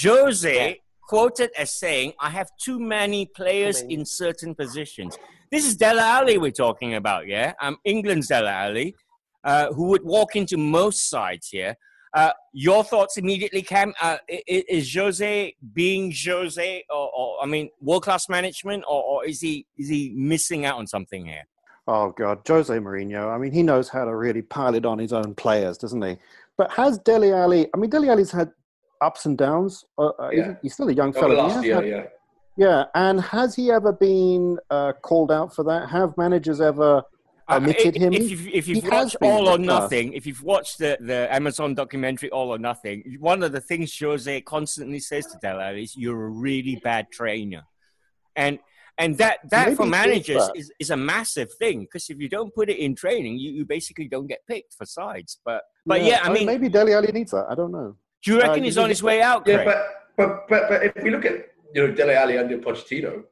Jose 0.01 0.79
quoted 1.09 1.51
as 1.59 1.77
saying, 1.77 2.13
"I 2.21 2.29
have 2.29 2.47
too 2.63 2.79
many 2.79 3.25
players 3.25 3.81
many. 3.81 3.95
in 3.95 4.05
certain 4.05 4.55
positions." 4.55 5.17
This 5.51 5.67
is 5.67 5.75
Dele 5.75 5.99
Alli 5.99 6.39
we're 6.39 6.49
talking 6.49 6.95
about, 6.95 7.27
yeah. 7.27 7.53
Um, 7.61 7.77
England's 7.85 8.27
Dele 8.27 8.47
Alli, 8.47 8.95
uh, 9.43 9.71
who 9.73 9.85
would 9.87 10.03
walk 10.03 10.35
into 10.35 10.57
most 10.57 11.09
sides 11.09 11.47
here. 11.49 11.75
Uh, 12.15 12.31
your 12.51 12.83
thoughts 12.83 13.17
immediately, 13.17 13.61
Cam? 13.63 13.91
Uh, 13.99 14.17
i- 14.29 14.43
i- 14.47 14.63
is 14.69 14.93
Jose 14.93 15.55
being 15.73 16.13
Jose, 16.25 16.83
or, 16.91 17.09
or 17.15 17.37
I 17.41 17.47
mean, 17.47 17.69
world 17.81 18.03
class 18.03 18.29
management, 18.29 18.83
or, 18.87 19.01
or 19.03 19.25
is 19.25 19.41
he 19.41 19.65
is 19.77 19.89
he 19.89 20.11
missing 20.15 20.63
out 20.65 20.77
on 20.77 20.85
something 20.85 21.25
here? 21.25 21.43
Oh 21.87 22.11
God, 22.11 22.39
Jose 22.47 22.71
Mourinho. 22.77 23.33
I 23.33 23.37
mean, 23.39 23.51
he 23.51 23.63
knows 23.63 23.89
how 23.89 24.05
to 24.05 24.15
really 24.15 24.43
pile 24.43 24.75
it 24.75 24.85
on 24.85 24.99
his 24.99 25.11
own 25.11 25.33
players, 25.33 25.77
doesn't 25.79 26.01
he? 26.03 26.17
But 26.55 26.71
has 26.73 26.99
Dele 26.99 27.31
Alli? 27.33 27.67
I 27.73 27.77
mean, 27.77 27.89
Dele 27.89 28.09
Alli's 28.09 28.31
had 28.31 28.51
ups 29.01 29.25
and 29.25 29.35
downs. 29.37 29.83
Uh, 29.97 30.09
uh, 30.09 30.29
he's- 30.29 30.45
Yeah. 30.47 30.53
he's, 30.61 30.73
still 30.75 30.89
a 30.89 30.93
young 30.93 31.09
Over 31.09 31.19
fellow. 31.19 31.35
Last 31.35 31.65
year, 31.65 31.75
had- 31.75 31.87
yeah. 31.87 32.03
yeah. 32.57 32.85
And 32.93 33.19
has 33.19 33.55
he 33.55 33.71
ever 33.71 33.91
been 33.91 34.59
uh, 34.69 34.93
called 35.01 35.31
out 35.31 35.53
for 35.55 35.63
that? 35.63 35.89
Have 35.89 36.15
managers 36.15 36.61
ever 36.61 37.01
omitted 37.57 37.95
if, 37.95 38.01
him? 38.01 38.13
If 38.13 38.29
you've, 38.29 38.47
if 38.47 38.67
you've 38.67 38.83
watched 38.85 39.17
All 39.21 39.49
or 39.49 39.55
in 39.55 39.61
the. 39.61 39.67
Nothing, 39.67 40.13
if 40.13 40.25
you've 40.25 40.43
watched 40.43 40.79
the, 40.79 40.97
the 40.99 41.33
Amazon 41.33 41.73
documentary 41.73 42.29
All 42.29 42.49
or 42.49 42.57
Nothing, 42.57 43.17
one 43.19 43.43
of 43.43 43.51
the 43.51 43.61
things 43.61 43.97
Jose 43.97 44.41
constantly 44.41 44.99
says 44.99 45.25
to 45.27 45.37
Dele 45.41 45.63
Alli 45.63 45.83
is, 45.83 45.95
"You're 45.95 46.25
a 46.25 46.29
really 46.29 46.75
bad 46.77 47.11
trainer," 47.11 47.63
and 48.35 48.59
and 48.97 49.17
that 49.17 49.39
that 49.49 49.65
Maybe 49.65 49.75
for 49.75 49.85
managers 49.85 50.47
that. 50.47 50.55
is, 50.55 50.71
is 50.79 50.89
a 50.89 50.97
massive 50.97 51.51
thing 51.53 51.81
because 51.81 52.09
if 52.09 52.19
you 52.19 52.29
don't 52.29 52.53
put 52.53 52.69
it 52.69 52.77
in 52.77 52.95
training, 52.95 53.37
you, 53.37 53.51
you 53.51 53.65
basically 53.65 54.07
don't 54.07 54.27
get 54.27 54.45
picked 54.47 54.73
for 54.75 54.85
sides. 54.85 55.39
But 55.43 55.63
but 55.85 56.03
yeah, 56.03 56.19
I 56.23 56.31
mean, 56.31 56.45
maybe 56.45 56.69
Dele 56.69 56.93
Alli 56.93 57.11
needs 57.11 57.31
that. 57.31 57.47
I 57.49 57.55
don't 57.55 57.71
know. 57.71 57.95
do 58.23 58.31
you 58.31 58.39
reckon 58.39 58.61
uh, 58.61 58.63
he's 58.63 58.75
you 58.75 58.83
on 58.83 58.89
his 58.89 59.01
way 59.01 59.21
out? 59.21 59.47
Yeah, 59.47 59.63
Craig? 59.63 59.67
but, 59.67 59.85
but 60.17 60.47
but 60.47 60.69
but 60.69 60.83
if 60.83 61.03
we 61.03 61.09
look 61.09 61.25
at 61.25 61.47
you 61.73 61.87
know 61.87 61.93
Dele 61.93 62.13
Alli 62.13 62.37
under 62.37 62.57
Pochettino, 62.59 63.23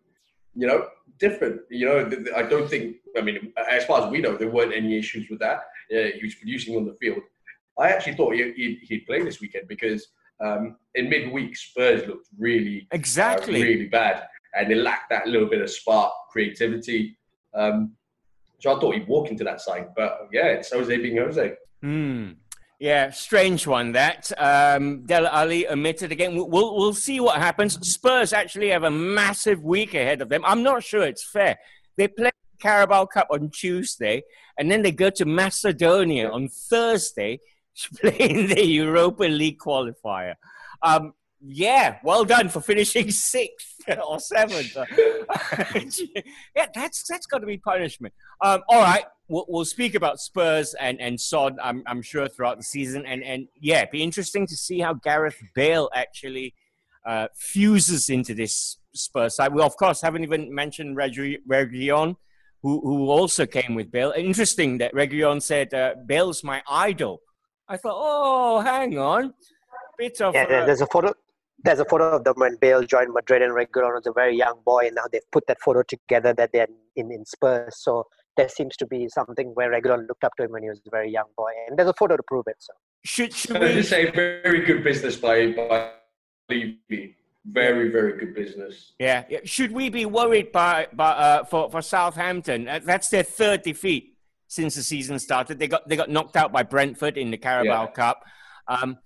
you 0.55 0.67
know, 0.67 0.87
different. 1.21 1.61
You 1.69 1.85
know, 1.85 2.11
I 2.35 2.43
don't 2.43 2.69
think. 2.69 2.97
I 3.17 3.21
mean, 3.21 3.53
as 3.69 3.85
far 3.85 4.03
as 4.03 4.11
we 4.11 4.19
know, 4.19 4.35
there 4.35 4.49
weren't 4.49 4.73
any 4.73 4.97
issues 4.97 5.29
with 5.29 5.39
that. 5.39 5.59
Uh, 5.93 6.11
he 6.17 6.21
was 6.23 6.35
producing 6.35 6.75
on 6.75 6.85
the 6.85 6.95
field. 6.95 7.21
I 7.79 7.89
actually 7.89 8.15
thought 8.15 8.33
he, 8.35 8.51
he'd, 8.53 8.79
he'd 8.83 9.05
play 9.05 9.23
this 9.23 9.39
weekend 9.39 9.67
because 9.67 10.07
um, 10.43 10.75
in 10.95 11.09
midweek 11.09 11.55
Spurs 11.55 12.07
looked 12.07 12.27
really 12.37 12.87
uh, 12.91 12.95
exactly. 12.95 13.61
really 13.61 13.87
bad, 13.87 14.23
and 14.57 14.69
they 14.69 14.75
lacked 14.75 15.09
that 15.11 15.27
little 15.27 15.47
bit 15.47 15.61
of 15.61 15.69
spark, 15.69 16.11
creativity. 16.31 17.17
Um, 17.53 17.93
so 18.59 18.75
I 18.75 18.79
thought 18.79 18.95
he'd 18.95 19.07
walk 19.07 19.29
into 19.29 19.43
that 19.43 19.61
side, 19.61 19.87
but 19.95 20.27
yeah, 20.31 20.47
it's 20.47 20.71
Jose 20.71 20.95
being 20.97 21.17
Jose. 21.17 21.53
Hmm. 21.81 22.31
Yeah, 22.81 23.11
strange 23.11 23.67
one 23.67 23.91
that. 23.91 24.31
Um, 24.39 25.05
Dele 25.05 25.29
Alli 25.31 25.67
omitted 25.67 26.11
again. 26.11 26.33
We'll, 26.33 26.49
we'll, 26.49 26.95
see 26.95 27.19
what 27.19 27.37
happens. 27.37 27.75
Spurs 27.87 28.33
actually 28.33 28.69
have 28.69 28.81
a 28.81 28.89
massive 28.89 29.63
week 29.63 29.93
ahead 29.93 30.19
of 30.19 30.29
them. 30.29 30.43
I'm 30.43 30.63
not 30.63 30.83
sure 30.83 31.03
it's 31.03 31.23
fair. 31.23 31.59
They 31.95 32.07
play 32.07 32.31
Carabao 32.59 33.05
Cup 33.05 33.27
on 33.29 33.51
Tuesday, 33.51 34.23
and 34.57 34.71
then 34.71 34.81
they 34.81 34.91
go 34.91 35.11
to 35.11 35.25
Macedonia 35.25 36.31
on 36.31 36.47
Thursday. 36.47 37.39
to 37.75 37.89
play 37.99 38.17
in 38.17 38.47
the 38.47 38.65
Europa 38.65 39.25
League 39.25 39.59
qualifier. 39.59 40.33
Um, 40.81 41.13
yeah, 41.43 41.97
well 42.03 42.23
done 42.23 42.49
for 42.49 42.61
finishing 42.61 43.11
sixth 43.11 43.81
or 44.05 44.19
seventh. 44.19 44.75
yeah, 46.55 46.67
that's 46.73 47.03
that's 47.07 47.25
got 47.25 47.39
to 47.39 47.47
be 47.47 47.57
punishment. 47.57 48.13
Um, 48.41 48.61
all 48.69 48.81
right, 48.81 49.05
we'll, 49.27 49.45
we'll, 49.47 49.65
speak 49.65 49.95
about 49.95 50.19
Spurs 50.19 50.73
and 50.75 50.99
and 51.01 51.19
Son. 51.19 51.57
I'm 51.61 51.83
I'm 51.87 52.01
sure 52.01 52.27
throughout 52.27 52.57
the 52.57 52.63
season, 52.63 53.05
and 53.05 53.23
and 53.23 53.47
yeah, 53.59 53.79
it'd 53.79 53.91
be 53.91 54.03
interesting 54.03 54.45
to 54.47 54.55
see 54.55 54.79
how 54.79 54.93
Gareth 54.93 55.41
Bale 55.55 55.89
actually 55.95 56.53
uh, 57.05 57.27
fuses 57.35 58.09
into 58.09 58.33
this 58.33 58.77
Spurs 58.93 59.35
side. 59.35 59.53
We 59.53 59.61
of 59.61 59.75
course 59.77 60.01
haven't 60.01 60.23
even 60.23 60.53
mentioned 60.53 60.97
Reguilon, 60.97 62.15
who 62.61 62.81
who 62.81 63.09
also 63.09 63.45
came 63.45 63.73
with 63.73 63.91
Bale. 63.91 64.13
Interesting 64.15 64.77
that 64.77 64.93
Reguilon 64.93 65.41
said 65.41 65.73
uh, 65.73 65.95
Bale's 66.05 66.43
my 66.43 66.61
idol. 66.69 67.21
I 67.67 67.77
thought, 67.77 67.95
oh, 67.95 68.59
hang 68.59 68.97
on, 68.99 69.33
bit 69.97 70.19
of 70.21 70.33
yeah. 70.33 70.65
There's 70.65 70.81
a 70.81 70.87
photo 70.87 71.13
there's 71.63 71.79
a 71.79 71.85
photo 71.85 72.15
of 72.15 72.23
them 72.23 72.35
when 72.37 72.57
Bale 72.59 72.83
joined 72.83 73.13
Madrid 73.13 73.41
and 73.41 73.53
Reguilon 73.53 73.95
was 73.95 74.07
a 74.07 74.11
very 74.11 74.37
young 74.37 74.59
boy, 74.65 74.87
and 74.87 74.95
now 74.95 75.03
they've 75.11 75.21
put 75.31 75.47
that 75.47 75.61
photo 75.61 75.83
together 75.83 76.33
that 76.33 76.51
they're 76.53 76.67
in, 76.95 77.11
in 77.11 77.25
Spurs. 77.25 77.77
So 77.77 78.07
there 78.37 78.49
seems 78.49 78.75
to 78.77 78.85
be 78.85 79.07
something 79.09 79.49
where 79.53 79.71
Reguilon 79.71 80.07
looked 80.07 80.23
up 80.23 80.35
to 80.37 80.43
him 80.43 80.51
when 80.51 80.63
he 80.63 80.69
was 80.69 80.81
a 80.85 80.89
very 80.89 81.11
young 81.11 81.27
boy, 81.37 81.51
and 81.67 81.77
there's 81.77 81.89
a 81.89 81.93
photo 81.93 82.17
to 82.17 82.23
prove 82.23 82.45
it. 82.47 82.55
So 82.59 82.73
should, 83.03 83.33
should 83.33 83.59
we 83.59 83.73
just 83.73 83.89
say 83.89 84.11
very 84.11 84.65
good 84.65 84.83
business 84.83 85.15
by 85.15 85.51
by 85.51 85.91
Levy. 86.49 87.17
Very 87.43 87.89
very 87.89 88.19
good 88.19 88.35
business. 88.35 88.93
Yeah. 88.99 89.23
yeah. 89.27 89.39
Should 89.45 89.71
we 89.71 89.89
be 89.89 90.05
worried 90.05 90.51
by 90.51 90.87
by 90.93 91.09
uh, 91.09 91.43
for 91.45 91.71
for 91.71 91.81
Southampton? 91.81 92.67
Uh, 92.67 92.79
that's 92.83 93.09
their 93.09 93.23
third 93.23 93.63
defeat 93.63 94.15
since 94.47 94.75
the 94.75 94.83
season 94.83 95.17
started. 95.17 95.57
They 95.57 95.67
got 95.67 95.87
they 95.87 95.95
got 95.95 96.09
knocked 96.09 96.37
out 96.37 96.51
by 96.51 96.61
Brentford 96.61 97.17
in 97.17 97.31
the 97.31 97.37
Carabao 97.37 97.83
yeah. 97.85 97.91
Cup. 97.91 98.23
Um, 98.67 98.97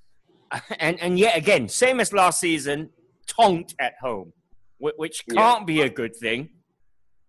and 0.80 1.00
and 1.02 1.20
yet 1.20 1.38
again, 1.38 1.68
same 1.70 2.00
as 2.00 2.14
last 2.14 2.40
season, 2.40 2.90
tonked 3.28 3.76
at 3.80 3.94
home, 4.02 4.34
which 4.80 5.24
can't 5.30 5.62
yeah. 5.62 5.66
be 5.66 5.82
a 5.82 5.90
good 5.90 6.16
thing. 6.16 6.50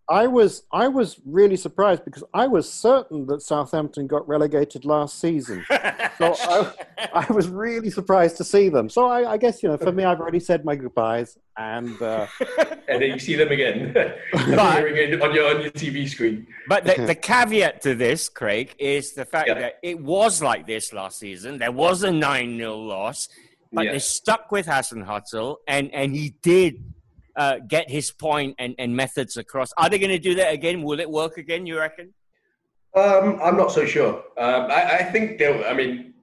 I 0.09 0.29
was 0.29 0.63
I 0.71 0.87
was 0.87 1.21
really 1.25 1.57
surprised 1.57 2.05
because 2.05 2.23
I 2.33 2.47
was 2.47 2.73
certain 2.73 3.27
that 3.27 3.43
Southampton 3.43 4.07
got 4.07 4.27
relegated 4.29 4.85
last 4.85 5.19
season. 5.19 5.65
so 6.19 6.37
I, 6.39 6.73
I, 7.13 7.33
was 7.33 7.49
really 7.49 7.91
surprised 7.91 8.37
to 8.37 8.45
see 8.45 8.69
them. 8.69 8.89
So 8.89 9.07
I, 9.07 9.33
I, 9.33 9.37
guess 9.37 9.65
you 9.65 9.69
know, 9.69 9.77
for 9.77 9.91
me, 9.91 10.05
I've 10.05 10.21
already 10.21 10.39
said 10.39 10.65
my 10.65 10.77
goodbyes, 10.77 11.37
and 11.57 12.01
uh... 12.01 12.29
and 12.89 13.03
then 13.03 13.11
you 13.11 13.19
see 13.19 13.35
them 13.35 13.51
again, 13.51 13.93
but, 14.33 14.39
on 14.39 15.35
your 15.35 15.55
on 15.55 15.63
your 15.63 15.73
TV 15.73 16.09
screen. 16.09 16.47
But 16.69 16.85
the, 16.85 17.05
the 17.07 17.15
caveat 17.17 17.83
to 17.83 17.97
this, 17.97 18.29
Craig, 18.29 18.77
is 18.79 19.13
the 19.13 19.25
fact 19.25 19.49
yeah. 19.49 19.55
that 19.55 19.79
it 19.83 20.01
was 20.01 20.41
like 20.41 20.69
this 20.69 20.93
last 20.93 21.19
season. 21.19 21.59
There 21.59 21.73
was 21.73 22.05
a 22.05 22.13
nine 22.13 22.57
0 22.59 22.77
loss, 22.77 23.29
but 23.73 23.87
yeah. 23.87 23.93
they 23.93 23.99
stuck 23.99 24.53
with 24.53 24.67
Hasenhüttl, 24.67 25.57
and 25.67 25.93
and 25.93 26.15
he 26.15 26.37
did 26.43 26.93
uh, 27.37 27.59
get 27.67 27.91
his 27.91 28.11
point 28.11 28.55
and, 28.59 28.75
and 28.79 28.95
methods 28.97 29.37
across. 29.37 29.71
Are 29.77 29.89
they 29.89 29.99
going 29.99 30.11
to 30.11 30.19
do 30.19 30.35
that 30.37 30.53
again? 30.53 30.83
Will 30.83 31.01
it 31.01 31.11
work 31.11 31.37
again? 31.37 31.67
You 31.67 31.79
reckon? 31.79 32.15
Um, 32.97 33.39
I'm 33.43 33.57
not 33.57 33.71
so 33.71 33.85
sure. 33.85 34.15
Um, 34.39 34.71
I, 34.71 34.99
I, 34.99 35.03
think 35.05 35.39
they'll. 35.39 35.63
I 35.67 35.75
mean, 35.75 36.15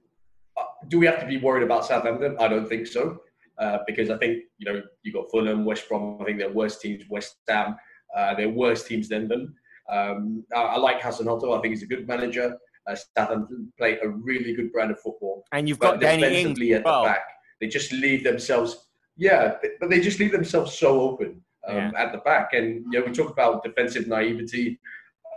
uh, 0.56 0.64
do 0.88 0.98
we 0.98 1.06
have 1.06 1.20
to 1.20 1.26
be 1.26 1.38
worried 1.38 1.62
about 1.62 1.86
Southampton? 1.86 2.36
I 2.40 2.48
don't 2.48 2.68
think 2.68 2.88
so, 2.88 3.20
uh, 3.58 3.78
because 3.86 4.10
I 4.10 4.18
think 4.18 4.42
you 4.58 4.72
know 4.72 4.82
you 5.04 5.12
got 5.12 5.30
Fulham, 5.30 5.64
West 5.64 5.88
Brom. 5.88 6.18
I 6.20 6.24
think 6.24 6.38
they're 6.38 6.50
worse 6.50 6.78
teams. 6.78 7.04
West 7.08 7.36
Ham, 7.48 7.76
uh, 8.16 8.34
they're 8.34 8.48
worse 8.48 8.82
teams 8.82 9.08
than 9.08 9.28
them. 9.28 9.54
Um, 9.88 10.44
I, 10.54 10.62
I, 10.62 10.76
like 10.78 11.00
Hasenhüttl. 11.00 11.56
I 11.56 11.60
think 11.60 11.74
he's 11.74 11.84
a 11.84 11.86
good 11.86 12.08
manager. 12.08 12.56
Uh, 12.88 12.96
Southampton 13.16 13.72
play 13.78 13.98
a 14.02 14.08
really 14.08 14.52
good 14.52 14.72
brand 14.72 14.90
of 14.90 15.00
football. 15.00 15.44
And 15.52 15.68
you've 15.68 15.78
got 15.78 16.00
Danny 16.00 16.40
Ings 16.40 16.60
at 16.72 16.84
well. 16.84 17.04
the 17.04 17.08
back. 17.08 17.24
They 17.60 17.68
just 17.68 17.92
leave 17.92 18.24
themselves 18.24 18.88
yeah, 19.16 19.54
but 19.80 19.90
they 19.90 20.00
just 20.00 20.18
leave 20.18 20.32
themselves 20.32 20.78
so 20.78 21.00
open 21.00 21.42
um, 21.68 21.76
yeah. 21.76 21.90
at 21.96 22.12
the 22.12 22.18
back. 22.18 22.52
And 22.52 22.84
you 22.92 23.00
know, 23.00 23.06
we 23.06 23.12
talk 23.12 23.30
about 23.30 23.62
defensive 23.62 24.06
naivety. 24.06 24.78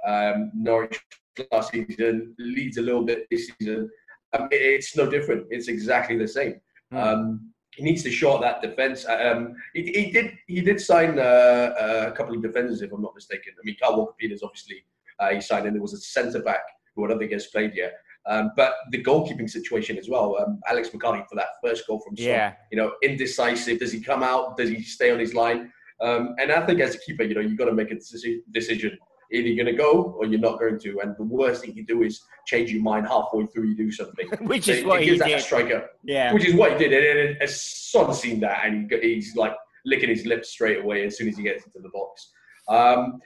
Um, 0.06 0.52
Norwich 0.56 1.00
last 1.52 1.72
season 1.72 2.36
leads 2.40 2.78
a 2.78 2.82
little 2.82 3.04
bit 3.04 3.28
this 3.30 3.52
season. 3.60 3.90
Um, 4.34 4.48
it's 4.52 4.96
no 4.96 5.10
different. 5.10 5.48
It's 5.50 5.68
exactly 5.68 6.18
the 6.18 6.28
same. 6.28 6.60
Mm. 6.94 6.98
Um, 6.98 7.54
he 7.76 7.84
needs 7.84 8.04
to 8.04 8.12
short 8.12 8.42
that 8.42 8.62
defense. 8.62 9.06
Um, 9.08 9.54
he, 9.74 9.84
he, 9.84 10.12
did 10.12 10.34
he 10.48 10.62
did 10.62 10.82
sign 10.82 11.20
uh, 11.20 11.22
uh, 11.22 12.06
a 12.08 12.12
couple 12.12 12.36
of 12.36 12.42
defenders, 12.42 12.82
if 12.82 12.92
I'm 12.92 13.02
not 13.02 13.14
mistaken. 13.14 13.54
I 13.56 13.62
mean, 13.64 13.76
Kyle 13.80 13.96
Walker 13.96 14.16
Peters 14.18 14.42
obviously 14.44 14.84
uh, 15.20 15.30
he 15.30 15.42
signed, 15.42 15.68
and 15.68 15.76
there 15.76 15.82
was 15.82 15.94
a 15.94 16.00
centre 16.00 16.42
back 16.42 16.62
who 16.96 17.06
I 17.06 17.10
don't 17.10 17.20
think 17.20 17.32
has 17.34 17.48
played 17.48 17.76
yet. 17.76 17.94
Um, 18.28 18.52
but 18.56 18.74
the 18.92 19.02
goalkeeping 19.02 19.50
situation 19.50 19.98
as 19.98 20.10
well. 20.10 20.38
Um, 20.40 20.60
Alex 20.70 20.90
McCarthy 20.94 21.24
for 21.30 21.36
that 21.36 21.48
first 21.64 21.88
goal 21.88 22.02
from 22.06 22.18
Son, 22.18 22.26
yeah. 22.26 22.54
you 22.72 22.78
know, 22.78 22.94
indecisive. 23.02 23.80
Does 23.80 23.92
he 23.92 24.02
come 24.02 24.22
out? 24.22 24.58
Does 24.58 24.70
he 24.70 24.82
stay 24.82 25.12
on 25.12 25.20
his 25.20 25.34
line? 25.34 25.72
Um, 26.02 26.36
and 26.40 26.52
I 26.52 26.66
think 26.66 26.80
as 26.82 26.96
a 26.96 27.00
keeper, 27.00 27.24
you 27.24 27.36
know, 27.36 27.42
you've 27.42 27.58
got 27.58 27.66
to 27.66 27.74
make 27.74 27.92
a 27.92 27.96
decision. 27.96 28.98
Either 29.30 29.48
you're 29.48 29.66
going 29.66 29.76
to 29.76 29.82
go 29.82 30.16
or 30.18 30.26
you're 30.26 30.40
not 30.40 30.60
going 30.60 30.80
to. 30.80 31.00
And 31.02 31.16
the 31.18 31.24
worst 31.24 31.64
thing 31.64 31.76
you 31.76 31.86
do 31.86 32.04
is 32.04 32.22
change 32.46 32.72
your 32.72 32.82
mind 32.82 33.08
halfway 33.08 33.46
through 33.48 33.66
you 33.66 33.76
do 33.76 33.92
something. 33.92 34.28
which 34.42 34.66
so 34.66 34.72
is 34.72 34.86
what 34.86 35.04
he 35.04 35.18
did. 35.18 35.42
striker. 35.42 35.90
Yeah. 36.04 36.34
Which 36.34 36.46
is 36.46 36.54
what 36.54 36.74
he 36.74 36.78
did. 36.78 36.94
And, 36.94 37.20
and, 37.30 37.42
and 37.42 37.50
Son 37.50 38.14
seen 38.14 38.40
that 38.42 38.66
and 38.66 38.92
he's 39.02 39.36
like 39.36 39.54
licking 39.86 40.10
his 40.10 40.26
lips 40.26 40.50
straight 40.50 40.80
away 40.80 41.06
as 41.06 41.18
soon 41.18 41.28
as 41.28 41.38
he 41.38 41.44
gets 41.44 41.66
into 41.66 41.80
the 41.80 41.90
box. 41.90 42.32
Um, 42.70 43.20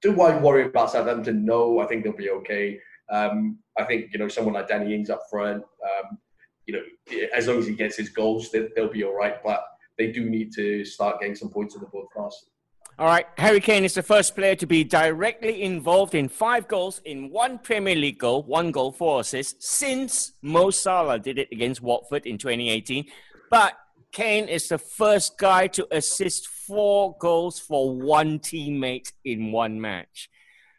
do 0.00 0.20
I 0.20 0.38
worry 0.38 0.66
about 0.66 0.90
Southampton? 0.90 1.44
No, 1.44 1.78
I 1.80 1.86
think 1.86 2.04
they'll 2.04 2.16
be 2.16 2.30
okay. 2.30 2.80
Um, 3.10 3.58
I 3.78 3.84
think 3.84 4.12
you 4.12 4.18
know 4.18 4.28
someone 4.28 4.54
like 4.54 4.68
Danny 4.68 4.94
Ings 4.94 5.10
up 5.10 5.22
front. 5.30 5.62
Um, 5.62 6.18
you 6.66 6.74
know, 6.74 7.18
as 7.34 7.46
long 7.46 7.58
as 7.58 7.66
he 7.66 7.74
gets 7.74 7.96
his 7.96 8.08
goals, 8.08 8.50
they, 8.50 8.68
will 8.76 8.88
be 8.88 9.04
all 9.04 9.14
right. 9.14 9.36
But 9.44 9.64
they 9.98 10.10
do 10.12 10.28
need 10.28 10.52
to 10.54 10.84
start 10.84 11.20
getting 11.20 11.36
some 11.36 11.50
points 11.50 11.74
on 11.74 11.80
the 11.80 11.88
board 11.88 12.06
fast. 12.14 12.50
All 12.96 13.06
right, 13.06 13.26
Harry 13.38 13.60
Kane 13.60 13.84
is 13.84 13.94
the 13.94 14.04
first 14.04 14.36
player 14.36 14.54
to 14.54 14.66
be 14.66 14.84
directly 14.84 15.62
involved 15.62 16.14
in 16.14 16.28
five 16.28 16.68
goals 16.68 17.00
in 17.04 17.28
one 17.28 17.58
Premier 17.58 17.96
League 17.96 18.20
goal, 18.20 18.44
one 18.44 18.70
goal, 18.70 18.92
four 18.92 19.20
assists, 19.20 19.68
since 19.68 20.34
Mo 20.42 20.70
Salah 20.70 21.18
did 21.18 21.36
it 21.36 21.48
against 21.50 21.82
Watford 21.82 22.24
in 22.24 22.38
2018. 22.38 23.06
But 23.50 23.74
Kane 24.12 24.46
is 24.46 24.68
the 24.68 24.78
first 24.78 25.38
guy 25.38 25.66
to 25.68 25.88
assist 25.90 26.46
four 26.46 27.16
goals 27.18 27.58
for 27.58 28.00
one 28.00 28.38
teammate 28.38 29.10
in 29.24 29.50
one 29.50 29.80
match. 29.80 30.30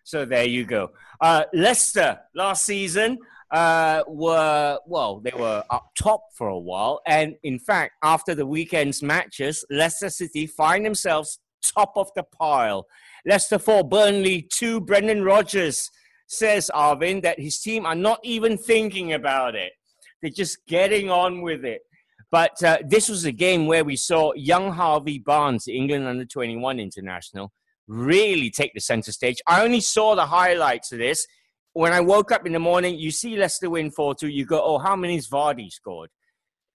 So 0.05 0.23
there 0.23 0.45
you 0.45 0.65
go. 0.65 0.91
Uh, 1.19 1.45
Leicester 1.51 2.19
last 2.35 2.63
season 2.63 3.17
uh, 3.49 4.03
were, 4.07 4.77
well, 4.85 5.19
they 5.19 5.33
were 5.35 5.63
up 5.71 5.89
top 5.99 6.21
for 6.37 6.47
a 6.47 6.57
while. 6.57 7.01
And 7.07 7.35
in 7.41 7.57
fact, 7.57 7.93
after 8.03 8.35
the 8.35 8.45
weekend's 8.45 9.01
matches, 9.01 9.65
Leicester 9.71 10.11
City 10.11 10.45
find 10.45 10.85
themselves 10.85 11.39
top 11.63 11.93
of 11.95 12.11
the 12.15 12.21
pile. 12.21 12.85
Leicester 13.25 13.57
4, 13.57 13.83
Burnley 13.83 14.47
2. 14.53 14.81
Brendan 14.81 15.23
Rodgers 15.23 15.89
says, 16.27 16.69
Arvin, 16.75 17.23
that 17.23 17.39
his 17.39 17.59
team 17.59 17.87
are 17.87 17.95
not 17.95 18.19
even 18.23 18.59
thinking 18.59 19.13
about 19.13 19.55
it. 19.55 19.73
They're 20.21 20.29
just 20.29 20.59
getting 20.67 21.09
on 21.09 21.41
with 21.41 21.65
it. 21.65 21.81
But 22.29 22.61
uh, 22.63 22.77
this 22.87 23.09
was 23.09 23.25
a 23.25 23.31
game 23.31 23.65
where 23.65 23.83
we 23.83 23.95
saw 23.95 24.33
young 24.33 24.71
Harvey 24.71 25.17
Barnes, 25.17 25.67
England 25.67 26.05
under 26.05 26.25
21 26.25 26.79
international, 26.79 27.51
really 27.87 28.49
take 28.49 28.73
the 28.73 28.81
center 28.81 29.11
stage. 29.11 29.37
I 29.47 29.63
only 29.63 29.81
saw 29.81 30.15
the 30.15 30.25
highlights 30.25 30.91
of 30.91 30.99
this. 30.99 31.25
When 31.73 31.91
I 31.91 31.99
woke 31.99 32.31
up 32.31 32.45
in 32.45 32.53
the 32.53 32.59
morning, 32.59 32.97
you 32.97 33.11
see 33.11 33.37
Leicester 33.37 33.69
win 33.69 33.91
4 33.91 34.15
2. 34.15 34.27
You 34.27 34.45
go, 34.45 34.61
oh, 34.63 34.77
how 34.77 34.95
many's 34.95 35.29
Vardy 35.29 35.71
scored? 35.71 36.09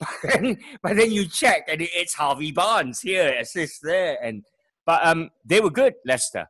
But 0.23 0.33
then, 0.33 0.59
but 0.83 0.97
then 0.97 1.13
you 1.13 1.27
check, 1.27 1.65
and 1.69 1.83
it's 1.83 2.15
Harvey 2.15 2.53
Barnes 2.53 3.01
here, 3.01 3.35
assist 3.39 3.81
there. 3.83 4.17
and 4.23 4.45
But 4.87 5.05
um, 5.07 5.31
they 5.45 5.61
were 5.61 5.71
good, 5.71 5.95
Leicester. 6.07 6.47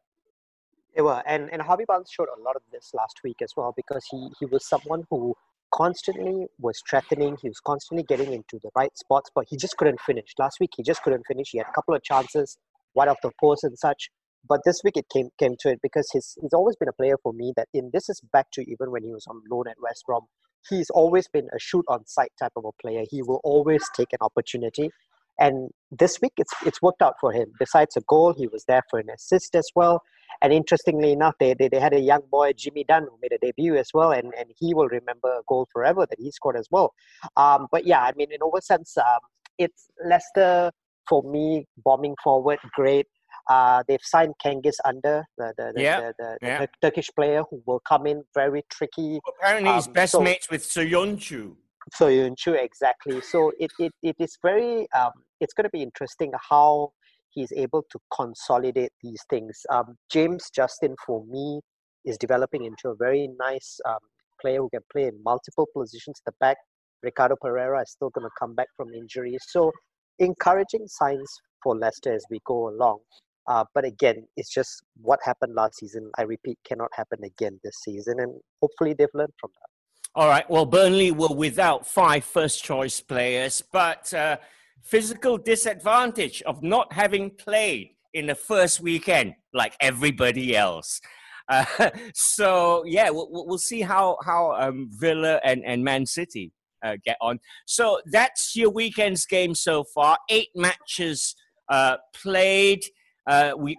They 0.95 1.03
were. 1.03 1.23
And, 1.27 1.53
and 1.53 1.63
Harvey 1.63 1.85
Barnes 1.87 2.11
showed 2.11 2.29
a 2.37 2.41
lot 2.41 2.57
of 2.57 2.63
this 2.73 2.91
last 2.95 3.21
week 3.25 3.39
as 3.43 3.53
well 3.57 3.73
because 3.77 4.05
he, 4.11 4.29
he 4.39 4.47
was 4.47 4.69
someone 4.69 5.05
who 5.11 5.35
constantly 5.73 6.47
was 6.59 6.81
threatening. 6.89 7.37
He 7.41 7.49
was 7.49 7.61
constantly 7.61 8.05
getting 8.05 8.33
into 8.33 8.59
the 8.63 8.71
right 8.77 8.97
spots, 8.97 9.31
but 9.35 9.47
he 9.49 9.57
just 9.57 9.77
couldn't 9.77 10.01
finish. 10.01 10.35
Last 10.39 10.59
week, 10.61 10.71
he 10.77 10.83
just 10.83 11.03
couldn't 11.03 11.25
finish. 11.27 11.51
He 11.51 11.59
had 11.59 11.69
a 11.69 11.73
couple 11.73 11.95
of 11.95 12.03
chances, 12.03 12.59
one 12.93 13.09
off 13.09 13.19
the 13.23 13.31
post 13.41 13.65
and 13.65 13.79
such. 13.79 14.11
But 14.49 14.61
this 14.65 14.81
week 14.85 14.97
it 14.97 15.07
came 15.13 15.29
came 15.39 15.55
to 15.61 15.71
it 15.71 15.81
because 15.83 16.09
he's 16.13 16.37
he's 16.41 16.53
always 16.53 16.77
been 16.77 16.89
a 16.89 16.93
player 16.93 17.17
for 17.23 17.33
me 17.33 17.53
that 17.57 17.69
in 17.75 17.91
this 17.93 18.09
is 18.09 18.21
back 18.33 18.47
to 18.53 18.63
even 18.63 18.91
when 18.91 19.03
he 19.03 19.13
was 19.13 19.27
on 19.29 19.43
loan 19.51 19.69
at 19.69 19.77
West 19.83 20.05
Brom. 20.07 20.27
He's 20.69 20.91
always 20.91 21.27
been 21.29 21.49
a 21.55 21.59
shoot 21.59 21.85
on 21.89 22.07
sight 22.07 22.33
type 22.39 22.53
of 22.57 22.65
a 22.67 22.73
player. 22.83 23.05
He 23.11 23.23
will 23.23 23.41
always 23.45 23.83
take 23.97 24.13
an 24.13 24.19
opportunity. 24.21 24.91
And 25.39 25.71
this 25.91 26.21
week 26.21 26.33
it's 26.37 26.53
it's 26.67 26.83
worked 26.83 27.03
out 27.03 27.15
for 27.21 27.33
him. 27.33 27.53
Besides 27.59 27.97
a 27.97 28.03
goal, 28.03 28.35
he 28.37 28.47
was 28.47 28.65
there 28.67 28.83
for 28.91 28.99
an 28.99 29.09
assist 29.15 29.55
as 29.55 29.69
well. 29.75 30.03
And 30.43 30.53
interestingly 30.53 31.13
enough, 31.13 31.35
they, 31.39 31.55
they, 31.55 31.69
they 31.69 31.81
had 31.81 31.93
a 31.93 32.01
young 32.01 32.23
boy, 32.31 32.53
Jimmy 32.57 32.85
Dunn, 32.85 33.03
who 33.03 33.19
made 33.21 33.33
a 33.33 33.39
debut 33.39 33.77
as 33.77 33.91
well, 33.93 34.13
and, 34.13 34.33
and 34.39 34.49
he 34.59 34.75
will 34.75 34.89
remember 34.89 35.29
a 35.29 35.43
goal 35.49 35.69
forever 35.73 36.07
that 36.09 36.19
he 36.19 36.31
scored 36.31 36.57
as 36.57 36.69
well. 36.71 36.95
Um, 37.37 37.67
but 37.71 37.87
yeah, 37.87 38.01
I 38.01 38.13
mean, 38.17 38.29
in 38.33 38.43
over 38.43 38.61
sense, 38.61 38.97
um, 38.97 39.21
it's 39.59 39.89
Leicester 40.05 40.71
for 41.09 41.23
me 41.25 41.67
bombing 41.85 42.15
forward, 42.23 42.59
great. 42.75 43.07
Uh, 43.51 43.83
they've 43.89 44.07
signed 44.15 44.33
Cengiz 44.45 44.77
Under, 44.85 45.25
the 45.37 45.53
the, 45.59 45.73
the, 45.75 45.83
yeah. 45.83 46.01
the, 46.01 46.15
the, 46.19 46.39
yeah. 46.41 46.67
Turkish 46.81 47.11
player 47.17 47.43
who 47.51 47.61
will 47.67 47.81
come 47.81 48.07
in 48.07 48.23
very 48.33 48.63
tricky. 48.71 49.19
Apparently, 49.29 49.73
he's 49.75 49.89
um, 49.89 49.93
best 49.93 50.13
so, 50.13 50.21
mates 50.21 50.49
with 50.49 50.63
Söyüncü. 50.63 51.57
So 51.93 52.07
Yunchu 52.09 52.63
exactly. 52.63 53.21
So 53.21 53.53
it, 53.59 53.73
it, 53.81 53.93
it 54.03 54.17
is 54.21 54.39
very 54.43 54.87
um, 54.93 55.13
it's 55.41 55.53
going 55.53 55.65
to 55.65 55.71
be 55.71 55.83
interesting 55.83 56.31
how 56.49 56.93
he's 57.31 57.53
able 57.53 57.83
to 57.91 57.99
consolidate 58.15 58.93
these 59.03 59.23
things. 59.29 59.61
Um, 59.71 59.97
James 60.11 60.51
Justin 60.55 60.95
for 61.05 61.25
me 61.27 61.61
is 62.05 62.17
developing 62.19 62.65
into 62.65 62.89
a 62.89 62.95
very 62.95 63.29
nice 63.39 63.81
um, 63.89 63.99
player 64.41 64.59
who 64.59 64.69
can 64.71 64.83
play 64.93 65.05
in 65.05 65.21
multiple 65.25 65.67
positions 65.77 66.21
at 66.21 66.33
the 66.33 66.37
back. 66.41 66.57
Ricardo 67.03 67.37
Pereira 67.41 67.83
is 67.83 67.91
still 67.91 68.11
going 68.11 68.27
to 68.27 68.35
come 68.39 68.55
back 68.55 68.69
from 68.77 68.93
injury. 68.93 69.37
So 69.49 69.73
encouraging 70.19 70.87
signs 70.87 71.31
for 71.63 71.77
Leicester 71.77 72.15
as 72.15 72.25
we 72.31 72.41
go 72.47 72.69
along. 72.69 73.01
Uh, 73.49 73.65
but 73.75 73.85
again, 73.85 74.27
it's 74.37 74.53
just 74.53 74.83
what 75.01 75.19
happened 75.25 75.55
last 75.55 75.79
season. 75.79 76.11
I 76.19 76.23
repeat, 76.23 76.59
cannot 76.67 76.91
happen 76.95 77.19
again 77.25 77.59
this 77.65 77.77
season, 77.83 78.21
and 78.21 78.41
hopefully 78.61 78.95
they've 78.97 79.09
learned 79.15 79.33
from 79.41 79.51
that. 79.61 79.69
All 80.15 80.29
right. 80.29 80.49
Well, 80.51 80.67
Burnley 80.67 81.13
were 81.13 81.35
without 81.35 81.87
five 81.87 82.25
first 82.25 82.65
choice 82.65 83.01
players, 83.01 83.63
but 83.73 84.13
uh, 84.13 84.39
physical 84.83 85.39
disadvantage 85.39 86.43
of 86.43 86.63
not 86.63 86.93
having 86.93 87.31
played 87.31 87.91
in 88.13 88.27
the 88.27 88.35
first 88.35 88.81
weekend 88.81 89.35
like 89.53 89.77
everybody 89.81 90.57
else. 90.57 91.01
Uh, 91.51 91.91
so 92.15 92.85
yeah, 92.87 93.11
we'll, 93.11 93.27
we'll 93.29 93.59
see 93.59 93.81
how 93.81 94.17
how 94.25 94.53
um, 94.53 94.89
Villa 94.93 95.41
and, 95.43 95.65
and 95.65 95.83
Man 95.83 96.07
City 96.07 96.53
uh, 96.85 96.97
get 97.05 97.17
on. 97.21 97.41
So 97.67 98.01
that's 98.07 98.55
your 98.55 98.71
weekend's 98.71 99.27
game 99.27 99.57
so 99.57 99.83
far. 99.83 100.17
Eight 100.29 100.51
matches 100.55 101.35
uh, 101.69 101.97
played. 102.15 102.85
Uh, 103.27 103.53
we 103.57 103.79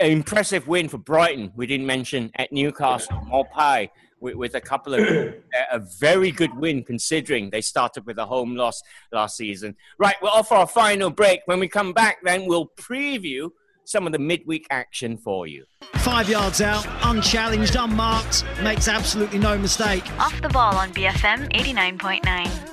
an 0.00 0.10
impressive 0.10 0.66
win 0.66 0.88
for 0.88 0.98
Brighton. 0.98 1.52
We 1.54 1.66
didn't 1.66 1.86
mention 1.86 2.30
at 2.36 2.52
Newcastle, 2.52 3.20
Maupay 3.30 3.90
with, 4.20 4.34
with 4.34 4.54
a 4.54 4.60
couple 4.60 4.94
of 4.94 5.00
a 5.70 5.78
very 5.98 6.30
good 6.30 6.54
win 6.56 6.82
considering 6.82 7.50
they 7.50 7.60
started 7.60 8.06
with 8.06 8.18
a 8.18 8.26
home 8.26 8.56
loss 8.56 8.82
last 9.12 9.36
season. 9.36 9.76
Right, 9.98 10.16
we'll 10.22 10.32
offer 10.32 10.54
our 10.54 10.66
final 10.66 11.10
break. 11.10 11.40
When 11.46 11.60
we 11.60 11.68
come 11.68 11.92
back, 11.92 12.18
then 12.22 12.46
we'll 12.46 12.70
preview 12.76 13.50
some 13.84 14.06
of 14.06 14.12
the 14.12 14.18
midweek 14.18 14.66
action 14.70 15.16
for 15.16 15.46
you. 15.46 15.64
Five 15.96 16.28
yards 16.28 16.60
out, 16.60 16.86
unchallenged, 17.02 17.76
unmarked, 17.76 18.44
makes 18.62 18.88
absolutely 18.88 19.38
no 19.38 19.56
mistake. 19.56 20.04
Off 20.18 20.40
the 20.40 20.48
ball 20.48 20.74
on 20.76 20.92
BFM 20.92 21.52
89.9. 21.52 22.72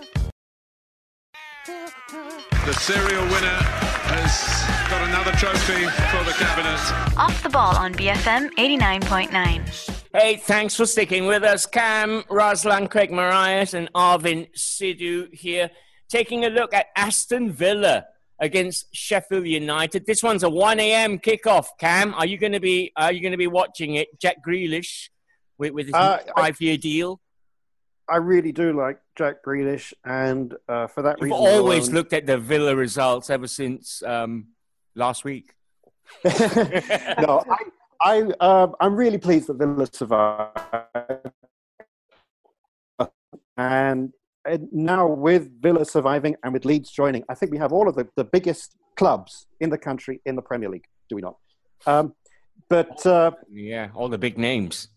The 2.65 2.73
serial 2.73 3.23
winner 3.25 3.82
has 4.15 4.89
got 4.89 5.07
another 5.07 5.31
trophy 5.33 5.85
for 6.11 6.23
the 6.23 6.35
cabinet. 6.37 7.17
Off 7.17 7.41
the 7.43 7.49
ball 7.49 7.75
on 7.75 7.93
BFM 7.93 8.49
89.9. 8.55 10.03
Hey, 10.13 10.35
thanks 10.37 10.75
for 10.75 10.85
sticking 10.85 11.25
with 11.25 11.43
us. 11.43 11.65
Cam, 11.65 12.23
Raslan, 12.23 12.89
Craig 12.89 13.11
Marias, 13.11 13.73
and 13.73 13.91
Arvin 13.93 14.47
Sidhu 14.55 15.33
here, 15.33 15.71
taking 16.09 16.45
a 16.45 16.49
look 16.49 16.73
at 16.73 16.87
Aston 16.95 17.51
Villa 17.51 18.05
against 18.39 18.93
Sheffield 18.95 19.47
United. 19.47 20.05
This 20.05 20.21
one's 20.21 20.43
a 20.43 20.49
1 20.49 20.79
a.m. 20.79 21.17
kickoff. 21.17 21.67
Cam, 21.79 22.13
are 22.13 22.25
you 22.25 22.37
going 22.37 22.51
to 22.51 22.59
be 22.59 22.91
are 22.95 23.11
you 23.11 23.21
going 23.21 23.31
to 23.31 23.37
be 23.37 23.47
watching 23.47 23.95
it? 23.95 24.07
Jack 24.19 24.37
Grealish 24.45 25.09
with, 25.57 25.71
with 25.71 25.87
his 25.87 25.95
uh, 25.95 26.19
five-year 26.35 26.77
deal. 26.77 27.19
I 28.13 28.17
really 28.17 28.51
do 28.51 28.73
like 28.73 28.99
Jack 29.15 29.43
Grealish, 29.43 29.91
and 30.05 30.53
uh, 30.69 30.85
for 30.85 31.01
that 31.01 31.19
You've 31.19 31.31
reason, 31.31 31.47
always 31.47 31.87
alone... 31.87 31.95
looked 31.95 32.13
at 32.13 32.27
the 32.27 32.37
Villa 32.37 32.75
results 32.75 33.31
ever 33.31 33.47
since 33.47 34.03
um, 34.03 34.49
last 34.93 35.23
week. 35.23 35.55
no, 36.23 37.43
I, 37.49 37.57
I 37.99 38.21
um, 38.39 38.75
I'm 38.79 38.95
really 38.95 39.17
pleased 39.17 39.47
that 39.47 39.55
Villa 39.55 39.87
survived, 39.91 41.31
and, 43.57 44.13
and 44.45 44.67
now 44.71 45.07
with 45.07 45.59
Villa 45.59 45.83
surviving 45.83 46.35
and 46.43 46.53
with 46.53 46.65
Leeds 46.65 46.91
joining, 46.91 47.23
I 47.29 47.33
think 47.33 47.51
we 47.51 47.57
have 47.57 47.73
all 47.73 47.89
of 47.89 47.95
the, 47.95 48.07
the 48.15 48.25
biggest 48.25 48.75
clubs 48.95 49.47
in 49.59 49.71
the 49.71 49.77
country 49.79 50.21
in 50.27 50.35
the 50.35 50.43
Premier 50.43 50.69
League. 50.69 50.85
Do 51.09 51.15
we 51.15 51.23
not? 51.23 51.37
Um, 51.87 52.13
but 52.69 53.03
uh, 53.07 53.31
yeah, 53.51 53.89
all 53.95 54.07
the 54.07 54.19
big 54.19 54.37
names. 54.37 54.89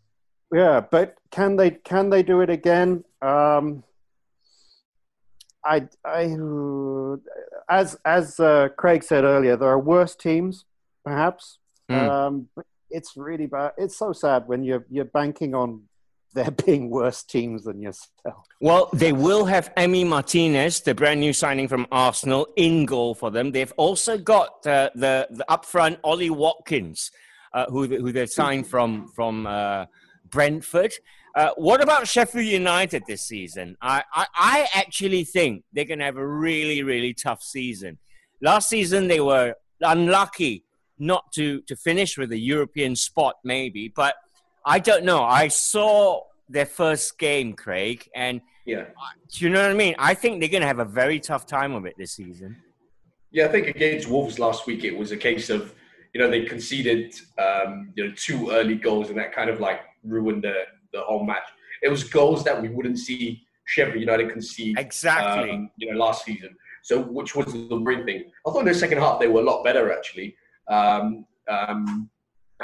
Yeah, 0.53 0.81
but 0.81 1.17
can 1.31 1.57
they 1.57 1.73
can 1.73 2.11
they 2.11 2.23
do 2.23 2.41
it 2.41 2.51
again? 2.51 3.05
Um, 3.21 3.83
I, 5.65 5.89
I, 6.05 6.37
as 7.69 7.97
as 8.05 8.39
uh, 8.39 8.69
Craig 8.77 9.03
said 9.03 9.25
earlier, 9.25 9.57
there 9.57 9.69
are 9.69 9.79
worse 9.79 10.15
teams, 10.15 10.65
perhaps. 11.05 11.59
Mm. 11.91 12.09
Um, 12.09 12.49
it's 12.91 13.17
really 13.17 13.47
bad. 13.47 13.73
It's 13.77 13.97
so 13.97 14.13
sad 14.13 14.47
when 14.47 14.63
you're 14.63 14.87
you're 14.89 15.07
banking 15.07 15.55
on 15.55 15.83
there 16.35 16.51
being 16.67 16.91
worse 16.91 17.25
teams 17.25 17.65
than 17.65 17.81
yourself. 17.83 18.47
Well, 18.61 18.89
they 18.93 19.13
will 19.13 19.45
have 19.47 19.75
Emi 19.75 20.07
Martinez, 20.07 20.81
the 20.83 20.95
brand 20.95 21.19
new 21.19 21.33
signing 21.33 21.67
from 21.67 21.87
Arsenal, 21.91 22.47
in 22.55 22.87
goal 22.87 23.17
for 23.17 23.33
them. 23.33 23.51
They've 23.51 23.73
also 23.77 24.17
got 24.17 24.65
uh, 24.67 24.91
the 24.95 25.27
the 25.31 25.45
upfront 25.51 25.99
Ollie 26.05 26.31
Watkins, 26.31 27.11
uh, 27.53 27.67
who 27.67 27.87
who 27.87 28.13
they 28.13 28.27
signed 28.27 28.69
from 28.69 29.09
from 29.09 29.49
uh, 29.49 29.87
Brentford. 30.31 30.95
Uh, 31.35 31.51
what 31.57 31.83
about 31.83 32.09
Sheffield 32.09 32.47
United 32.47 33.03
this 33.07 33.23
season? 33.23 33.77
I, 33.83 34.03
I, 34.13 34.27
I 34.35 34.69
actually 34.75 35.25
think 35.25 35.65
they're 35.73 35.85
going 35.85 35.99
to 35.99 36.05
have 36.07 36.17
a 36.17 36.27
really, 36.27 36.83
really 36.83 37.13
tough 37.13 37.43
season. 37.43 37.99
Last 38.41 38.69
season, 38.69 39.09
they 39.09 39.21
were 39.21 39.55
unlucky 39.81 40.65
not 40.99 41.31
to 41.33 41.61
to 41.63 41.77
finish 41.77 42.17
with 42.17 42.33
a 42.33 42.39
European 42.39 42.97
spot, 42.97 43.37
maybe. 43.45 43.93
But 43.95 44.15
I 44.65 44.79
don't 44.79 45.05
know. 45.05 45.23
I 45.23 45.49
saw 45.49 46.23
their 46.49 46.67
first 46.67 47.19
game, 47.19 47.53
Craig, 47.53 48.09
and 48.15 48.41
yeah, 48.65 48.85
do 49.33 49.45
you 49.45 49.51
know 49.51 49.63
what 49.63 49.71
I 49.71 49.75
mean? 49.75 49.95
I 49.99 50.15
think 50.15 50.41
they're 50.41 50.49
going 50.49 50.63
to 50.63 50.67
have 50.67 50.79
a 50.79 50.85
very 50.85 51.21
tough 51.21 51.47
time 51.47 51.75
of 51.75 51.87
it 51.87 51.95
this 51.99 52.13
season. 52.13 52.57
Yeah, 53.31 53.47
I 53.47 53.49
think 53.49 53.67
against 53.67 54.09
Wolves 54.09 54.39
last 54.39 54.67
week, 54.67 54.85
it 54.85 54.97
was 54.97 55.13
a 55.13 55.17
case 55.17 55.51
of 55.51 55.75
you 56.13 56.21
know 56.21 56.31
they 56.31 56.45
conceded 56.45 57.15
um, 57.39 57.93
you 57.95 58.07
know 58.07 58.15
two 58.17 58.51
early 58.51 58.77
goals, 58.77 59.09
and 59.09 59.19
that 59.19 59.33
kind 59.33 59.51
of 59.51 59.61
like 59.61 59.81
ruined 60.07 60.45
the 60.45 60.65
the 60.93 61.01
whole 61.01 61.25
match. 61.25 61.49
It 61.83 61.89
was 61.89 62.05
goals 62.05 62.45
that 62.45 62.61
we 62.61 62.69
wouldn't 62.69 62.99
see 62.99 63.47
Sheffield 63.67 64.01
United 64.01 64.31
concede 64.31 64.79
exactly. 64.79 65.51
Um, 65.51 65.71
you 65.77 65.93
know, 65.93 65.99
last 65.99 66.25
season. 66.25 66.57
So, 66.83 67.01
which 67.01 67.35
was 67.35 67.47
the 67.47 67.77
main 67.77 68.05
thing. 68.05 68.31
I 68.47 68.51
thought 68.51 68.61
in 68.61 68.67
the 68.67 68.75
second 68.75 68.99
half 68.99 69.19
they 69.19 69.29
were 69.29 69.41
a 69.41 69.45
lot 69.45 69.65
better 69.65 69.93
actually. 69.93 70.37
Um, 70.69 71.27
um, 71.49 72.09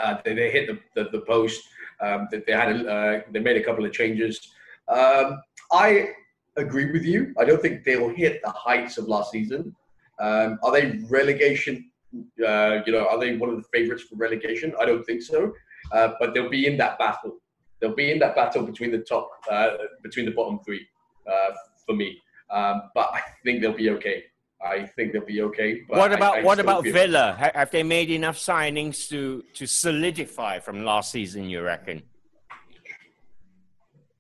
uh, 0.00 0.18
they, 0.24 0.34
they, 0.34 0.50
hit 0.50 0.68
the, 0.68 0.78
the, 0.94 1.10
the 1.10 1.20
post. 1.22 1.60
Um, 2.00 2.28
they, 2.30 2.42
they, 2.46 2.52
had 2.52 2.74
a, 2.74 2.88
uh, 2.88 3.20
they 3.32 3.40
made 3.40 3.56
a 3.56 3.64
couple 3.64 3.84
of 3.84 3.92
changes. 3.92 4.48
Um, 4.88 5.40
I 5.72 6.10
agree 6.56 6.90
with 6.92 7.04
you. 7.04 7.34
I 7.38 7.44
don't 7.44 7.60
think 7.60 7.84
they'll 7.84 8.08
hit 8.08 8.40
the 8.44 8.50
heights 8.50 8.98
of 8.98 9.08
last 9.08 9.32
season. 9.32 9.74
Um, 10.20 10.58
are 10.62 10.72
they 10.72 11.00
relegation? 11.08 11.90
Uh, 12.14 12.80
you 12.86 12.92
know, 12.92 13.06
are 13.08 13.18
they 13.18 13.36
one 13.36 13.50
of 13.50 13.56
the 13.56 13.68
favourites 13.72 14.04
for 14.04 14.16
relegation? 14.16 14.72
I 14.80 14.84
don't 14.84 15.04
think 15.04 15.22
so. 15.22 15.52
Uh, 15.90 16.12
but 16.20 16.34
they'll 16.34 16.50
be 16.50 16.66
in 16.66 16.76
that 16.78 16.98
battle. 16.98 17.38
They'll 17.80 17.94
be 17.94 18.12
in 18.12 18.18
that 18.20 18.36
battle 18.36 18.62
between 18.62 18.92
the 18.92 18.98
top, 18.98 19.30
uh, 19.50 19.70
between 20.02 20.26
the 20.26 20.30
bottom 20.32 20.60
three, 20.64 20.86
uh, 21.26 21.50
for 21.84 21.96
me. 21.96 22.18
Um, 22.50 22.82
but 22.94 23.10
I 23.12 23.22
think 23.42 23.60
they'll 23.60 23.72
be 23.76 23.90
okay. 23.90 24.24
I 24.64 24.86
think 24.86 25.12
they'll 25.12 25.24
be 25.24 25.42
okay. 25.42 25.82
what 25.88 26.12
about 26.12 26.36
I, 26.36 26.40
I 26.40 26.42
what 26.44 26.60
about 26.60 26.84
Villa? 26.84 27.36
Have 27.54 27.70
they 27.72 27.82
made 27.82 28.10
enough 28.10 28.38
signings 28.38 29.08
to 29.08 29.42
to 29.54 29.66
solidify 29.66 30.60
from 30.60 30.84
last 30.84 31.10
season? 31.10 31.50
You 31.50 31.62
reckon? 31.62 32.02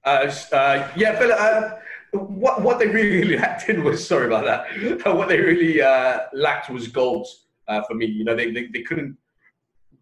Uh, 0.04 0.32
uh, 0.52 0.88
yeah, 0.96 1.18
Villa. 1.18 1.34
Uh, 1.34 1.78
what 2.18 2.62
what 2.62 2.78
they 2.78 2.88
really 2.88 3.36
lacked 3.36 3.68
in 3.68 3.84
was 3.84 4.06
sorry 4.12 4.26
about 4.26 4.44
that. 4.44 5.14
what 5.14 5.28
they 5.28 5.40
really 5.40 5.80
uh, 5.80 6.20
lacked 6.32 6.70
was 6.70 6.88
goals 6.88 7.46
uh, 7.68 7.82
for 7.82 7.94
me. 7.94 8.06
You 8.06 8.24
know, 8.24 8.34
they, 8.34 8.50
they, 8.50 8.66
they 8.66 8.82
couldn't 8.82 9.16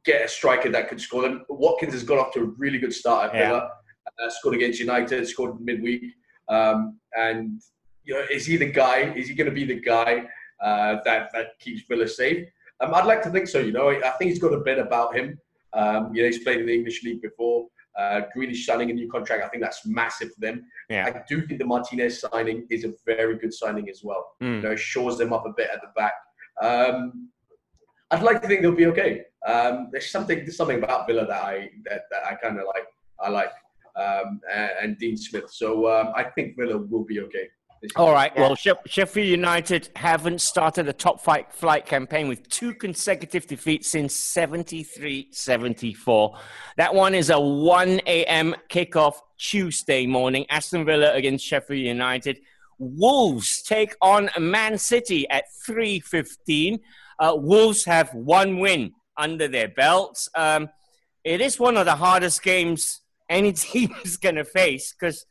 get 0.04 0.24
a 0.24 0.28
striker 0.28 0.70
that 0.70 0.88
could 0.88 1.00
score 1.00 1.22
them. 1.22 1.44
Watkins 1.48 1.92
has 1.92 2.02
got 2.02 2.18
off 2.18 2.32
to 2.34 2.40
a 2.40 2.44
really 2.44 2.78
good 2.78 2.92
start 2.92 3.26
at 3.26 3.32
Villa. 3.32 3.70
Yeah. 4.18 4.26
Uh, 4.26 4.30
scored 4.30 4.54
against 4.54 4.80
United, 4.80 5.26
scored 5.28 5.60
midweek, 5.60 6.02
um, 6.48 6.98
and 7.16 7.60
you 8.04 8.14
know, 8.14 8.24
is 8.30 8.44
he 8.46 8.56
the 8.56 8.70
guy? 8.70 9.12
Is 9.14 9.28
he 9.28 9.34
going 9.34 9.48
to 9.48 9.54
be 9.54 9.64
the 9.64 9.80
guy 9.80 10.26
uh, 10.62 10.96
that 11.04 11.30
that 11.32 11.58
keeps 11.58 11.82
Villa 11.88 12.08
safe? 12.08 12.48
Um, 12.80 12.94
I'd 12.94 13.06
like 13.06 13.22
to 13.22 13.30
think 13.30 13.46
so. 13.46 13.58
You 13.58 13.72
know, 13.72 13.90
I 13.90 14.10
think 14.18 14.30
he's 14.30 14.38
got 14.38 14.52
a 14.52 14.60
bit 14.60 14.78
about 14.78 15.16
him. 15.16 15.38
Um, 15.72 16.14
you 16.14 16.22
know, 16.22 16.28
he's 16.28 16.42
played 16.42 16.60
in 16.60 16.66
the 16.66 16.74
English 16.74 17.04
league 17.04 17.22
before. 17.22 17.66
Uh, 17.98 18.22
Grealish 18.34 18.64
signing 18.64 18.90
a 18.90 18.94
new 18.94 19.10
contract, 19.10 19.44
I 19.44 19.48
think 19.48 19.62
that's 19.62 19.84
massive 19.84 20.32
for 20.32 20.40
them. 20.40 20.64
Yeah. 20.88 21.06
I 21.06 21.22
do 21.28 21.46
think 21.46 21.58
the 21.58 21.66
Martinez 21.66 22.20
signing 22.20 22.66
is 22.70 22.84
a 22.84 22.92
very 23.04 23.36
good 23.36 23.52
signing 23.52 23.90
as 23.90 24.02
well. 24.02 24.36
Mm. 24.42 24.56
You 24.56 24.62
know, 24.62 24.76
shores 24.76 25.18
them 25.18 25.32
up 25.32 25.44
a 25.44 25.52
bit 25.52 25.68
at 25.72 25.80
the 25.82 25.88
back. 25.96 26.14
Um, 26.62 27.28
I'd 28.10 28.22
like 28.22 28.40
to 28.42 28.48
think 28.48 28.62
they'll 28.62 28.72
be 28.72 28.86
okay. 28.86 29.24
Um, 29.46 29.88
there's 29.90 30.10
something 30.10 30.38
there's 30.38 30.56
something 30.56 30.82
about 30.82 31.06
Villa 31.06 31.26
that 31.26 31.42
I 31.42 31.70
that, 31.84 32.02
that 32.10 32.26
I 32.26 32.34
kind 32.34 32.58
of 32.58 32.66
like. 32.66 32.84
I 33.22 33.28
like 33.28 33.52
um, 33.96 34.40
and, 34.50 34.70
and, 34.82 34.98
Dean 34.98 35.16
Smith. 35.16 35.50
So 35.50 35.90
um, 35.90 36.12
I 36.16 36.24
think 36.24 36.56
Villa 36.56 36.78
will 36.78 37.04
be 37.04 37.20
okay. 37.20 37.48
All 37.96 38.12
right. 38.12 38.34
Well, 38.36 38.54
Sheffield 38.54 39.26
United 39.26 39.88
haven't 39.96 40.42
started 40.42 40.86
a 40.88 40.92
top 40.92 41.18
flight, 41.18 41.50
flight 41.50 41.86
campaign 41.86 42.28
with 42.28 42.46
two 42.50 42.74
consecutive 42.74 43.46
defeats 43.46 43.88
since 43.88 44.14
73 44.14 45.28
74. 45.32 46.38
That 46.76 46.94
one 46.94 47.14
is 47.14 47.30
a 47.30 47.40
1 47.40 48.00
a.m. 48.06 48.54
kickoff 48.68 49.14
Tuesday 49.38 50.06
morning. 50.06 50.44
Aston 50.50 50.84
Villa 50.84 51.14
against 51.14 51.46
Sheffield 51.46 51.80
United. 51.80 52.40
Wolves 52.78 53.62
take 53.62 53.94
on 54.02 54.28
Man 54.38 54.76
City 54.76 55.28
at 55.30 55.44
3.15. 55.66 56.80
Uh, 57.18 57.32
Wolves 57.36 57.84
have 57.86 58.12
one 58.12 58.58
win 58.58 58.92
under 59.20 59.46
their 59.46 59.68
belts. 59.68 60.28
Um, 60.34 60.68
it 61.22 61.40
is 61.40 61.60
one 61.60 61.76
of 61.76 61.84
the 61.84 61.96
hardest 61.96 62.42
games 62.42 63.02
any 63.28 63.52
team 63.64 63.94
is 64.04 64.16
going 64.16 64.36
to 64.36 64.44
face 64.44 64.92
because 64.92 65.26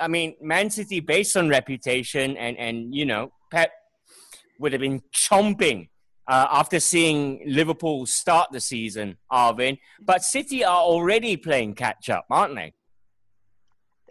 I 0.00 0.08
mean, 0.08 0.34
Man 0.40 0.70
City, 0.70 1.00
based 1.00 1.36
on 1.36 1.48
reputation, 1.48 2.36
and 2.36 2.56
and 2.56 2.94
you 2.94 3.04
know, 3.04 3.32
Pep 3.50 3.70
would 4.58 4.72
have 4.72 4.80
been 4.80 5.02
chomping 5.14 5.88
uh, 6.26 6.46
after 6.50 6.80
seeing 6.80 7.42
Liverpool 7.46 8.06
start 8.06 8.48
the 8.52 8.60
season, 8.60 9.18
Arvin. 9.30 9.78
But 10.00 10.22
City 10.22 10.64
are 10.64 10.80
already 10.80 11.36
playing 11.36 11.74
catch 11.74 12.08
up, 12.08 12.26
aren't 12.30 12.54
they? 12.54 12.72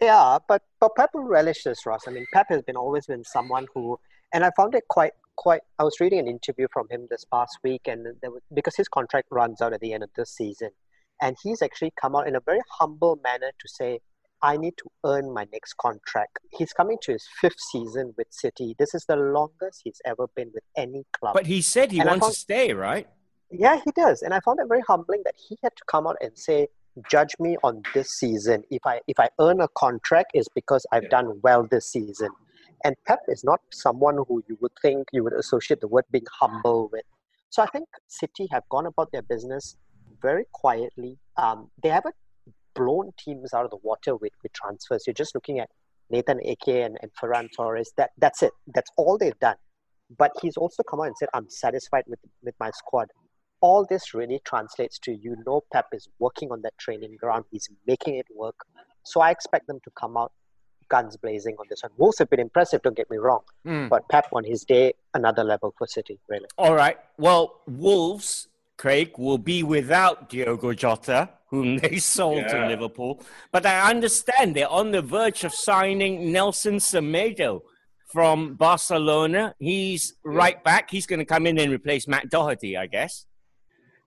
They 0.00 0.08
are, 0.08 0.40
but 0.46 0.62
but 0.80 0.94
Pep 0.96 1.10
will 1.14 1.24
relish 1.24 1.64
this, 1.64 1.84
Ross. 1.84 2.02
I 2.06 2.10
mean, 2.10 2.26
Pep 2.32 2.46
has 2.50 2.62
been 2.62 2.76
always 2.76 3.06
been 3.06 3.24
someone 3.24 3.66
who, 3.74 3.98
and 4.32 4.44
I 4.44 4.50
found 4.56 4.74
it 4.74 4.84
quite 4.88 5.12
quite. 5.40 5.62
I 5.78 5.84
was 5.84 5.98
reading 6.00 6.18
an 6.20 6.28
interview 6.28 6.68
from 6.70 6.86
him 6.90 7.08
this 7.10 7.24
past 7.24 7.58
week, 7.64 7.82
and 7.86 8.06
there 8.20 8.30
was, 8.30 8.42
because 8.54 8.76
his 8.76 8.88
contract 8.88 9.28
runs 9.30 9.62
out 9.62 9.72
at 9.72 9.80
the 9.80 9.94
end 9.94 10.04
of 10.04 10.10
this 10.14 10.30
season, 10.30 10.70
and 11.20 11.34
he's 11.42 11.62
actually 11.62 11.92
come 12.00 12.14
out 12.14 12.28
in 12.28 12.36
a 12.36 12.40
very 12.40 12.60
humble 12.78 13.18
manner 13.24 13.50
to 13.58 13.68
say 13.68 14.00
I 14.42 14.58
need 14.58 14.74
to 14.78 14.90
earn 15.04 15.32
my 15.32 15.46
next 15.50 15.74
contract. 15.78 16.38
He's 16.52 16.72
coming 16.72 16.98
to 17.02 17.12
his 17.12 17.26
fifth 17.40 17.60
season 17.72 18.12
with 18.16 18.26
City. 18.30 18.74
This 18.78 18.94
is 18.94 19.04
the 19.06 19.16
longest 19.16 19.80
he's 19.82 20.00
ever 20.04 20.26
been 20.36 20.50
with 20.54 20.64
any 20.76 21.04
club. 21.18 21.34
But 21.34 21.46
he 21.46 21.62
said 21.62 21.90
he 21.90 22.00
and 22.00 22.08
wants 22.08 22.24
found, 22.24 22.34
to 22.34 22.40
stay, 22.40 22.72
right? 22.74 23.08
Yeah, 23.50 23.80
he 23.82 23.90
does. 23.96 24.22
And 24.22 24.32
I 24.34 24.40
found 24.40 24.60
it 24.60 24.68
very 24.68 24.82
humbling 24.86 25.22
that 25.24 25.34
he 25.48 25.58
had 25.62 25.74
to 25.76 25.82
come 25.90 26.06
out 26.06 26.16
and 26.20 26.36
say, 26.38 26.68
judge 27.10 27.34
me 27.38 27.56
on 27.62 27.82
this 27.94 28.08
season. 28.18 28.62
If 28.70 28.82
I 28.86 29.00
if 29.06 29.18
I 29.18 29.28
earn 29.40 29.60
a 29.60 29.68
contract, 29.76 30.32
is 30.34 30.48
because 30.54 30.84
I've 30.92 31.04
yeah. 31.04 31.10
done 31.10 31.40
well 31.42 31.66
this 31.70 31.86
season. 31.90 32.30
And 32.84 32.96
Pep 33.06 33.20
is 33.28 33.44
not 33.44 33.60
someone 33.70 34.16
who 34.28 34.42
you 34.48 34.56
would 34.60 34.72
think 34.80 35.08
you 35.12 35.22
would 35.24 35.34
associate 35.34 35.80
the 35.80 35.88
word 35.88 36.04
being 36.10 36.24
humble 36.40 36.88
with. 36.92 37.04
So 37.50 37.62
I 37.62 37.66
think 37.66 37.88
City 38.08 38.48
have 38.50 38.62
gone 38.70 38.86
about 38.86 39.10
their 39.12 39.22
business 39.22 39.76
very 40.22 40.44
quietly. 40.52 41.18
Um, 41.36 41.70
they 41.82 41.88
haven't 41.88 42.14
blown 42.74 43.10
teams 43.18 43.52
out 43.52 43.64
of 43.64 43.70
the 43.70 43.78
water 43.82 44.16
with, 44.16 44.32
with 44.42 44.52
transfers. 44.52 45.04
You're 45.06 45.14
just 45.14 45.34
looking 45.34 45.58
at 45.58 45.68
Nathan 46.10 46.40
Ake 46.42 46.68
and, 46.68 46.98
and 47.02 47.10
Ferran 47.20 47.48
Torres. 47.54 47.92
That 47.96 48.10
that's 48.18 48.42
it. 48.42 48.52
That's 48.74 48.90
all 48.96 49.18
they've 49.18 49.38
done. 49.40 49.56
But 50.16 50.32
he's 50.42 50.56
also 50.56 50.82
come 50.82 51.00
out 51.00 51.06
and 51.06 51.16
said, 51.16 51.28
I'm 51.34 51.48
satisfied 51.48 52.04
with, 52.06 52.18
with 52.42 52.54
my 52.58 52.70
squad. 52.70 53.08
All 53.60 53.86
this 53.88 54.14
really 54.14 54.40
translates 54.44 54.98
to 55.00 55.12
you 55.12 55.36
know 55.46 55.62
Pep 55.72 55.86
is 55.92 56.08
working 56.18 56.50
on 56.50 56.62
that 56.62 56.76
training 56.78 57.16
ground. 57.20 57.44
He's 57.50 57.68
making 57.86 58.16
it 58.16 58.26
work. 58.34 58.56
So 59.04 59.20
I 59.20 59.30
expect 59.30 59.66
them 59.66 59.80
to 59.84 59.90
come 59.98 60.16
out 60.16 60.32
guns 60.90 61.16
blazing 61.16 61.56
on 61.58 61.66
this 61.70 61.82
one. 61.82 61.92
Wolves 61.96 62.18
have 62.18 62.28
been 62.28 62.40
impressive, 62.40 62.82
don't 62.82 62.96
get 62.96 63.10
me 63.10 63.16
wrong. 63.16 63.40
Mm. 63.66 63.88
But 63.88 64.08
Pep 64.08 64.26
on 64.32 64.44
his 64.44 64.64
day, 64.64 64.92
another 65.14 65.44
level 65.44 65.74
for 65.78 65.86
City, 65.86 66.18
really. 66.28 66.46
All 66.58 66.74
right. 66.74 66.98
Well, 67.16 67.60
Wolves, 67.66 68.48
Craig, 68.76 69.12
will 69.16 69.38
be 69.38 69.62
without 69.62 70.28
Diogo 70.28 70.74
Jota 70.74 71.30
whom 71.50 71.78
they 71.82 71.98
sold 71.98 72.38
yeah. 72.38 72.48
to 72.48 72.68
Liverpool. 72.68 73.22
But 73.52 73.66
I 73.66 73.90
understand 73.90 74.54
they're 74.56 74.68
on 74.68 74.92
the 74.92 75.02
verge 75.02 75.44
of 75.44 75.52
signing 75.52 76.32
Nelson 76.32 76.76
Semedo 76.76 77.62
from 78.06 78.54
Barcelona. 78.54 79.54
He's 79.58 80.14
right 80.24 80.62
back. 80.64 80.90
He's 80.90 81.06
going 81.06 81.18
to 81.18 81.24
come 81.24 81.46
in 81.46 81.58
and 81.58 81.72
replace 81.72 82.08
Matt 82.08 82.30
Doherty, 82.30 82.76
I 82.76 82.86
guess. 82.86 83.26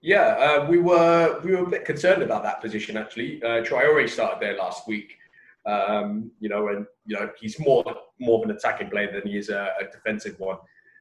Yeah, 0.02 0.36
uh, 0.38 0.66
we 0.70 0.80
were 0.80 1.40
we 1.46 1.56
were 1.56 1.64
a 1.64 1.70
bit 1.70 1.86
concerned 1.86 2.24
about 2.24 2.44
that 2.44 2.60
position 2.60 2.98
actually. 2.98 3.42
Uh, 3.42 3.64
Traore 3.64 4.10
started 4.10 4.42
there 4.42 4.58
last 4.58 4.86
week, 4.86 5.16
um, 5.66 6.32
you 6.40 6.50
know, 6.50 6.68
and 6.68 6.86
you 7.06 7.16
know 7.16 7.30
he's 7.40 7.60
more 7.60 7.84
more 8.20 8.44
of 8.44 8.50
an 8.50 8.56
attacking 8.56 8.90
player 8.90 9.12
than 9.12 9.30
he 9.30 9.38
is 9.38 9.50
a, 9.50 9.70
a 9.80 9.86
defensive 9.92 10.40
one. 10.40 10.58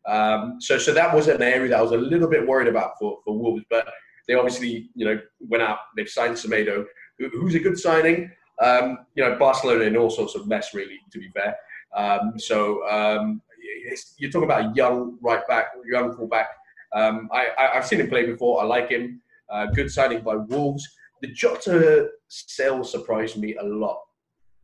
Um, 0.06 0.60
so 0.60 0.78
so 0.78 0.92
that 0.92 1.14
was 1.14 1.28
an 1.28 1.42
area 1.42 1.70
that 1.70 1.78
I 1.78 1.82
was 1.82 1.92
a 1.92 1.96
little 1.96 2.28
bit 2.28 2.46
worried 2.46 2.68
about 2.68 2.92
for 2.98 3.18
for 3.24 3.38
Wolves, 3.38 3.64
but 3.70 3.88
they 4.28 4.34
obviously, 4.34 4.90
you 4.94 5.04
know, 5.04 5.20
went 5.40 5.62
out. 5.62 5.78
They've 5.96 6.08
signed 6.08 6.34
Semedo, 6.34 6.84
who, 7.18 7.28
who's 7.30 7.54
a 7.54 7.60
good 7.60 7.78
signing. 7.78 8.30
Um, 8.60 8.98
you 9.14 9.24
know, 9.24 9.36
Barcelona 9.36 9.84
in 9.84 9.96
all 9.96 10.10
sorts 10.10 10.34
of 10.34 10.46
mess, 10.46 10.74
really. 10.74 10.98
To 11.10 11.18
be 11.18 11.28
fair, 11.30 11.56
um, 11.96 12.38
so 12.38 12.88
um, 12.88 13.42
you're 14.18 14.30
talking 14.30 14.44
about 14.44 14.70
a 14.70 14.72
young 14.74 15.18
right 15.20 15.46
back, 15.48 15.66
young 15.90 16.16
fullback. 16.16 16.48
Um, 16.94 17.28
I, 17.32 17.48
I, 17.58 17.74
have 17.74 17.86
seen 17.86 18.00
him 18.00 18.08
play 18.08 18.26
before. 18.26 18.60
I 18.60 18.64
like 18.64 18.90
him. 18.90 19.22
Uh, 19.48 19.66
good 19.66 19.90
signing 19.90 20.20
by 20.20 20.36
Wolves. 20.36 20.86
The 21.22 21.28
Jota 21.28 22.10
sale 22.28 22.84
surprised 22.84 23.38
me 23.38 23.56
a 23.56 23.64
lot 23.64 23.98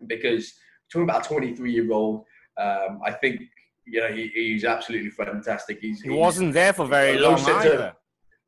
because 0.07 0.53
talking 0.91 1.05
about 1.05 1.27
a 1.27 1.29
23 1.29 1.73
year 1.73 1.93
old, 1.93 2.25
um, 2.57 3.01
I 3.05 3.13
think 3.13 3.43
you 3.87 4.01
know 4.01 4.09
he, 4.09 4.29
he's 4.35 4.65
absolutely 4.65 5.11
fantastic. 5.11 5.81
He's, 5.81 6.03
he 6.03 6.11
wasn't 6.11 6.53
there 6.53 6.73
for 6.73 6.87
very 6.87 7.19
long 7.19 7.41
either. 7.41 7.95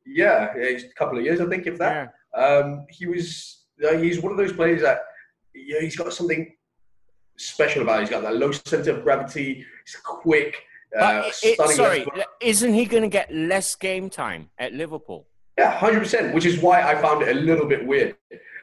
Yeah, 0.05 0.53
a 0.55 0.79
couple 0.97 1.17
of 1.17 1.23
years, 1.23 1.41
I 1.41 1.45
think, 1.45 1.67
if 1.67 1.77
that. 1.77 2.13
Yeah. 2.35 2.43
Um, 2.43 2.85
he 2.89 3.05
was. 3.05 3.65
Uh, 3.83 3.97
he's 3.97 4.21
one 4.21 4.31
of 4.31 4.37
those 4.37 4.53
players 4.53 4.81
that 4.81 4.99
yeah, 5.55 5.81
he's 5.81 5.95
got 5.95 6.11
something 6.13 6.53
special 7.37 7.81
about. 7.81 7.99
It. 7.99 8.01
He's 8.01 8.09
got 8.09 8.23
that 8.23 8.35
low 8.35 8.51
center 8.51 8.91
of 8.91 9.03
gravity. 9.03 9.65
He's 9.85 9.95
quick. 10.03 10.55
Uh, 10.97 11.31
it, 11.41 11.57
sorry, 11.71 12.05
isn't 12.41 12.73
he 12.73 12.85
going 12.85 13.03
to 13.03 13.09
get 13.09 13.33
less 13.33 13.75
game 13.75 14.09
time 14.09 14.49
at 14.57 14.73
Liverpool? 14.73 15.25
Yeah, 15.57 15.71
hundred 15.71 15.99
percent. 15.99 16.33
Which 16.33 16.45
is 16.45 16.59
why 16.59 16.81
I 16.81 17.01
found 17.01 17.21
it 17.21 17.35
a 17.35 17.39
little 17.39 17.65
bit 17.65 17.85
weird. 17.85 18.15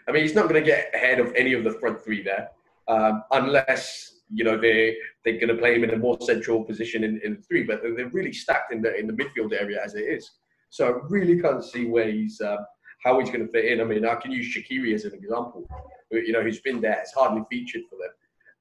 I 0.07 0.13
mean, 0.13 0.23
he's 0.23 0.35
not 0.35 0.49
going 0.49 0.63
to 0.63 0.67
get 0.67 0.91
ahead 0.95 1.21
of 1.21 1.33
any 1.35 1.55
of 1.55 1.65
the 1.65 1.73
front 1.73 2.03
three 2.03 2.23
there, 2.23 2.49
um, 2.89 3.23
unless 3.33 4.21
you 4.33 4.45
know 4.45 4.59
they 4.59 4.97
they're 5.25 5.35
going 5.39 5.49
to 5.49 5.57
play 5.57 5.75
him 5.75 5.85
in 5.85 5.91
a 5.91 5.97
more 5.97 6.19
central 6.21 6.65
position 6.65 7.05
in, 7.05 7.21
in 7.25 7.43
three. 7.43 7.63
But 7.63 7.83
they're 7.83 8.09
really 8.09 8.33
stacked 8.33 8.73
in 8.73 8.83
the 8.83 8.97
in 8.97 9.07
the 9.07 9.13
midfield 9.13 9.53
area 9.53 9.81
as 9.85 9.95
it 9.95 10.03
is. 10.03 10.31
So 10.71 10.87
I 10.87 11.07
really 11.09 11.41
can't 11.41 11.65
see 11.65 11.87
where 11.87 12.11
he's 12.11 12.41
um, 12.41 12.59
how 13.05 13.19
he's 13.21 13.31
going 13.31 13.47
to 13.47 13.53
fit 13.53 13.67
in. 13.67 13.81
I 13.81 13.85
mean, 13.85 14.05
I 14.05 14.17
can 14.17 14.33
use 14.33 14.55
Shaqiri 14.55 14.95
as 14.95 15.05
an 15.05 15.15
example. 15.15 15.67
You 16.11 16.33
know, 16.33 16.43
who's 16.43 16.61
been 16.61 16.81
there, 16.81 16.95
has 16.95 17.13
hardly 17.13 17.43
featured 17.51 17.83
for 17.89 17.97
them. 17.97 18.13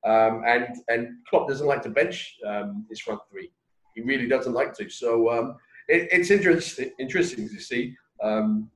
Um, 0.06 0.44
and 0.46 0.68
and 0.90 1.18
Klopp 1.30 1.48
doesn't 1.48 1.68
like 1.68 1.82
to 1.84 1.90
bench 1.90 2.36
um, 2.46 2.86
his 2.90 3.00
front 3.00 3.20
three. 3.30 3.52
He 3.96 4.02
really 4.02 4.28
doesn't 4.28 4.54
like 4.54 4.74
to. 4.76 4.90
So 4.90 5.30
um, 5.32 5.56
it, 5.88 6.08
it's 6.12 6.32
interesting 6.32 6.92
interesting 7.00 7.50
to 7.50 7.60
see. 7.60 7.96
Um, 8.22 8.70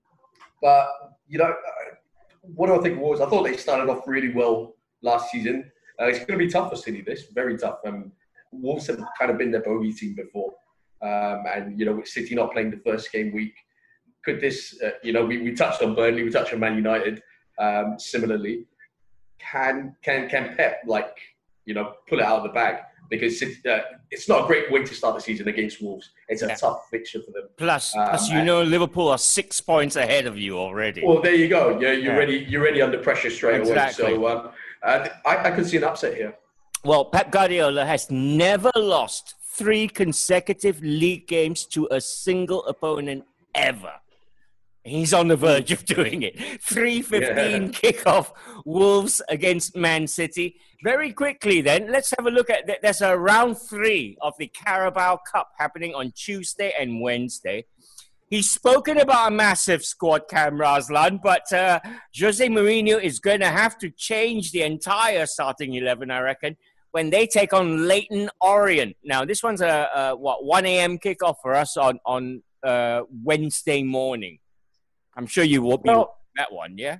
but 0.62 0.88
you 1.28 1.38
know, 1.38 1.46
uh, 1.46 1.96
what 2.42 2.68
do 2.68 2.76
I 2.76 2.80
think 2.80 3.00
was? 3.00 3.22
I 3.22 3.30
thought 3.30 3.44
they 3.44 3.56
started 3.56 3.90
off 3.90 4.08
really 4.08 4.34
well 4.34 4.76
last 5.02 5.32
season. 5.32 5.72
Uh, 6.00 6.06
it's 6.06 6.20
going 6.20 6.40
to 6.40 6.46
be 6.46 6.50
tough 6.50 6.70
for 6.70 6.76
City. 6.76 7.02
This 7.02 7.26
very 7.34 7.58
tough. 7.58 7.80
Um, 7.86 8.12
Wolves 8.52 8.88
have 8.88 9.00
kind 9.18 9.32
of 9.32 9.38
been 9.38 9.52
their 9.52 9.62
bogey 9.62 9.94
team 9.94 10.16
before. 10.16 10.54
Um, 11.02 11.44
and 11.54 11.80
you 11.80 11.86
know, 11.86 11.94
with 11.94 12.08
City 12.08 12.36
not 12.36 12.52
playing 12.52 12.72
the 12.72 12.78
first 12.78 13.12
game 13.12 13.34
week, 13.34 13.56
could 14.24 14.40
this? 14.40 14.80
Uh, 14.84 14.92
you 15.04 15.14
know, 15.14 15.26
we, 15.26 15.40
we 15.40 15.54
touched 15.54 15.82
on 15.82 15.96
Burnley, 15.96 16.24
we 16.24 16.30
touched 16.30 16.54
on 16.54 16.60
Man 16.60 16.76
United. 16.76 17.22
Um, 17.60 17.96
similarly, 17.98 18.66
can 19.40 19.96
can 20.04 20.30
can 20.30 20.56
Pep 20.56 20.82
like 20.86 21.16
you 21.66 21.74
know 21.74 21.94
pull 22.08 22.20
it 22.20 22.26
out 22.26 22.38
of 22.38 22.44
the 22.44 22.50
bag? 22.50 22.84
Because 23.10 23.42
it, 23.42 23.66
uh, 23.66 23.82
it's 24.10 24.30
not 24.30 24.46
a 24.46 24.48
great 24.48 24.72
way 24.72 24.84
to 24.84 24.94
start 24.94 25.16
the 25.16 25.22
season 25.22 25.50
against 25.50 25.82
Wolves. 25.82 26.12
It's 26.30 26.44
a 26.44 26.48
yeah. 26.48 26.56
tough 26.56 26.88
fixture 26.90 27.20
for 27.22 27.32
them. 27.32 27.50
Plus, 27.58 27.94
um, 27.94 28.08
plus 28.08 28.30
you 28.30 28.42
know, 28.42 28.64
Liverpool 28.64 29.10
are 29.10 29.18
six 29.18 29.60
points 29.60 29.98
ahead 29.98 30.28
of 30.28 30.38
you 30.38 30.58
already. 30.58 31.06
Well, 31.06 31.22
there 31.22 31.36
you 31.36 31.50
go. 31.50 31.78
You're, 31.78 31.94
you're 31.94 32.14
yeah. 32.14 32.20
ready. 32.20 32.46
You're 32.48 32.64
ready 32.64 32.82
under 32.82 33.00
pressure 33.00 33.30
straight 33.30 33.60
exactly. 33.60 34.14
away. 34.14 34.32
So 34.32 34.46
um, 34.46 34.52
uh, 34.84 35.08
I, 35.26 35.50
I 35.50 35.52
could 35.52 35.68
see 35.68 35.78
an 35.78 35.84
upset 35.84 36.16
here. 36.16 36.36
Well, 36.84 37.06
Pep 37.06 37.32
Guardiola 37.32 37.86
has 37.86 38.10
never 38.10 38.72
lost 38.76 39.36
three 39.54 39.88
consecutive 39.88 40.82
league 40.82 41.28
games 41.28 41.66
to 41.68 41.88
a 41.92 42.02
single 42.02 42.66
opponent 42.66 43.26
ever. 43.54 43.94
He's 44.84 45.14
on 45.14 45.28
the 45.28 45.36
verge 45.36 45.72
of 45.72 45.86
doing 45.86 46.24
it. 46.24 46.38
3.15 46.38 47.22
yeah. 47.22 47.58
kickoff, 47.68 48.32
Wolves 48.66 49.22
against 49.30 49.76
Man 49.76 50.08
City. 50.08 50.56
Very 50.84 51.14
quickly, 51.14 51.62
then, 51.62 51.92
let's 51.92 52.12
have 52.18 52.26
a 52.26 52.32
look 52.32 52.50
at 52.50 52.66
that 52.66 52.82
There's 52.82 53.02
a 53.02 53.16
round 53.16 53.60
three 53.60 54.18
of 54.22 54.34
the 54.40 54.48
Carabao 54.48 55.20
Cup 55.32 55.52
happening 55.60 55.94
on 55.94 56.12
Tuesday 56.16 56.74
and 56.80 57.00
Wednesday. 57.00 57.66
He's 58.32 58.50
spoken 58.50 58.98
about 58.98 59.28
a 59.28 59.36
massive 59.36 59.86
squad, 59.86 60.22
Cam 60.28 60.58
Raslan, 60.58 61.20
but 61.22 61.52
uh, 61.54 61.80
Jose 62.20 62.48
Mourinho 62.48 63.00
is 63.00 63.20
going 63.20 63.42
to 63.42 63.50
have 63.50 63.78
to 63.80 63.92
change 63.92 64.52
the 64.52 64.64
entire 64.64 65.28
starting 65.28 65.76
11, 65.76 66.10
I 66.10 66.22
reckon 66.22 66.58
when 66.92 67.10
they 67.10 67.26
take 67.26 67.54
on 67.54 67.88
Leyton 67.88 68.30
Orient. 68.40 68.96
Now, 69.04 69.26
this 69.26 69.44
one's 69.44 69.62
a, 69.62 69.90
a 69.94 70.16
what 70.16 70.44
1 70.44 70.66
a.m. 70.66 70.98
kickoff 70.98 71.36
for 71.42 71.56
us 71.56 71.78
on 71.78 72.00
on 72.06 72.44
uh, 72.64 73.02
Wednesday 73.24 73.84
morning. 73.84 74.40
I'm 75.16 75.28
sure 75.28 75.44
you 75.44 75.62
will 75.62 75.78
be 75.78 75.90
well, 75.90 76.18
that 76.38 76.52
one, 76.52 76.78
yeah. 76.78 76.98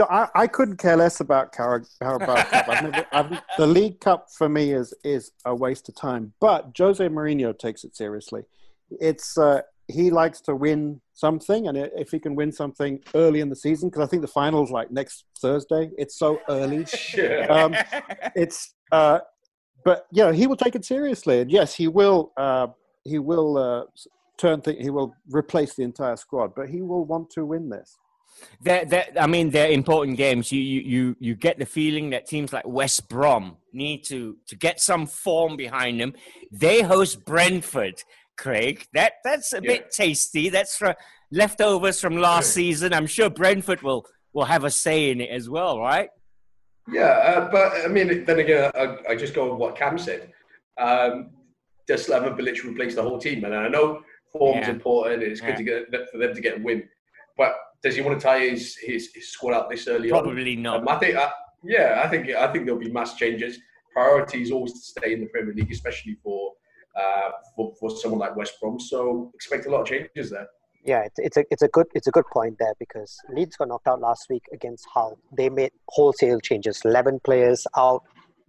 I, 0.00 0.28
I 0.34 0.46
couldn't 0.46 0.78
care 0.78 0.96
less 0.96 1.20
about 1.20 1.52
Carabao 1.52 1.86
Cup. 2.16 2.68
I've 2.68 2.82
never, 2.82 3.06
I've, 3.12 3.42
the 3.58 3.66
League 3.66 4.00
Cup 4.00 4.28
for 4.36 4.48
me 4.48 4.72
is 4.72 4.94
is 5.04 5.32
a 5.44 5.54
waste 5.54 5.88
of 5.88 5.94
time. 5.94 6.32
But 6.40 6.76
Jose 6.76 7.06
Mourinho 7.06 7.56
takes 7.56 7.84
it 7.84 7.96
seriously. 7.96 8.42
It's 8.90 9.38
uh, 9.38 9.62
he 9.88 10.10
likes 10.10 10.40
to 10.42 10.54
win 10.54 11.00
something, 11.12 11.68
and 11.68 11.76
if 11.76 12.10
he 12.10 12.18
can 12.18 12.34
win 12.34 12.52
something 12.52 13.00
early 13.14 13.40
in 13.40 13.48
the 13.48 13.56
season, 13.56 13.88
because 13.88 14.06
I 14.06 14.06
think 14.06 14.22
the 14.22 14.28
finals 14.28 14.70
like 14.70 14.90
next 14.90 15.24
Thursday. 15.38 15.90
It's 15.98 16.18
so 16.18 16.40
early. 16.48 16.86
um, 17.48 17.74
it's 18.34 18.74
uh, 18.92 19.20
but 19.84 20.06
you 20.10 20.24
know 20.24 20.32
he 20.32 20.46
will 20.46 20.56
take 20.56 20.74
it 20.74 20.84
seriously, 20.84 21.40
and 21.40 21.50
yes, 21.50 21.74
he 21.74 21.88
will. 21.88 22.32
Uh, 22.36 22.68
he 23.04 23.18
will 23.18 23.58
uh, 23.58 23.84
turn. 24.38 24.60
Th- 24.62 24.80
he 24.80 24.90
will 24.90 25.14
replace 25.28 25.74
the 25.74 25.82
entire 25.82 26.16
squad, 26.16 26.54
but 26.54 26.68
he 26.70 26.80
will 26.80 27.04
want 27.04 27.30
to 27.30 27.44
win 27.44 27.68
this. 27.68 27.98
They're, 28.60 28.84
they're, 28.84 29.06
I 29.18 29.26
mean, 29.26 29.50
they're 29.50 29.70
important 29.70 30.16
games. 30.16 30.50
You, 30.50 30.60
you, 30.60 30.80
you, 30.80 31.16
you 31.20 31.34
get 31.34 31.58
the 31.58 31.66
feeling 31.66 32.10
that 32.10 32.26
teams 32.26 32.52
like 32.52 32.66
West 32.66 33.08
Brom 33.08 33.56
need 33.72 34.04
to, 34.06 34.36
to 34.48 34.56
get 34.56 34.80
some 34.80 35.06
form 35.06 35.56
behind 35.56 36.00
them. 36.00 36.14
They 36.50 36.82
host 36.82 37.24
Brentford, 37.24 38.02
Craig. 38.36 38.86
That, 38.94 39.14
that's 39.24 39.52
a 39.52 39.60
yeah. 39.62 39.68
bit 39.68 39.90
tasty. 39.90 40.48
That's 40.48 40.76
for 40.76 40.94
leftovers 41.30 42.00
from 42.00 42.16
last 42.16 42.52
season. 42.52 42.92
I'm 42.92 43.06
sure 43.06 43.30
Brentford 43.30 43.82
will, 43.82 44.06
will 44.32 44.44
have 44.44 44.64
a 44.64 44.70
say 44.70 45.10
in 45.10 45.20
it 45.20 45.30
as 45.30 45.48
well, 45.48 45.78
right? 45.78 46.08
Yeah, 46.92 47.04
uh, 47.04 47.50
but 47.50 47.72
I 47.84 47.88
mean, 47.88 48.24
then 48.24 48.38
again, 48.38 48.70
I, 48.74 48.96
I, 49.10 49.16
just 49.16 49.34
go 49.34 49.52
on 49.52 49.58
what 49.58 49.74
Cam 49.74 49.96
said. 49.96 50.32
Um, 50.78 51.30
does 51.86 52.06
Slaven 52.06 52.38
Bilic 52.38 52.62
replace 52.62 52.94
the 52.94 53.02
whole 53.02 53.18
team? 53.18 53.44
And 53.44 53.54
I 53.54 53.68
know 53.68 54.02
form's 54.30 54.66
yeah. 54.66 54.70
important. 54.70 55.22
It's 55.22 55.40
good 55.40 55.56
to 55.56 55.62
get 55.62 55.86
for 56.10 56.18
them 56.18 56.34
to 56.34 56.40
get 56.40 56.58
a 56.58 56.62
win, 56.62 56.82
but 57.36 57.54
does 57.82 57.96
he 57.96 58.02
want 58.02 58.18
to 58.18 58.24
tie 58.24 58.40
his, 58.40 58.76
his, 58.76 59.10
his 59.14 59.30
squad 59.30 59.54
out 59.54 59.70
this 59.70 59.86
early 59.88 60.08
Probably 60.08 60.56
on? 60.56 60.62
Not. 60.62 60.80
Um, 60.80 60.88
I 60.88 60.96
think, 60.96 61.16
uh, 61.16 61.30
yeah, 61.62 62.02
I 62.04 62.08
think 62.08 62.28
I 62.30 62.52
think 62.52 62.66
there'll 62.66 62.80
be 62.80 62.90
mass 62.90 63.14
changes. 63.14 63.58
Priority 63.92 64.42
is 64.42 64.50
always 64.50 64.72
to 64.72 64.80
stay 64.80 65.12
in 65.12 65.20
the 65.20 65.26
Premier 65.26 65.54
League, 65.54 65.70
especially 65.70 66.16
for 66.22 66.52
uh, 66.96 67.30
for, 67.54 67.74
for 67.78 67.90
someone 67.90 68.20
like 68.20 68.36
West 68.36 68.60
Brom. 68.60 68.78
So 68.78 69.30
expect 69.34 69.66
a 69.66 69.70
lot 69.70 69.82
of 69.82 69.86
changes 69.86 70.30
there. 70.30 70.48
Yeah, 70.84 71.04
it's, 71.06 71.18
it's 71.18 71.36
a 71.38 71.44
it's 71.50 71.62
a 71.62 71.68
good 71.68 71.86
it's 71.94 72.06
a 72.06 72.10
good 72.10 72.26
point 72.30 72.56
there 72.58 72.74
because 72.78 73.18
Leeds 73.30 73.56
got 73.56 73.68
knocked 73.68 73.88
out 73.88 74.00
last 74.00 74.26
week 74.28 74.42
against 74.52 74.86
Hull. 74.92 75.18
They 75.34 75.48
made 75.48 75.72
wholesale 75.88 76.40
changes, 76.40 76.82
eleven 76.84 77.20
players 77.24 77.66
out. 77.74 78.02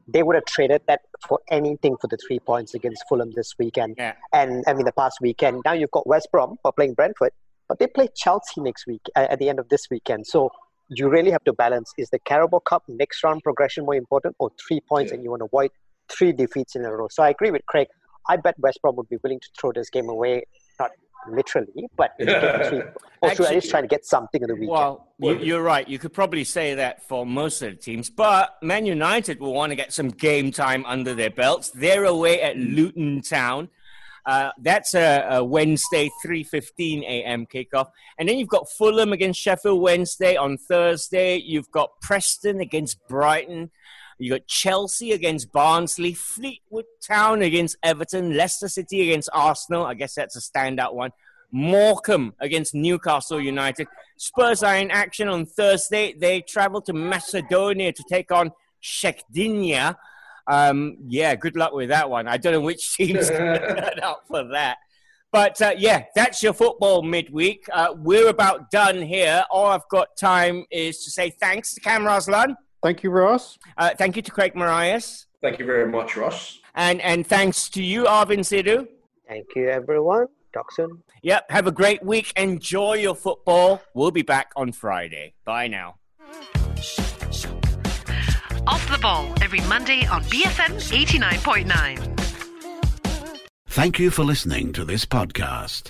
They 0.08 0.22
would 0.22 0.36
have 0.36 0.46
traded 0.46 0.82
that 0.88 1.02
for 1.28 1.40
anything 1.50 1.96
for 2.00 2.08
the 2.08 2.18
three 2.28 2.40
points 2.40 2.74
against 2.74 3.06
Fulham 3.08 3.32
this 3.36 3.54
weekend. 3.58 3.96
Yeah. 3.98 4.16
And 4.34 4.66
I 4.68 4.74
mean 4.74 4.86
the 4.86 4.92
past 4.92 5.20
weekend. 5.22 5.62
Now 5.64 5.72
you've 5.72 5.92
got 5.92 6.06
West 6.06 6.28
Brom 6.30 6.58
for 6.62 6.74
playing 6.74 6.96
Brentford 6.96 7.32
but 7.68 7.80
they 7.80 7.88
play 7.88 8.08
Chelsea 8.16 8.62
next 8.62 8.86
week 8.88 9.02
uh, 9.16 9.28
at 9.30 9.40
the 9.40 9.50
end 9.50 9.60
of 9.60 9.70
this 9.70 9.88
weekend. 9.90 10.28
So 10.28 10.52
you 10.90 11.10
really 11.10 11.32
have 11.32 11.44
to 11.46 11.54
balance: 11.54 11.92
is 11.98 12.10
the 12.10 12.20
Carabao 12.20 12.60
Cup 12.60 12.84
next 12.88 13.24
round 13.24 13.44
progression 13.44 13.86
more 13.86 13.96
important, 13.96 14.36
or 14.40 14.52
three 14.68 14.82
points, 14.82 15.12
yeah. 15.12 15.16
and 15.16 15.24
you 15.24 15.32
want 15.32 15.42
to 15.42 15.46
avoid 15.46 15.72
three 16.10 16.32
defeats 16.32 16.76
in 16.76 16.86
a 16.86 16.92
row? 16.92 17.08
So 17.10 17.24
I 17.24 17.30
agree 17.30 17.52
with 17.52 17.66
Craig. 17.66 17.88
I 18.28 18.38
bet 18.38 18.58
West 18.60 18.82
Brom 18.82 18.96
would 18.96 19.10
be 19.10 19.18
willing 19.24 19.40
to 19.40 19.48
throw 19.60 19.72
this 19.72 19.90
game 19.90 20.10
away, 20.10 20.44
not 20.80 20.92
literally, 21.30 21.88
but 21.96 22.14
three, 22.20 22.28
or 22.32 22.94
Actually, 23.24 23.48
at 23.48 23.56
least 23.56 23.70
trying 23.70 23.84
to 23.84 23.88
get 23.88 24.06
something 24.06 24.42
in 24.42 24.48
the 24.48 24.56
weekend. 24.56 24.70
Well, 24.70 25.08
you, 25.20 25.58
are 25.58 25.62
right. 25.62 25.88
You 25.88 26.00
could 26.00 26.14
probably 26.14 26.44
say 26.44 26.76
that 26.76 27.08
for 27.08 27.26
most 27.26 27.62
of 27.62 27.72
the 27.72 27.76
teams, 27.76 28.10
but 28.10 28.58
Man 28.62 28.86
United 28.86 29.40
will 29.40 29.54
want 29.54 29.72
to 29.72 29.76
get 29.76 29.94
some 29.94 30.10
game 30.10 30.52
time 30.52 30.86
under 30.86 31.14
their 31.14 31.30
belts. 31.30 31.70
They're 31.72 32.06
away 32.06 32.42
at 32.42 32.58
Luton 32.58 33.22
Town. 33.22 33.70
Uh, 34.26 34.50
that's 34.60 34.96
a, 34.96 35.28
a 35.30 35.44
Wednesday, 35.44 36.10
3.15 36.26 37.04
a.m. 37.04 37.46
kickoff. 37.46 37.90
And 38.18 38.28
then 38.28 38.40
you've 38.40 38.50
got 38.50 38.68
Fulham 38.72 39.14
against 39.14 39.40
Sheffield 39.40 39.80
Wednesday 39.80 40.36
on 40.36 40.58
Thursday. 40.58 41.38
You've 41.38 41.70
got 41.70 41.92
Preston 42.02 42.60
against 42.60 42.98
Brighton. 43.08 43.70
You've 44.18 44.40
got 44.40 44.48
Chelsea 44.48 45.12
against 45.12 45.52
Barnsley, 45.52 46.14
Fleetwood 46.14 46.86
Town 47.06 47.42
against 47.42 47.78
Everton, 47.84 48.36
Leicester 48.36 48.70
City 48.70 49.10
against 49.10 49.30
Arsenal. 49.34 49.86
I 49.86 49.94
guess 49.94 50.16
that's 50.16 50.36
a 50.36 50.40
standout 50.40 50.94
one. 50.94 51.12
Morecambe 51.52 52.34
against 52.40 52.74
Newcastle 52.74 53.40
United. 53.40 53.88
Spurs 54.18 54.64
are 54.64 54.76
in 54.78 54.92
action 54.92 55.28
on 55.28 55.46
Thursday. 55.46 56.14
They 56.14 56.42
travel 56.42 56.82
to 56.82 56.94
Macedonia 56.94 57.94
to 57.94 58.04
take 58.10 58.32
on 58.32 58.52
Shkëndija. 58.84 59.96
Um, 60.48 60.98
yeah, 61.08 61.36
good 61.36 61.56
luck 61.56 61.74
with 61.74 61.90
that 61.90 62.10
one. 62.10 62.28
I 62.28 62.38
don't 62.38 62.54
know 62.54 62.62
which 62.62 62.94
team's 62.98 63.30
turn 63.30 64.00
out 64.02 64.28
for 64.28 64.44
that. 64.50 64.78
But 65.32 65.62
uh, 65.62 65.74
yeah, 65.78 66.04
that's 66.16 66.42
your 66.42 66.54
football 66.54 67.02
midweek. 67.02 67.66
Uh, 67.72 67.94
we're 67.98 68.30
about 68.30 68.72
done 68.72 69.02
here. 69.02 69.44
All 69.50 69.68
I've 69.68 69.88
got 69.90 70.16
time 70.16 70.66
is 70.72 71.04
to 71.04 71.12
say 71.12 71.30
thanks 71.30 71.74
to 71.74 71.82
Cam 71.82 72.04
Raslan. 72.04 72.56
Thank 72.84 73.04
you, 73.04 73.10
Ross. 73.10 73.58
Uh, 73.78 73.92
thank 73.98 74.16
you 74.16 74.22
to 74.22 74.32
Craig 74.32 74.56
Marias. 74.56 75.26
Thank 75.42 75.60
you 75.60 75.66
very 75.66 75.90
much, 75.90 76.16
Ross. 76.18 76.60
And 76.76 77.02
and 77.02 77.26
thanks 77.26 77.70
to 77.70 77.82
you, 77.84 78.04
Arvin 78.06 78.40
Sidhu. 78.40 78.88
Thank 79.28 79.48
you, 79.56 79.70
everyone. 79.70 80.28
Talk 80.54 80.72
soon. 80.72 81.04
Yep. 81.24 81.52
Have 81.52 81.68
a 81.68 81.72
great 81.72 82.04
week. 82.04 82.32
Enjoy 82.38 82.94
your 82.94 83.16
football. 83.16 83.82
We'll 83.94 84.12
be 84.12 84.22
back 84.22 84.52
on 84.56 84.72
Friday. 84.72 85.34
Bye 85.44 85.68
now. 85.68 85.96
Off 88.68 88.90
the 88.90 88.98
Ball 89.02 89.34
every 89.42 89.62
Monday 89.62 90.06
on 90.08 90.24
BFM 90.24 90.80
89.9. 90.80 92.12
Thank 93.68 94.00
you 94.00 94.10
for 94.10 94.24
listening 94.24 94.72
to 94.74 94.86
this 94.86 95.06
podcast. 95.06 95.90